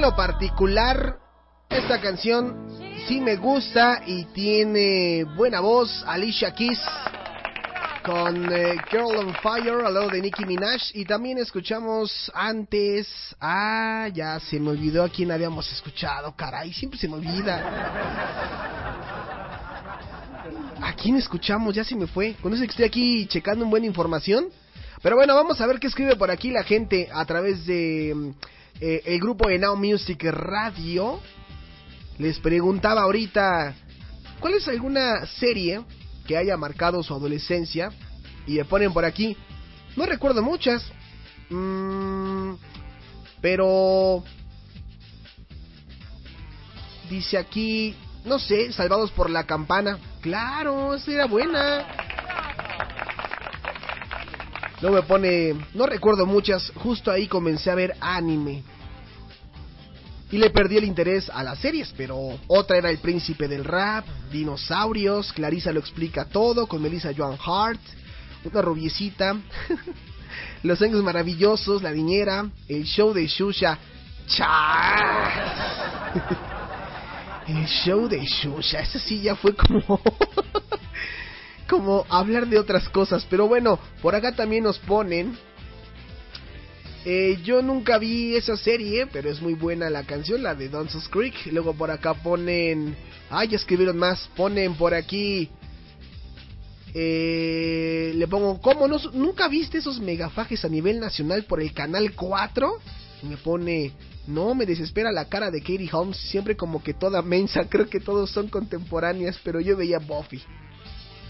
lo 0.01 0.15
particular, 0.15 1.19
esta 1.69 2.01
canción 2.01 2.67
sí 3.07 3.21
me 3.21 3.35
gusta 3.35 4.01
y 4.07 4.25
tiene 4.33 5.23
buena 5.35 5.59
voz. 5.59 6.03
Alicia 6.07 6.55
Keys 6.55 6.79
con 8.03 8.51
eh, 8.51 8.77
Girl 8.89 9.15
on 9.15 9.35
Fire 9.43 9.85
al 9.85 9.93
lado 9.93 10.09
de 10.09 10.19
Nicki 10.19 10.43
Minaj. 10.43 10.81
Y 10.95 11.05
también 11.05 11.37
escuchamos 11.37 12.31
antes. 12.33 13.07
Ah, 13.39 14.09
ya 14.11 14.39
se 14.39 14.59
me 14.59 14.71
olvidó 14.71 15.03
a 15.03 15.09
quién 15.09 15.31
habíamos 15.31 15.71
escuchado. 15.71 16.35
Caray, 16.35 16.73
siempre 16.73 16.99
se 16.99 17.07
me 17.07 17.13
olvida. 17.13 17.61
¿A 20.81 20.93
quién 20.95 21.17
escuchamos? 21.17 21.75
Ya 21.75 21.83
se 21.83 21.95
me 21.95 22.07
fue. 22.07 22.33
Con 22.41 22.55
eso 22.55 22.63
que 22.63 22.71
estoy 22.71 22.85
aquí 22.85 23.27
checando 23.27 23.63
un 23.63 23.69
buena 23.69 23.85
información. 23.85 24.47
Pero 25.03 25.15
bueno, 25.15 25.35
vamos 25.35 25.61
a 25.61 25.67
ver 25.67 25.79
qué 25.79 25.85
escribe 25.85 26.15
por 26.15 26.31
aquí 26.31 26.49
la 26.49 26.63
gente 26.63 27.07
a 27.13 27.23
través 27.25 27.67
de 27.67 28.33
eh, 28.79 29.01
el 29.05 29.19
grupo 29.19 29.49
de 29.49 29.59
Now 29.59 29.75
Music 29.75 30.23
Radio 30.23 31.19
les 32.17 32.39
preguntaba 32.39 33.01
ahorita, 33.01 33.75
¿cuál 34.39 34.53
es 34.55 34.67
alguna 34.67 35.25
serie 35.25 35.81
que 36.27 36.37
haya 36.37 36.57
marcado 36.57 37.03
su 37.03 37.13
adolescencia? 37.13 37.91
Y 38.47 38.53
le 38.53 38.65
ponen 38.65 38.93
por 38.93 39.05
aquí, 39.05 39.35
no 39.95 40.05
recuerdo 40.05 40.41
muchas, 40.41 40.83
mm, 41.49 42.53
pero 43.41 44.23
dice 47.09 47.37
aquí, 47.37 47.95
no 48.23 48.39
sé, 48.39 48.71
Salvados 48.71 49.11
por 49.11 49.29
la 49.29 49.45
Campana. 49.45 49.99
Claro, 50.21 50.93
esa 50.93 51.11
era 51.11 51.25
buena. 51.25 51.85
Luego 54.81 54.95
me 54.95 55.03
pone, 55.03 55.55
no 55.75 55.85
recuerdo 55.85 56.25
muchas, 56.25 56.71
justo 56.75 57.11
ahí 57.11 57.27
comencé 57.27 57.69
a 57.69 57.75
ver 57.75 57.95
anime. 58.01 58.63
Y 60.31 60.37
le 60.37 60.49
perdí 60.49 60.77
el 60.77 60.85
interés 60.85 61.29
a 61.29 61.43
las 61.43 61.59
series, 61.59 61.93
pero 61.95 62.39
otra 62.47 62.77
era 62.77 62.89
El 62.89 62.97
Príncipe 62.97 63.47
del 63.47 63.63
Rap, 63.63 64.05
Dinosaurios, 64.31 65.33
Clarisa 65.33 65.71
lo 65.71 65.79
explica 65.79 66.25
todo, 66.25 66.67
con 66.67 66.81
Melissa 66.81 67.11
Joan 67.15 67.37
Hart, 67.45 67.81
una 68.45 68.61
rubiecita, 68.61 69.35
Los 70.63 70.81
Años 70.81 71.03
Maravillosos, 71.03 71.83
La 71.83 71.91
Niñera, 71.91 72.49
El 72.67 72.85
Show 72.85 73.13
de 73.13 73.27
Shusha, 73.27 73.77
¡Cha! 74.27 74.93
El 77.47 77.65
show 77.67 78.07
de 78.07 78.23
Shusha, 78.23 78.79
ese 78.79 78.99
sí 78.99 79.21
ya 79.21 79.35
fue 79.35 79.53
como... 79.53 79.99
como 81.71 82.05
hablar 82.09 82.47
de 82.47 82.59
otras 82.59 82.89
cosas. 82.89 83.25
Pero 83.29 83.47
bueno, 83.47 83.79
por 84.01 84.13
acá 84.13 84.35
también 84.35 84.65
nos 84.65 84.77
ponen... 84.77 85.37
Eh, 87.03 87.39
yo 87.43 87.63
nunca 87.63 87.97
vi 87.97 88.35
esa 88.35 88.55
serie, 88.57 89.07
pero 89.07 89.27
es 89.31 89.41
muy 89.41 89.55
buena 89.55 89.89
la 89.89 90.03
canción, 90.03 90.43
la 90.43 90.53
de 90.53 90.67
Dawson's 90.67 91.07
Creek. 91.07 91.33
Luego 91.51 91.73
por 91.73 91.89
acá 91.89 92.13
ponen... 92.13 92.95
Ay, 93.29 93.47
ya 93.47 93.55
escribieron 93.55 93.97
más. 93.97 94.29
Ponen 94.35 94.75
por 94.75 94.93
aquí... 94.93 95.49
Eh, 96.93 98.11
le 98.15 98.27
pongo, 98.27 98.59
¿cómo 98.59 98.85
no? 98.85 98.97
¿Nunca 99.13 99.47
viste 99.47 99.77
esos 99.77 100.01
megafajes 100.01 100.65
a 100.65 100.67
nivel 100.67 100.99
nacional 100.99 101.45
por 101.45 101.61
el 101.61 101.71
canal 101.71 102.13
4? 102.13 102.69
Y 103.23 103.27
me 103.27 103.37
pone, 103.37 103.93
no, 104.27 104.53
me 104.53 104.65
desespera 104.65 105.09
la 105.13 105.29
cara 105.29 105.49
de 105.49 105.61
Katie 105.61 105.89
Holmes, 105.89 106.17
siempre 106.17 106.57
como 106.57 106.83
que 106.83 106.93
toda 106.93 107.21
mensa, 107.21 107.61
creo 107.69 107.89
que 107.89 108.01
todos 108.01 108.29
son 108.29 108.49
contemporáneas, 108.49 109.39
pero 109.41 109.61
yo 109.61 109.77
veía 109.77 109.99
Buffy, 109.99 110.43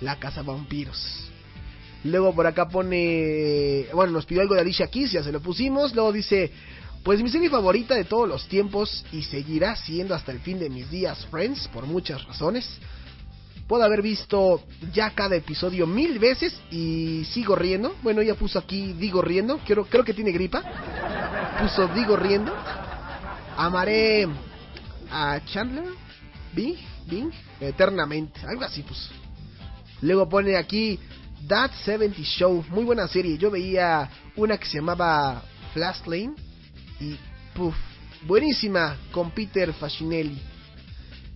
la 0.02 0.18
casa 0.18 0.42
vampiros. 0.42 1.32
Luego 2.04 2.34
por 2.34 2.48
acá 2.48 2.68
pone, 2.68 3.86
bueno, 3.94 4.14
nos 4.14 4.26
pidió 4.26 4.42
algo 4.42 4.56
de 4.56 4.62
Alicia 4.62 4.88
Keys, 4.88 5.12
ya 5.12 5.24
se 5.24 5.32
lo 5.32 5.40
pusimos. 5.40 5.94
Luego 5.94 6.12
dice, 6.12 6.52
pues 7.04 7.22
mi 7.22 7.30
serie 7.30 7.50
favorita 7.50 7.96
de 7.96 8.06
todos 8.06 8.28
los 8.28 8.48
tiempos 8.48 9.06
y 9.12 9.22
seguirá 9.24 9.76
siendo 9.76 10.16
hasta 10.16 10.32
el 10.32 10.40
fin 10.40 10.60
de 10.60 10.70
mis 10.70 10.90
días, 10.90 11.26
Friends, 11.28 11.68
por 11.68 11.86
muchas 11.86 12.24
razones. 12.26 12.68
Puedo 13.68 13.84
haber 13.84 14.02
visto 14.02 14.64
ya 14.92 15.12
cada 15.12 15.36
episodio 15.36 15.88
mil 15.88 16.20
veces 16.20 16.60
y 16.72 17.24
sigo 17.32 17.56
riendo. 17.56 17.96
Bueno, 18.02 18.22
ella 18.22 18.36
puso 18.36 18.60
aquí 18.60 18.94
digo 18.94 19.22
riendo, 19.22 19.60
creo, 19.60 19.86
creo 19.86 20.04
que 20.04 20.14
tiene 20.14 20.32
gripa. 20.32 20.62
Puso 21.62 21.88
digo 21.90 22.16
riendo. 22.18 22.54
Amaré 23.56 24.28
a 25.12 25.40
Chandler, 25.46 25.86
Bing, 26.54 26.78
Bing, 27.06 27.32
eternamente, 27.60 28.42
algo 28.46 28.64
así 28.64 28.82
pues. 28.82 29.10
Luego 30.02 30.28
pone 30.28 30.58
aquí 30.58 31.00
That 31.48 31.72
70 31.86 32.22
Show, 32.24 32.66
muy 32.70 32.84
buena 32.84 33.08
serie. 33.08 33.38
Yo 33.38 33.50
veía 33.52 34.10
una 34.36 34.58
que 34.58 34.66
se 34.66 34.78
llamaba 34.78 35.44
Flash 35.74 36.06
Lane 36.06 36.34
y 37.00 37.18
puff, 37.56 37.76
buenísima 38.24 38.98
con 39.12 39.32
Peter 39.32 39.74
Facinelli. 39.74 40.40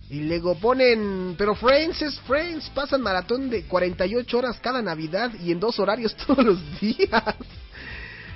Y 0.08 0.20
luego 0.20 0.54
ponen, 0.54 1.34
pero 1.36 1.56
Friends 1.56 2.00
es 2.02 2.20
Friends, 2.20 2.70
pasan 2.70 3.02
maratón 3.02 3.50
de 3.50 3.64
48 3.64 4.38
horas 4.38 4.60
cada 4.60 4.80
Navidad 4.80 5.32
y 5.42 5.50
en 5.50 5.58
dos 5.58 5.80
horarios 5.80 6.14
todos 6.26 6.44
los 6.44 6.80
días. 6.80 7.34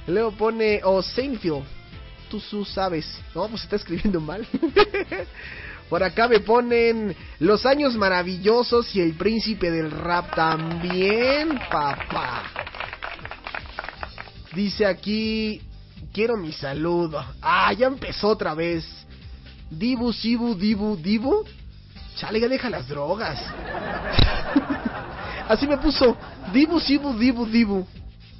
Luego 0.09 0.33
pone, 0.33 0.81
oh, 0.83 1.01
Seinfeld, 1.03 1.63
tú, 2.29 2.41
tú 2.51 2.65
sabes, 2.65 3.07
no, 3.35 3.47
pues 3.49 3.63
está 3.63 3.77
escribiendo 3.77 4.21
mal. 4.21 4.45
Por 5.91 6.05
acá 6.05 6.29
me 6.29 6.39
ponen 6.39 7.17
Los 7.41 7.67
Años 7.67 7.97
Maravillosos 7.97 8.95
y 8.95 9.01
El 9.01 9.15
Príncipe 9.15 9.73
del 9.73 9.91
Rap 9.91 10.37
también, 10.37 11.59
papá. 11.69 12.45
Dice 14.55 14.87
aquí, 14.87 15.61
quiero 16.13 16.37
mi 16.37 16.53
saludo. 16.53 17.25
Ah, 17.43 17.73
ya 17.73 17.89
empezó 17.89 18.29
otra 18.29 18.55
vez. 18.55 18.87
Dibu, 19.69 20.13
Sibu, 20.13 20.55
Dibu, 20.55 20.97
Dibu. 20.97 21.45
Chale, 22.15 22.39
ya 22.39 22.47
deja 22.47 22.71
las 22.71 22.87
drogas. 22.87 23.41
Así 25.49 25.67
me 25.67 25.77
puso, 25.79 26.17
Dibu, 26.53 26.79
Sibu, 26.79 27.15
Dibu, 27.15 27.47
Dibu. 27.47 27.85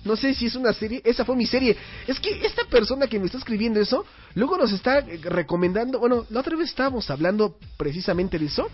No 0.05 0.17
sé 0.17 0.35
si 0.35 0.47
es 0.47 0.55
una 0.55 0.73
serie, 0.73 1.03
esa 1.05 1.25
fue 1.25 1.37
mi 1.37 1.47
serie. 1.47 1.77
Es 2.07 2.19
que 2.19 2.45
esta 2.47 2.65
persona 2.65 3.07
que 3.07 3.19
me 3.19 3.27
está 3.27 3.39
escribiendo 3.39 3.81
eso, 3.81 4.07
luego 4.35 4.57
nos 4.57 4.73
está 4.73 5.01
eh, 5.01 5.21
recomendando, 5.23 5.99
bueno, 5.99 6.25
la 6.31 6.41
otra 6.41 6.57
vez 6.57 6.71
estábamos 6.71 7.11
hablando 7.11 7.57
precisamente 7.77 8.39
de 8.39 8.47
eso, 8.47 8.69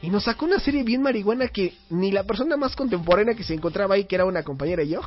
y 0.00 0.10
nos 0.10 0.24
sacó 0.24 0.44
una 0.44 0.60
serie 0.60 0.82
bien 0.82 1.02
marihuana 1.02 1.48
que 1.48 1.74
ni 1.90 2.12
la 2.12 2.24
persona 2.24 2.56
más 2.56 2.76
contemporánea 2.76 3.34
que 3.34 3.42
se 3.42 3.54
encontraba 3.54 3.94
ahí, 3.94 4.04
que 4.04 4.14
era 4.14 4.26
una 4.26 4.42
compañera 4.42 4.82
y 4.82 4.90
yo, 4.90 5.00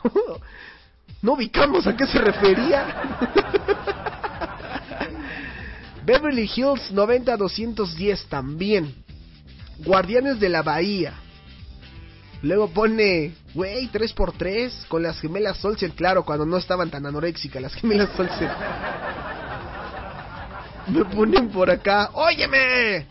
no 1.22 1.34
ubicamos 1.34 1.86
a 1.88 1.96
qué 1.96 2.08
se 2.08 2.20
refería. 2.20 3.20
Beverly 6.04 6.50
Hills 6.54 6.92
90210 6.92 8.26
también. 8.28 8.96
Guardianes 9.80 10.40
de 10.40 10.50
la 10.50 10.64
Bahía. 10.64 11.14
Luego 12.42 12.70
pone, 12.70 13.34
güey, 13.54 13.90
3x3 13.90 14.88
con 14.88 15.02
las 15.02 15.20
gemelas 15.20 15.64
Olsen, 15.66 15.92
claro, 15.92 16.24
cuando 16.24 16.46
no 16.46 16.58
estaban 16.58 16.90
tan 16.90 17.06
anoréxicas 17.06 17.62
las 17.62 17.74
gemelas 17.74 18.10
Olsen. 18.20 18.50
Me 20.88 21.04
ponen 21.06 21.50
por 21.50 21.70
acá, 21.70 22.12
óyeme. 22.14 23.08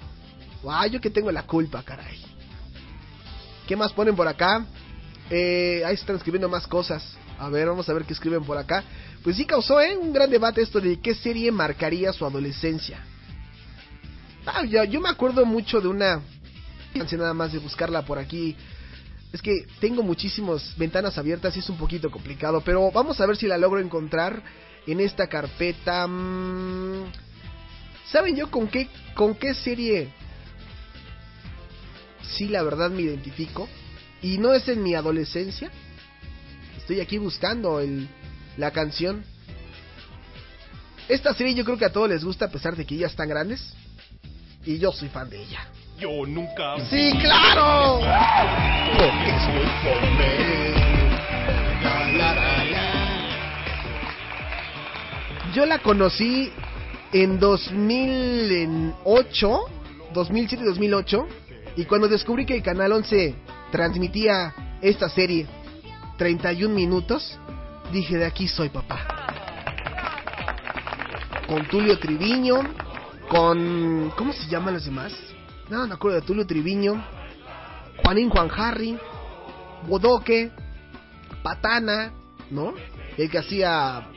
Guay, 0.62 0.90
yo 0.90 1.00
que 1.00 1.10
tengo 1.10 1.30
la 1.30 1.42
culpa, 1.42 1.82
caray. 1.82 2.24
¿Qué 3.66 3.76
más 3.76 3.92
ponen 3.92 4.14
por 4.14 4.28
acá? 4.28 4.64
Eh, 5.28 5.82
ahí 5.84 5.94
están 5.94 6.16
escribiendo 6.16 6.48
más 6.48 6.66
cosas. 6.66 7.16
A 7.38 7.48
ver, 7.48 7.66
vamos 7.66 7.88
a 7.88 7.92
ver 7.92 8.04
qué 8.04 8.12
escriben 8.12 8.44
por 8.44 8.56
acá. 8.56 8.84
Pues 9.22 9.36
sí 9.36 9.44
causó 9.44 9.80
¿eh? 9.80 9.96
un 9.96 10.12
gran 10.12 10.30
debate 10.30 10.62
esto 10.62 10.80
de 10.80 11.00
qué 11.00 11.14
serie 11.14 11.50
marcaría 11.50 12.12
su 12.12 12.24
adolescencia. 12.24 13.00
Ah, 14.46 14.64
yo, 14.64 14.84
yo 14.84 15.00
me 15.00 15.08
acuerdo 15.08 15.44
mucho 15.44 15.80
de 15.80 15.88
una... 15.88 16.22
Nada 16.94 17.34
más 17.34 17.52
de 17.52 17.58
buscarla 17.58 18.06
por 18.06 18.18
aquí. 18.18 18.56
Es 19.32 19.42
que 19.42 19.66
tengo 19.80 20.02
muchísimas 20.02 20.76
ventanas 20.76 21.18
abiertas 21.18 21.56
y 21.56 21.60
es 21.60 21.68
un 21.68 21.76
poquito 21.76 22.10
complicado. 22.10 22.60
Pero 22.60 22.90
vamos 22.90 23.20
a 23.20 23.26
ver 23.26 23.36
si 23.36 23.46
la 23.46 23.58
logro 23.58 23.80
encontrar 23.80 24.42
en 24.86 25.00
esta 25.00 25.28
carpeta. 25.28 26.06
Mm, 26.06 27.10
¿Saben 28.10 28.36
yo 28.36 28.50
con 28.50 28.68
qué, 28.68 28.88
con 29.14 29.34
qué 29.34 29.54
serie? 29.54 30.12
Sí, 32.22 32.48
la 32.48 32.62
verdad 32.62 32.90
me 32.90 33.02
identifico. 33.02 33.68
Y 34.22 34.38
no 34.38 34.52
es 34.52 34.68
en 34.68 34.82
mi 34.82 34.94
adolescencia. 34.94 35.70
Estoy 36.76 37.00
aquí 37.00 37.18
buscando 37.18 37.80
el, 37.80 38.08
la 38.56 38.70
canción. 38.70 39.24
Esta 41.08 41.34
serie 41.34 41.54
yo 41.54 41.64
creo 41.64 41.78
que 41.78 41.84
a 41.84 41.92
todos 41.92 42.08
les 42.08 42.24
gusta 42.24 42.46
a 42.46 42.50
pesar 42.50 42.76
de 42.76 42.86
que 42.86 42.96
ya 42.96 43.06
están 43.06 43.28
grandes. 43.28 43.74
Y 44.64 44.78
yo 44.78 44.92
soy 44.92 45.08
fan 45.08 45.28
de 45.28 45.42
ella. 45.42 45.68
Yo 45.98 46.26
nunca. 46.26 46.78
¡Sí, 46.90 47.10
claro! 47.20 48.00
Porque 48.98 49.30
soy 49.46 49.66
fome. 49.82 50.74
La, 51.82 52.12
la, 52.12 52.34
la. 52.34 52.64
Yo 55.54 55.64
la 55.64 55.78
conocí 55.78 56.52
en 57.14 57.40
2008, 57.40 59.60
2007-2008, 60.12 61.26
y 61.76 61.86
cuando 61.86 62.08
descubrí 62.08 62.44
que 62.44 62.56
el 62.56 62.62
Canal 62.62 62.92
11 62.92 63.34
transmitía 63.70 64.52
esta 64.82 65.08
serie 65.08 65.46
31 66.18 66.74
minutos, 66.74 67.38
dije, 67.90 68.18
de 68.18 68.26
aquí 68.26 68.48
soy 68.48 68.68
papá. 68.68 68.98
Con 71.46 71.66
Tulio 71.68 71.98
Triviño, 71.98 72.56
con... 73.28 74.12
¿Cómo 74.14 74.34
se 74.34 74.46
llaman 74.48 74.74
los 74.74 74.84
demás? 74.84 75.14
No, 75.68 75.86
me 75.86 75.94
acuerdo 75.94 76.20
de 76.20 76.26
Tulio 76.26 76.46
Triviño, 76.46 77.04
Juanín 78.02 78.30
Juan 78.30 78.50
Harry, 78.56 78.98
Bodoque, 79.86 80.50
Patana, 81.42 82.12
¿no? 82.50 82.74
El 83.16 83.30
que 83.30 83.38
hacía... 83.38 84.08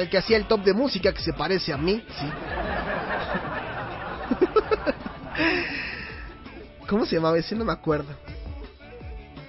El 0.00 0.10
que 0.10 0.18
hacía 0.18 0.36
el 0.36 0.46
top 0.46 0.62
de 0.64 0.74
música 0.74 1.12
que 1.12 1.22
se 1.22 1.32
parece 1.32 1.72
a 1.72 1.76
mí, 1.76 2.04
sí. 2.08 2.26
¿Cómo 6.88 7.06
se 7.06 7.14
llamaba 7.16 7.38
ese? 7.38 7.54
No 7.54 7.64
me 7.64 7.72
acuerdo. 7.72 8.08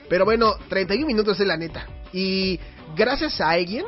Pero 0.08 0.24
bueno, 0.24 0.54
31 0.70 1.08
minutos 1.08 1.40
es 1.40 1.48
la 1.48 1.58
neta. 1.58 1.88
Y 2.14 2.60
gracias 2.96 3.42
a 3.42 3.50
alguien, 3.50 3.86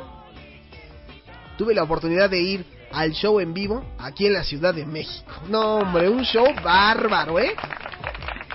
tuve 1.57 1.75
la 1.75 1.83
oportunidad 1.83 2.29
de 2.29 2.39
ir 2.39 2.76
al 2.91 3.11
show 3.13 3.39
en 3.39 3.53
vivo 3.53 3.83
aquí 3.97 4.27
en 4.27 4.33
la 4.33 4.43
Ciudad 4.43 4.73
de 4.73 4.85
México. 4.85 5.31
No, 5.49 5.77
hombre, 5.77 6.09
un 6.09 6.23
show 6.23 6.47
bárbaro, 6.63 7.39
¿eh? 7.39 7.55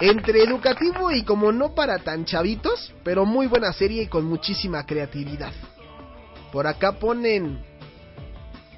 Entre 0.01 0.43
educativo 0.43 1.11
y 1.11 1.23
como 1.23 1.53
no 1.53 1.75
para 1.75 1.99
tan 1.99 2.25
chavitos, 2.25 2.93
pero 3.05 3.25
muy 3.25 3.47
buena 3.47 3.73
serie 3.73 4.03
y 4.03 4.07
con 4.09 4.25
muchísima 4.25 4.85
creatividad. 4.85 5.53
Por 6.51 6.67
acá 6.67 6.93
ponen 6.93 7.73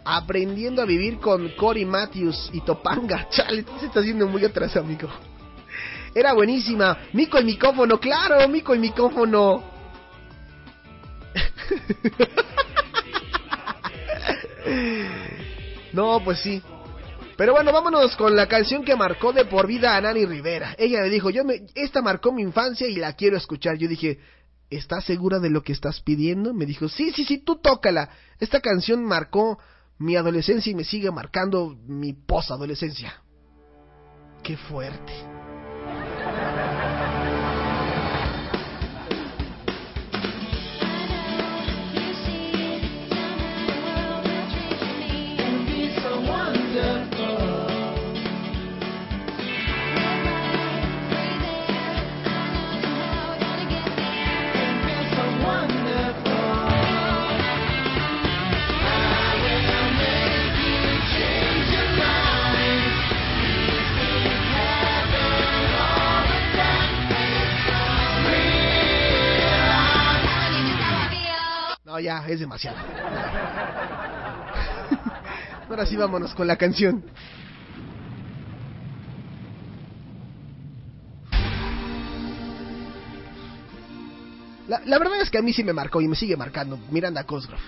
Aprendiendo 0.04 0.82
a 0.82 0.84
vivir 0.84 1.18
con 1.18 1.48
Cory 1.50 1.86
Matthews 1.86 2.50
y 2.52 2.60
Topanga. 2.60 3.26
Chale, 3.30 3.64
se 3.80 3.86
está 3.86 4.00
haciendo 4.00 4.28
muy 4.28 4.44
atrás, 4.44 4.76
amigo. 4.76 5.08
Era 6.14 6.34
buenísima. 6.34 6.98
Mico 7.14 7.38
el 7.38 7.46
micrófono, 7.46 7.98
claro, 7.98 8.46
Mico 8.48 8.74
el 8.74 8.80
micrófono. 8.80 9.72
No, 15.94 16.20
pues 16.24 16.40
sí. 16.40 16.60
Pero 17.36 17.52
bueno, 17.52 17.72
vámonos 17.72 18.16
con 18.16 18.34
la 18.34 18.48
canción 18.48 18.84
que 18.84 18.96
marcó 18.96 19.32
de 19.32 19.44
por 19.44 19.66
vida 19.66 19.96
a 19.96 20.00
Nani 20.00 20.26
Rivera. 20.26 20.74
Ella 20.76 21.00
me 21.02 21.08
dijo, 21.08 21.30
yo 21.30 21.44
me, 21.44 21.66
esta 21.74 22.02
marcó 22.02 22.32
mi 22.32 22.42
infancia 22.42 22.88
y 22.88 22.96
la 22.96 23.12
quiero 23.12 23.36
escuchar. 23.36 23.76
Yo 23.76 23.88
dije, 23.88 24.18
¿estás 24.70 25.04
segura 25.04 25.38
de 25.38 25.50
lo 25.50 25.62
que 25.62 25.72
estás 25.72 26.00
pidiendo? 26.00 26.52
Me 26.52 26.66
dijo, 26.66 26.88
sí, 26.88 27.12
sí, 27.12 27.24
sí, 27.24 27.38
tú 27.38 27.56
tócala. 27.56 28.10
Esta 28.40 28.60
canción 28.60 29.04
marcó 29.04 29.58
mi 29.98 30.16
adolescencia 30.16 30.70
y 30.70 30.74
me 30.74 30.84
sigue 30.84 31.10
marcando 31.12 31.76
mi 31.86 32.12
posadolescencia. 32.12 33.22
Qué 34.42 34.56
fuerte. 34.56 35.33
No, 71.94 72.00
ya, 72.00 72.24
es 72.26 72.40
demasiado. 72.40 72.76
Ahora 75.70 75.86
sí 75.86 75.94
vámonos 75.94 76.34
con 76.34 76.48
la 76.48 76.56
canción. 76.56 77.04
La, 84.66 84.80
la 84.84 84.98
verdad 84.98 85.20
es 85.20 85.30
que 85.30 85.38
a 85.38 85.42
mí 85.42 85.52
sí 85.52 85.62
me 85.62 85.72
marcó 85.72 86.00
y 86.00 86.08
me 86.08 86.16
sigue 86.16 86.36
marcando 86.36 86.80
Miranda 86.90 87.22
Cosgrove. 87.22 87.62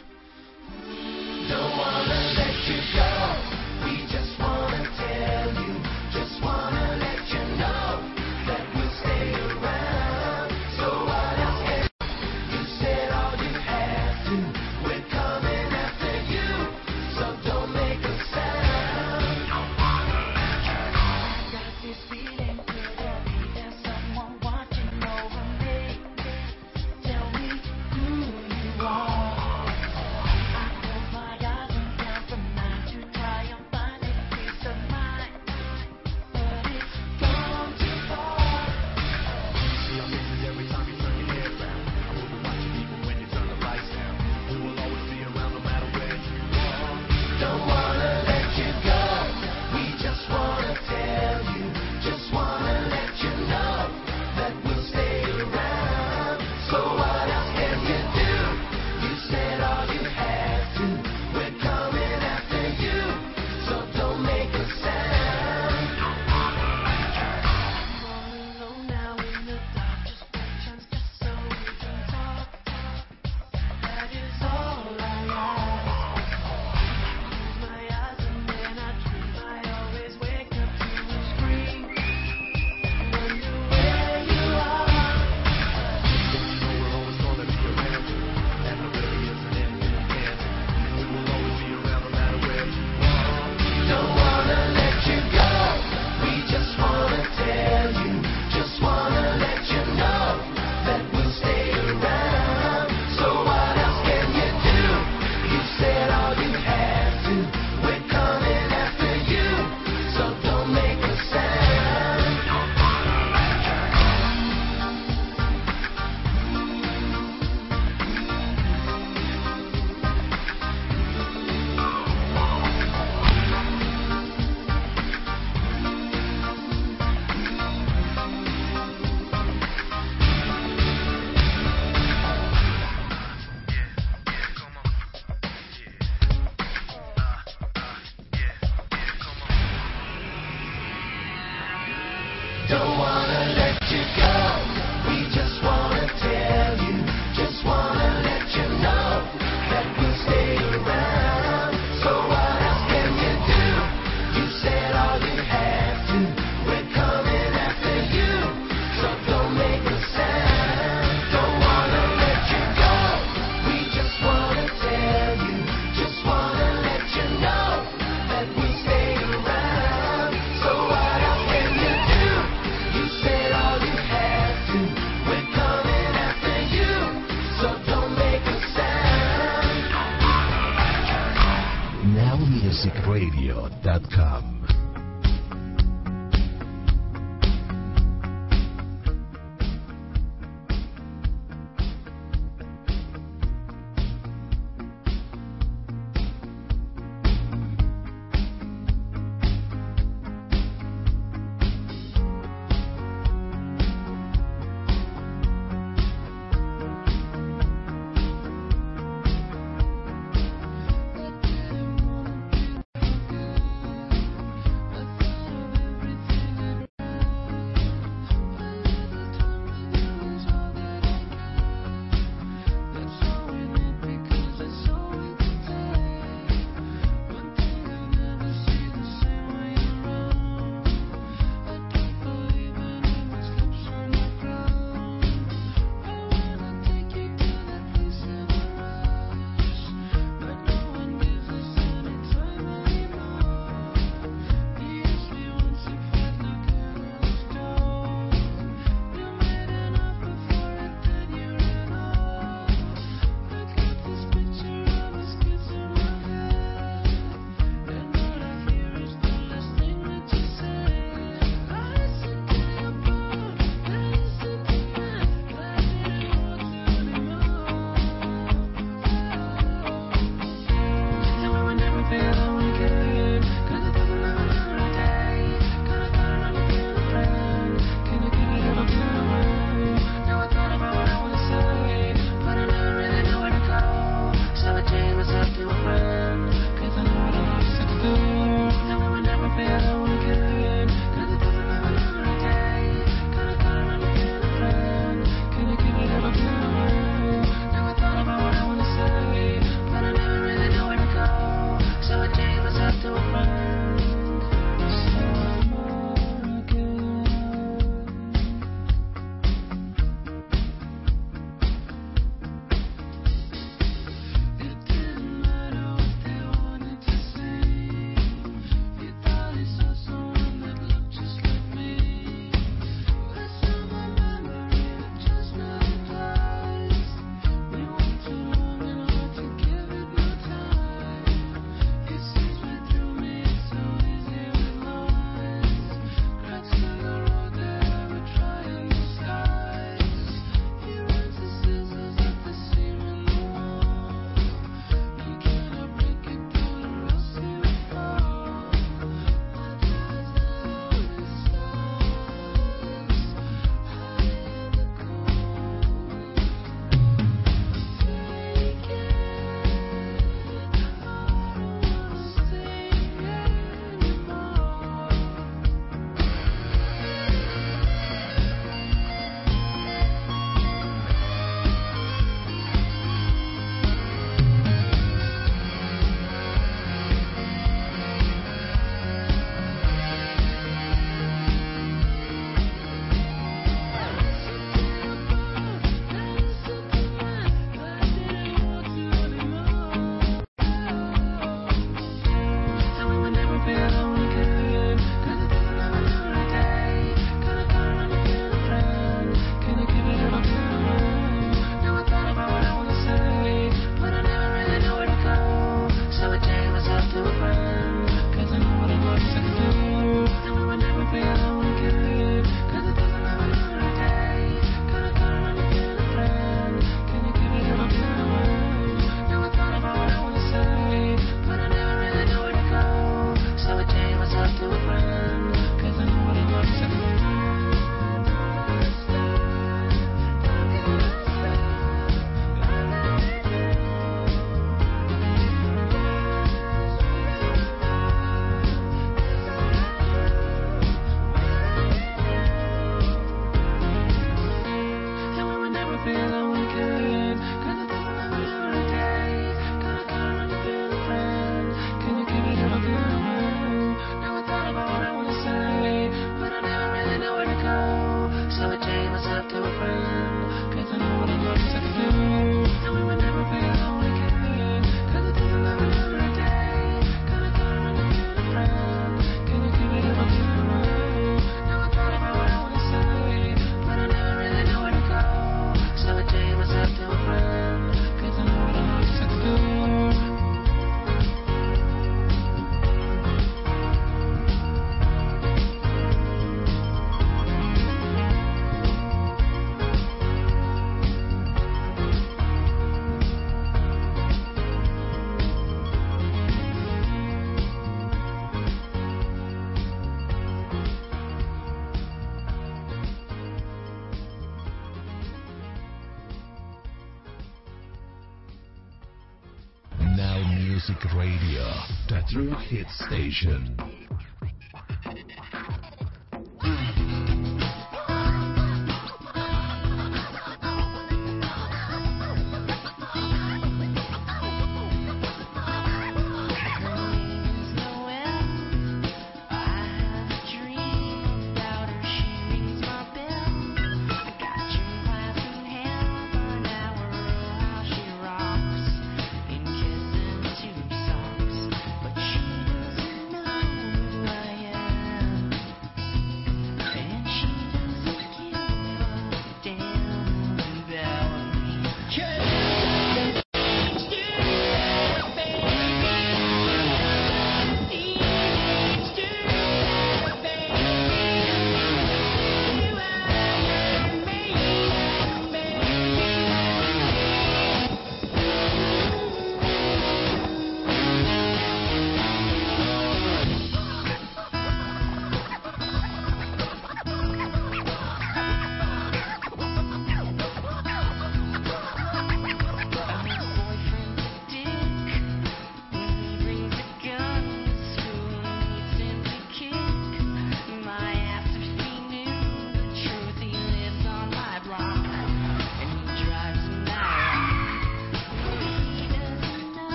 Music 510.88 511.14
Radio, 511.16 511.72
the 512.08 512.22
true 512.30 512.54
hit 512.68 512.86
station. 512.90 513.95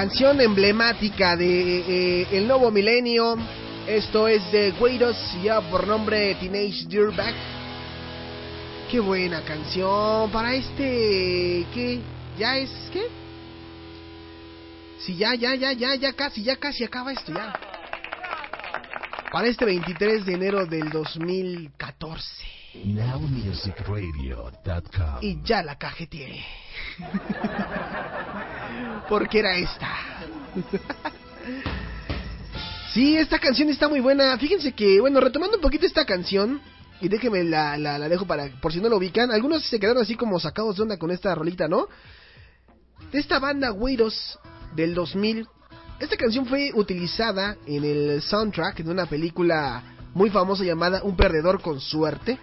Canción 0.00 0.40
emblemática 0.40 1.36
de 1.36 2.22
eh, 2.22 2.26
El 2.32 2.48
Nuevo 2.48 2.70
Milenio. 2.70 3.36
Esto 3.86 4.28
es 4.28 4.50
de 4.50 4.70
Guairos, 4.70 5.14
ya 5.42 5.60
por 5.60 5.86
nombre 5.86 6.34
Teenage 6.36 6.86
Dirtbag. 6.86 7.34
Qué 8.90 8.98
buena 8.98 9.42
canción 9.42 10.30
para 10.30 10.54
este... 10.54 11.66
¿Qué? 11.74 12.00
¿Ya 12.38 12.56
es 12.56 12.70
qué? 12.90 13.08
Sí, 15.00 15.16
ya, 15.16 15.34
ya, 15.34 15.54
ya, 15.54 15.74
ya, 15.74 15.94
ya 15.94 16.14
casi, 16.14 16.42
ya 16.42 16.56
casi 16.56 16.82
acaba 16.82 17.12
esto, 17.12 17.34
ya. 17.34 17.52
Para 19.30 19.48
este 19.48 19.66
23 19.66 20.24
de 20.24 20.32
enero 20.32 20.64
del 20.64 20.88
2014. 20.88 22.59
NowMusicRadio.com. 22.74 25.18
Y 25.22 25.42
ya 25.42 25.62
la 25.62 25.76
cajeteé. 25.76 26.44
Porque 29.08 29.38
era 29.40 29.56
esta. 29.56 29.88
sí, 32.94 33.16
esta 33.16 33.40
canción 33.40 33.70
está 33.70 33.88
muy 33.88 33.98
buena. 34.00 34.38
Fíjense 34.38 34.72
que, 34.72 35.00
bueno, 35.00 35.20
retomando 35.20 35.56
un 35.56 35.62
poquito 35.62 35.84
esta 35.84 36.04
canción, 36.04 36.60
y 37.00 37.08
déjenme 37.08 37.42
la, 37.42 37.76
la, 37.76 38.08
dejo 38.08 38.24
para, 38.26 38.48
por 38.60 38.72
si 38.72 38.80
no 38.80 38.88
lo 38.88 38.98
ubican, 38.98 39.32
algunos 39.32 39.64
se 39.64 39.80
quedaron 39.80 40.02
así 40.02 40.14
como 40.14 40.38
sacados 40.38 40.76
de 40.76 40.82
onda 40.82 40.96
con 40.96 41.10
esta 41.10 41.34
rolita, 41.34 41.66
¿no? 41.66 41.88
De 43.10 43.18
esta 43.18 43.40
banda 43.40 43.70
Güeros 43.70 44.38
del 44.76 44.94
2000. 44.94 45.48
Esta 45.98 46.16
canción 46.16 46.46
fue 46.46 46.70
utilizada 46.74 47.56
en 47.66 47.84
el 47.84 48.22
soundtrack 48.22 48.84
de 48.84 48.90
una 48.90 49.06
película 49.06 49.82
muy 50.14 50.30
famosa 50.30 50.64
llamada 50.64 51.02
Un 51.02 51.16
perdedor 51.16 51.60
con 51.60 51.80
suerte, 51.80 52.38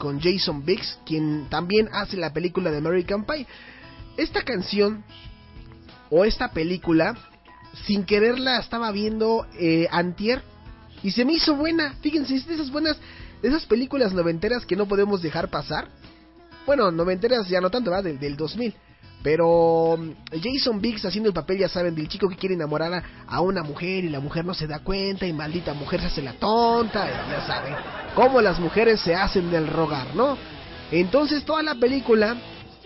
con 0.00 0.18
Jason 0.18 0.64
Biggs, 0.64 0.98
quien 1.04 1.46
también 1.50 1.90
hace 1.92 2.16
la 2.16 2.32
película 2.32 2.70
de 2.70 2.78
American 2.78 3.26
Pie. 3.26 3.46
Esta 4.16 4.42
canción 4.42 5.04
o 6.08 6.24
esta 6.24 6.52
película, 6.52 7.16
sin 7.86 8.04
quererla 8.04 8.58
estaba 8.58 8.90
viendo 8.92 9.46
eh, 9.58 9.86
antier 9.92 10.42
y 11.02 11.10
se 11.10 11.24
me 11.26 11.34
hizo 11.34 11.54
buena. 11.54 11.94
Fíjense, 12.00 12.34
es 12.34 12.46
de 12.46 12.54
esas 12.54 12.70
buenas, 12.70 12.96
de 13.42 13.48
esas 13.48 13.66
películas 13.66 14.14
noventeras 14.14 14.64
que 14.64 14.74
no 14.74 14.88
podemos 14.88 15.20
dejar 15.20 15.50
pasar. 15.50 15.88
Bueno, 16.64 16.90
noventeras 16.90 17.46
ya 17.48 17.60
no 17.60 17.70
tanto, 17.70 17.90
¿verdad? 17.90 18.04
Del, 18.04 18.18
del 18.18 18.36
2000. 18.38 18.74
Pero 19.22 19.96
mm, 19.98 20.38
Jason 20.42 20.80
Biggs 20.80 21.04
haciendo 21.04 21.28
el 21.28 21.34
papel, 21.34 21.58
ya 21.58 21.68
saben, 21.68 21.94
del 21.94 22.08
chico 22.08 22.28
que 22.28 22.36
quiere 22.36 22.54
enamorar 22.54 23.02
a, 23.26 23.40
una 23.40 23.62
mujer 23.62 24.04
y 24.04 24.08
la 24.08 24.20
mujer 24.20 24.44
no 24.44 24.54
se 24.54 24.66
da 24.66 24.80
cuenta 24.80 25.26
y 25.26 25.32
maldita 25.32 25.74
mujer 25.74 26.00
se 26.00 26.06
hace 26.06 26.22
la 26.22 26.34
tonta, 26.34 27.06
ya 27.06 27.46
saben, 27.46 27.74
cómo 28.14 28.40
las 28.40 28.58
mujeres 28.58 29.00
se 29.00 29.14
hacen 29.14 29.50
del 29.50 29.66
rogar, 29.66 30.14
¿no? 30.14 30.36
Entonces 30.90 31.44
toda 31.44 31.62
la 31.62 31.74
película, 31.74 32.36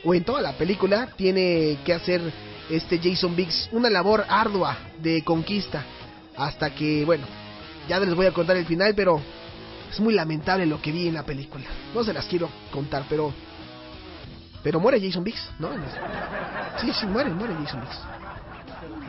o 0.05 0.15
en 0.15 0.25
toda 0.25 0.43
la 0.43 0.53
película, 0.53 1.09
tiene 1.17 1.79
que 1.85 1.95
hacer 1.95 2.21
este 2.71 2.99
Jason 2.99 3.37
Biggs 3.37 3.69
una 3.73 3.91
labor 3.91 4.25
ardua 4.29 4.77
de 5.01 5.23
conquista. 5.23 5.85
Hasta 6.37 6.75
que, 6.75 7.05
bueno, 7.05 7.27
ya 7.89 8.01
les 8.01 8.15
voy 8.15 8.27
a 8.27 8.33
contar 8.33 8.57
el 8.57 8.67
final, 8.67 8.95
pero 8.95 9.21
es 9.91 10.01
muy 10.01 10.15
lamentable 10.15 10.67
lo 10.67 10.83
que 10.83 10.91
vi 10.91 11.09
en 11.09 11.15
la 11.15 11.25
película. 11.25 11.65
No 11.95 12.03
se 12.03 12.13
las 12.13 12.27
quiero 12.27 12.49
contar, 12.73 13.05
pero... 13.09 13.33
Pero 14.65 14.81
muere 14.81 14.99
Jason 14.99 15.23
Biggs, 15.23 15.51
¿no? 15.59 15.69
Sí, 16.81 16.91
sí, 16.99 17.07
muere, 17.07 17.31
muere 17.31 17.55
Jason 17.55 17.83
Biggs. 17.83 18.01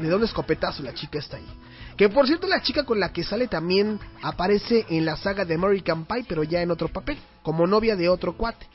Le 0.01 0.09
da 0.09 0.17
un 0.17 0.23
escopetazo 0.23 0.83
la 0.83 0.93
chica 0.93 1.17
está 1.17 1.37
ahí. 1.37 1.47
Que 1.95 2.09
por 2.09 2.27
cierto 2.27 2.45
la 2.45 2.61
chica 2.61 2.83
con 2.83 2.99
la 2.99 3.13
que 3.13 3.23
sale 3.23 3.47
también 3.47 3.97
aparece 4.21 4.85
en 4.89 5.05
la 5.05 5.15
saga 5.15 5.45
de 5.45 5.55
American 5.55 6.03
Pie, 6.03 6.25
pero 6.27 6.43
ya 6.43 6.61
en 6.61 6.71
otro 6.71 6.89
papel, 6.89 7.17
como 7.41 7.65
novia 7.65 7.95
de 7.95 8.09
otro 8.09 8.33
cuate. 8.35 8.67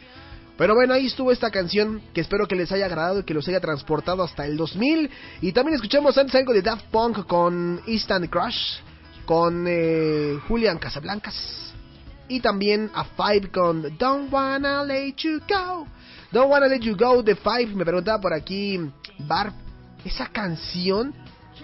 Pero 0.56 0.74
bueno, 0.74 0.94
ahí 0.94 1.06
estuvo 1.06 1.30
esta 1.30 1.50
canción 1.50 2.00
que 2.14 2.22
espero 2.22 2.46
que 2.46 2.54
les 2.54 2.72
haya 2.72 2.86
agradado 2.86 3.20
y 3.20 3.24
que 3.24 3.34
los 3.34 3.46
haya 3.48 3.60
transportado 3.60 4.22
hasta 4.22 4.46
el 4.46 4.56
2000. 4.56 5.10
Y 5.42 5.52
también 5.52 5.74
escuchamos 5.74 6.16
antes 6.16 6.34
algo 6.34 6.54
de 6.54 6.62
Daft 6.62 6.86
Punk 6.90 7.26
con 7.26 7.80
Instant 7.86 8.30
Crush, 8.30 8.78
con 9.26 9.66
eh, 9.68 10.38
Julian 10.48 10.78
Casablancas. 10.78 11.72
Y 12.28 12.40
también 12.40 12.90
a 12.94 13.04
Five 13.04 13.50
con 13.50 13.96
Don't 13.98 14.32
Wanna 14.32 14.84
Let 14.84 15.14
You 15.16 15.40
Go. 15.46 15.86
Don't 16.32 16.50
Wanna 16.50 16.68
Let 16.68 16.80
You 16.80 16.96
Go 16.96 17.22
de 17.22 17.34
Five. 17.34 17.74
Me 17.74 17.84
preguntaba 17.84 18.20
por 18.20 18.32
aquí, 18.32 18.78
Barb, 19.18 19.52
esa 20.04 20.26
canción 20.26 21.12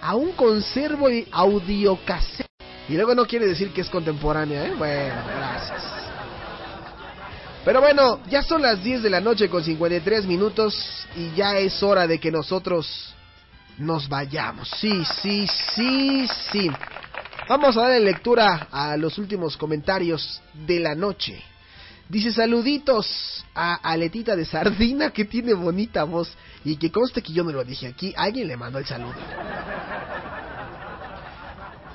aún 0.01 0.33
conservo 0.33 1.07
el 1.09 1.27
audiocassette. 1.31 2.47
Y 2.89 2.93
luego 2.93 3.15
no 3.15 3.25
quiere 3.25 3.47
decir 3.47 3.73
que 3.73 3.81
es 3.81 3.89
contemporánea, 3.89 4.65
¿eh? 4.65 4.73
Bueno, 4.77 5.15
gracias. 5.25 5.83
Pero 7.65 7.81
bueno, 7.81 8.21
ya 8.29 8.43
son 8.43 8.61
las 8.61 8.81
10 8.81 9.03
de 9.03 9.09
la 9.09 9.19
noche 9.19 9.49
con 9.49 9.61
53 9.61 10.25
minutos 10.25 11.05
y 11.17 11.31
ya 11.35 11.57
es 11.57 11.83
hora 11.83 12.07
de 12.07 12.17
que 12.17 12.31
nosotros 12.31 13.13
nos 13.77 14.07
vayamos. 14.07 14.69
Sí, 14.79 15.03
sí, 15.21 15.45
sí, 15.75 16.27
sí. 16.49 16.71
Vamos 17.49 17.75
a 17.75 17.81
darle 17.81 17.99
lectura 17.99 18.67
a 18.71 18.95
los 18.95 19.17
últimos 19.17 19.57
comentarios 19.57 20.41
de 20.53 20.79
la 20.79 20.95
noche. 20.95 21.43
Dice 22.09 22.31
saluditos 22.31 23.45
a 23.53 23.75
Aletita 23.75 24.35
de 24.35 24.45
Sardina 24.45 25.11
que 25.11 25.25
tiene 25.25 25.53
bonita 25.53 26.05
voz 26.05 26.33
y 26.63 26.77
que 26.77 26.89
conste 26.89 27.21
que 27.21 27.33
yo 27.33 27.43
no 27.43 27.51
lo 27.51 27.65
dije 27.65 27.87
aquí, 27.87 28.13
alguien 28.15 28.47
le 28.47 28.55
mandó 28.55 28.79
el 28.79 28.85
saludo. 28.85 29.13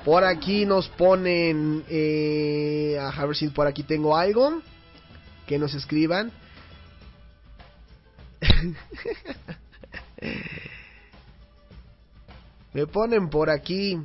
Por 0.04 0.22
aquí 0.24 0.66
nos 0.66 0.88
ponen, 0.88 1.84
eh, 1.88 2.98
a 3.00 3.24
ver 3.24 3.36
si 3.36 3.48
por 3.48 3.66
aquí 3.66 3.84
tengo 3.84 4.14
algo 4.16 4.60
que 5.46 5.58
nos 5.58 5.72
escriban. 5.74 6.30
Me 12.74 12.86
ponen 12.86 13.30
por 13.30 13.48
aquí. 13.48 13.98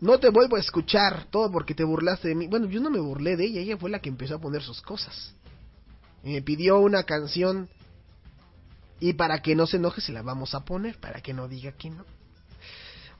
No 0.00 0.18
te 0.18 0.28
vuelvo 0.28 0.56
a 0.56 0.60
escuchar, 0.60 1.26
todo 1.30 1.50
porque 1.50 1.74
te 1.74 1.84
burlaste 1.84 2.28
de 2.28 2.34
mí. 2.34 2.46
Bueno, 2.46 2.66
yo 2.66 2.80
no 2.80 2.90
me 2.90 3.00
burlé 3.00 3.36
de 3.36 3.44
ella, 3.46 3.60
ella 3.60 3.76
fue 3.76 3.90
la 3.90 4.00
que 4.00 4.08
empezó 4.08 4.36
a 4.36 4.40
poner 4.40 4.62
sus 4.62 4.82
cosas. 4.82 5.34
Me 6.22 6.42
pidió 6.42 6.78
una 6.78 7.04
canción 7.04 7.68
y 9.00 9.12
para 9.12 9.40
que 9.40 9.54
no 9.54 9.66
se 9.66 9.76
enoje 9.76 10.00
se 10.00 10.12
la 10.12 10.22
vamos 10.22 10.54
a 10.54 10.64
poner, 10.64 10.98
para 10.98 11.20
que 11.20 11.32
no 11.32 11.48
diga 11.48 11.72
que 11.72 11.90
no. 11.90 12.04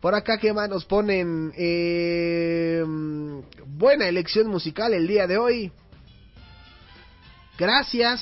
Por 0.00 0.14
acá, 0.14 0.38
¿qué 0.38 0.52
más 0.52 0.68
nos 0.68 0.84
ponen? 0.84 1.52
Eh, 1.56 2.84
buena 3.66 4.06
elección 4.06 4.48
musical 4.48 4.92
el 4.92 5.06
día 5.06 5.26
de 5.26 5.38
hoy. 5.38 5.72
Gracias. 7.58 8.20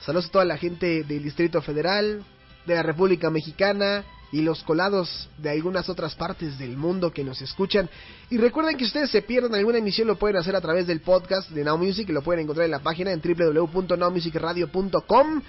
Saludos 0.00 0.26
a 0.26 0.30
toda 0.32 0.44
la 0.44 0.56
gente 0.56 1.04
del 1.04 1.22
Distrito 1.22 1.60
Federal, 1.60 2.24
de 2.66 2.74
la 2.74 2.82
República 2.82 3.30
Mexicana 3.30 4.04
y 4.32 4.40
los 4.42 4.62
colados 4.62 5.30
de 5.38 5.48
algunas 5.50 5.88
otras 5.88 6.14
partes 6.14 6.58
del 6.58 6.76
mundo 6.76 7.10
que 7.10 7.24
nos 7.24 7.40
escuchan. 7.40 7.88
Y 8.30 8.36
recuerden 8.36 8.76
que 8.76 8.84
ustedes 8.84 9.10
se 9.10 9.22
pierdan 9.22 9.54
alguna 9.54 9.78
emisión, 9.78 10.06
lo 10.06 10.18
pueden 10.18 10.36
hacer 10.36 10.54
a 10.54 10.60
través 10.60 10.86
del 10.86 11.00
podcast 11.00 11.48
de 11.50 11.64
Now 11.64 11.78
Music, 11.78 12.10
lo 12.10 12.20
pueden 12.22 12.42
encontrar 12.42 12.66
en 12.66 12.72
la 12.72 12.80
página 12.80 13.10
en 13.12 13.22
www.nowmusicradio.com. 13.22 15.42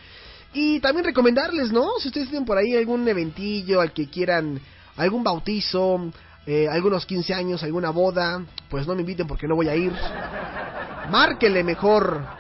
Y 0.54 0.80
también 0.80 1.04
recomendarles, 1.06 1.72
¿no? 1.72 2.00
Si 2.00 2.08
ustedes 2.08 2.30
tienen 2.30 2.46
por 2.46 2.58
ahí 2.58 2.76
algún 2.76 3.08
eventillo 3.08 3.82
al 3.82 3.94
que 3.94 4.10
quieran, 4.10 4.60
algún 4.96 5.24
bautizo, 5.24 6.12
eh, 6.46 6.68
algunos 6.68 7.06
15 7.06 7.34
años, 7.34 7.62
alguna 7.62 7.92
boda, 7.92 8.44
pues 8.70 8.88
no 8.88 8.96
me 8.96 9.02
inviten 9.02 9.28
porque 9.28 9.48
no 9.48 9.56
voy 9.56 9.70
a 9.70 9.76
ir. 9.76 9.94
Márquenle 11.12 11.64
mejor 11.64 12.39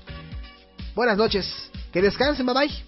Buenas 0.95 1.19
noches, 1.19 1.71
que 1.93 2.01
descansen, 2.01 2.47
bye 2.47 2.55
bye. 2.55 2.88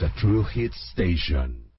the 0.00 0.08
true 0.16 0.42
hit 0.44 0.72
station. 0.72 1.60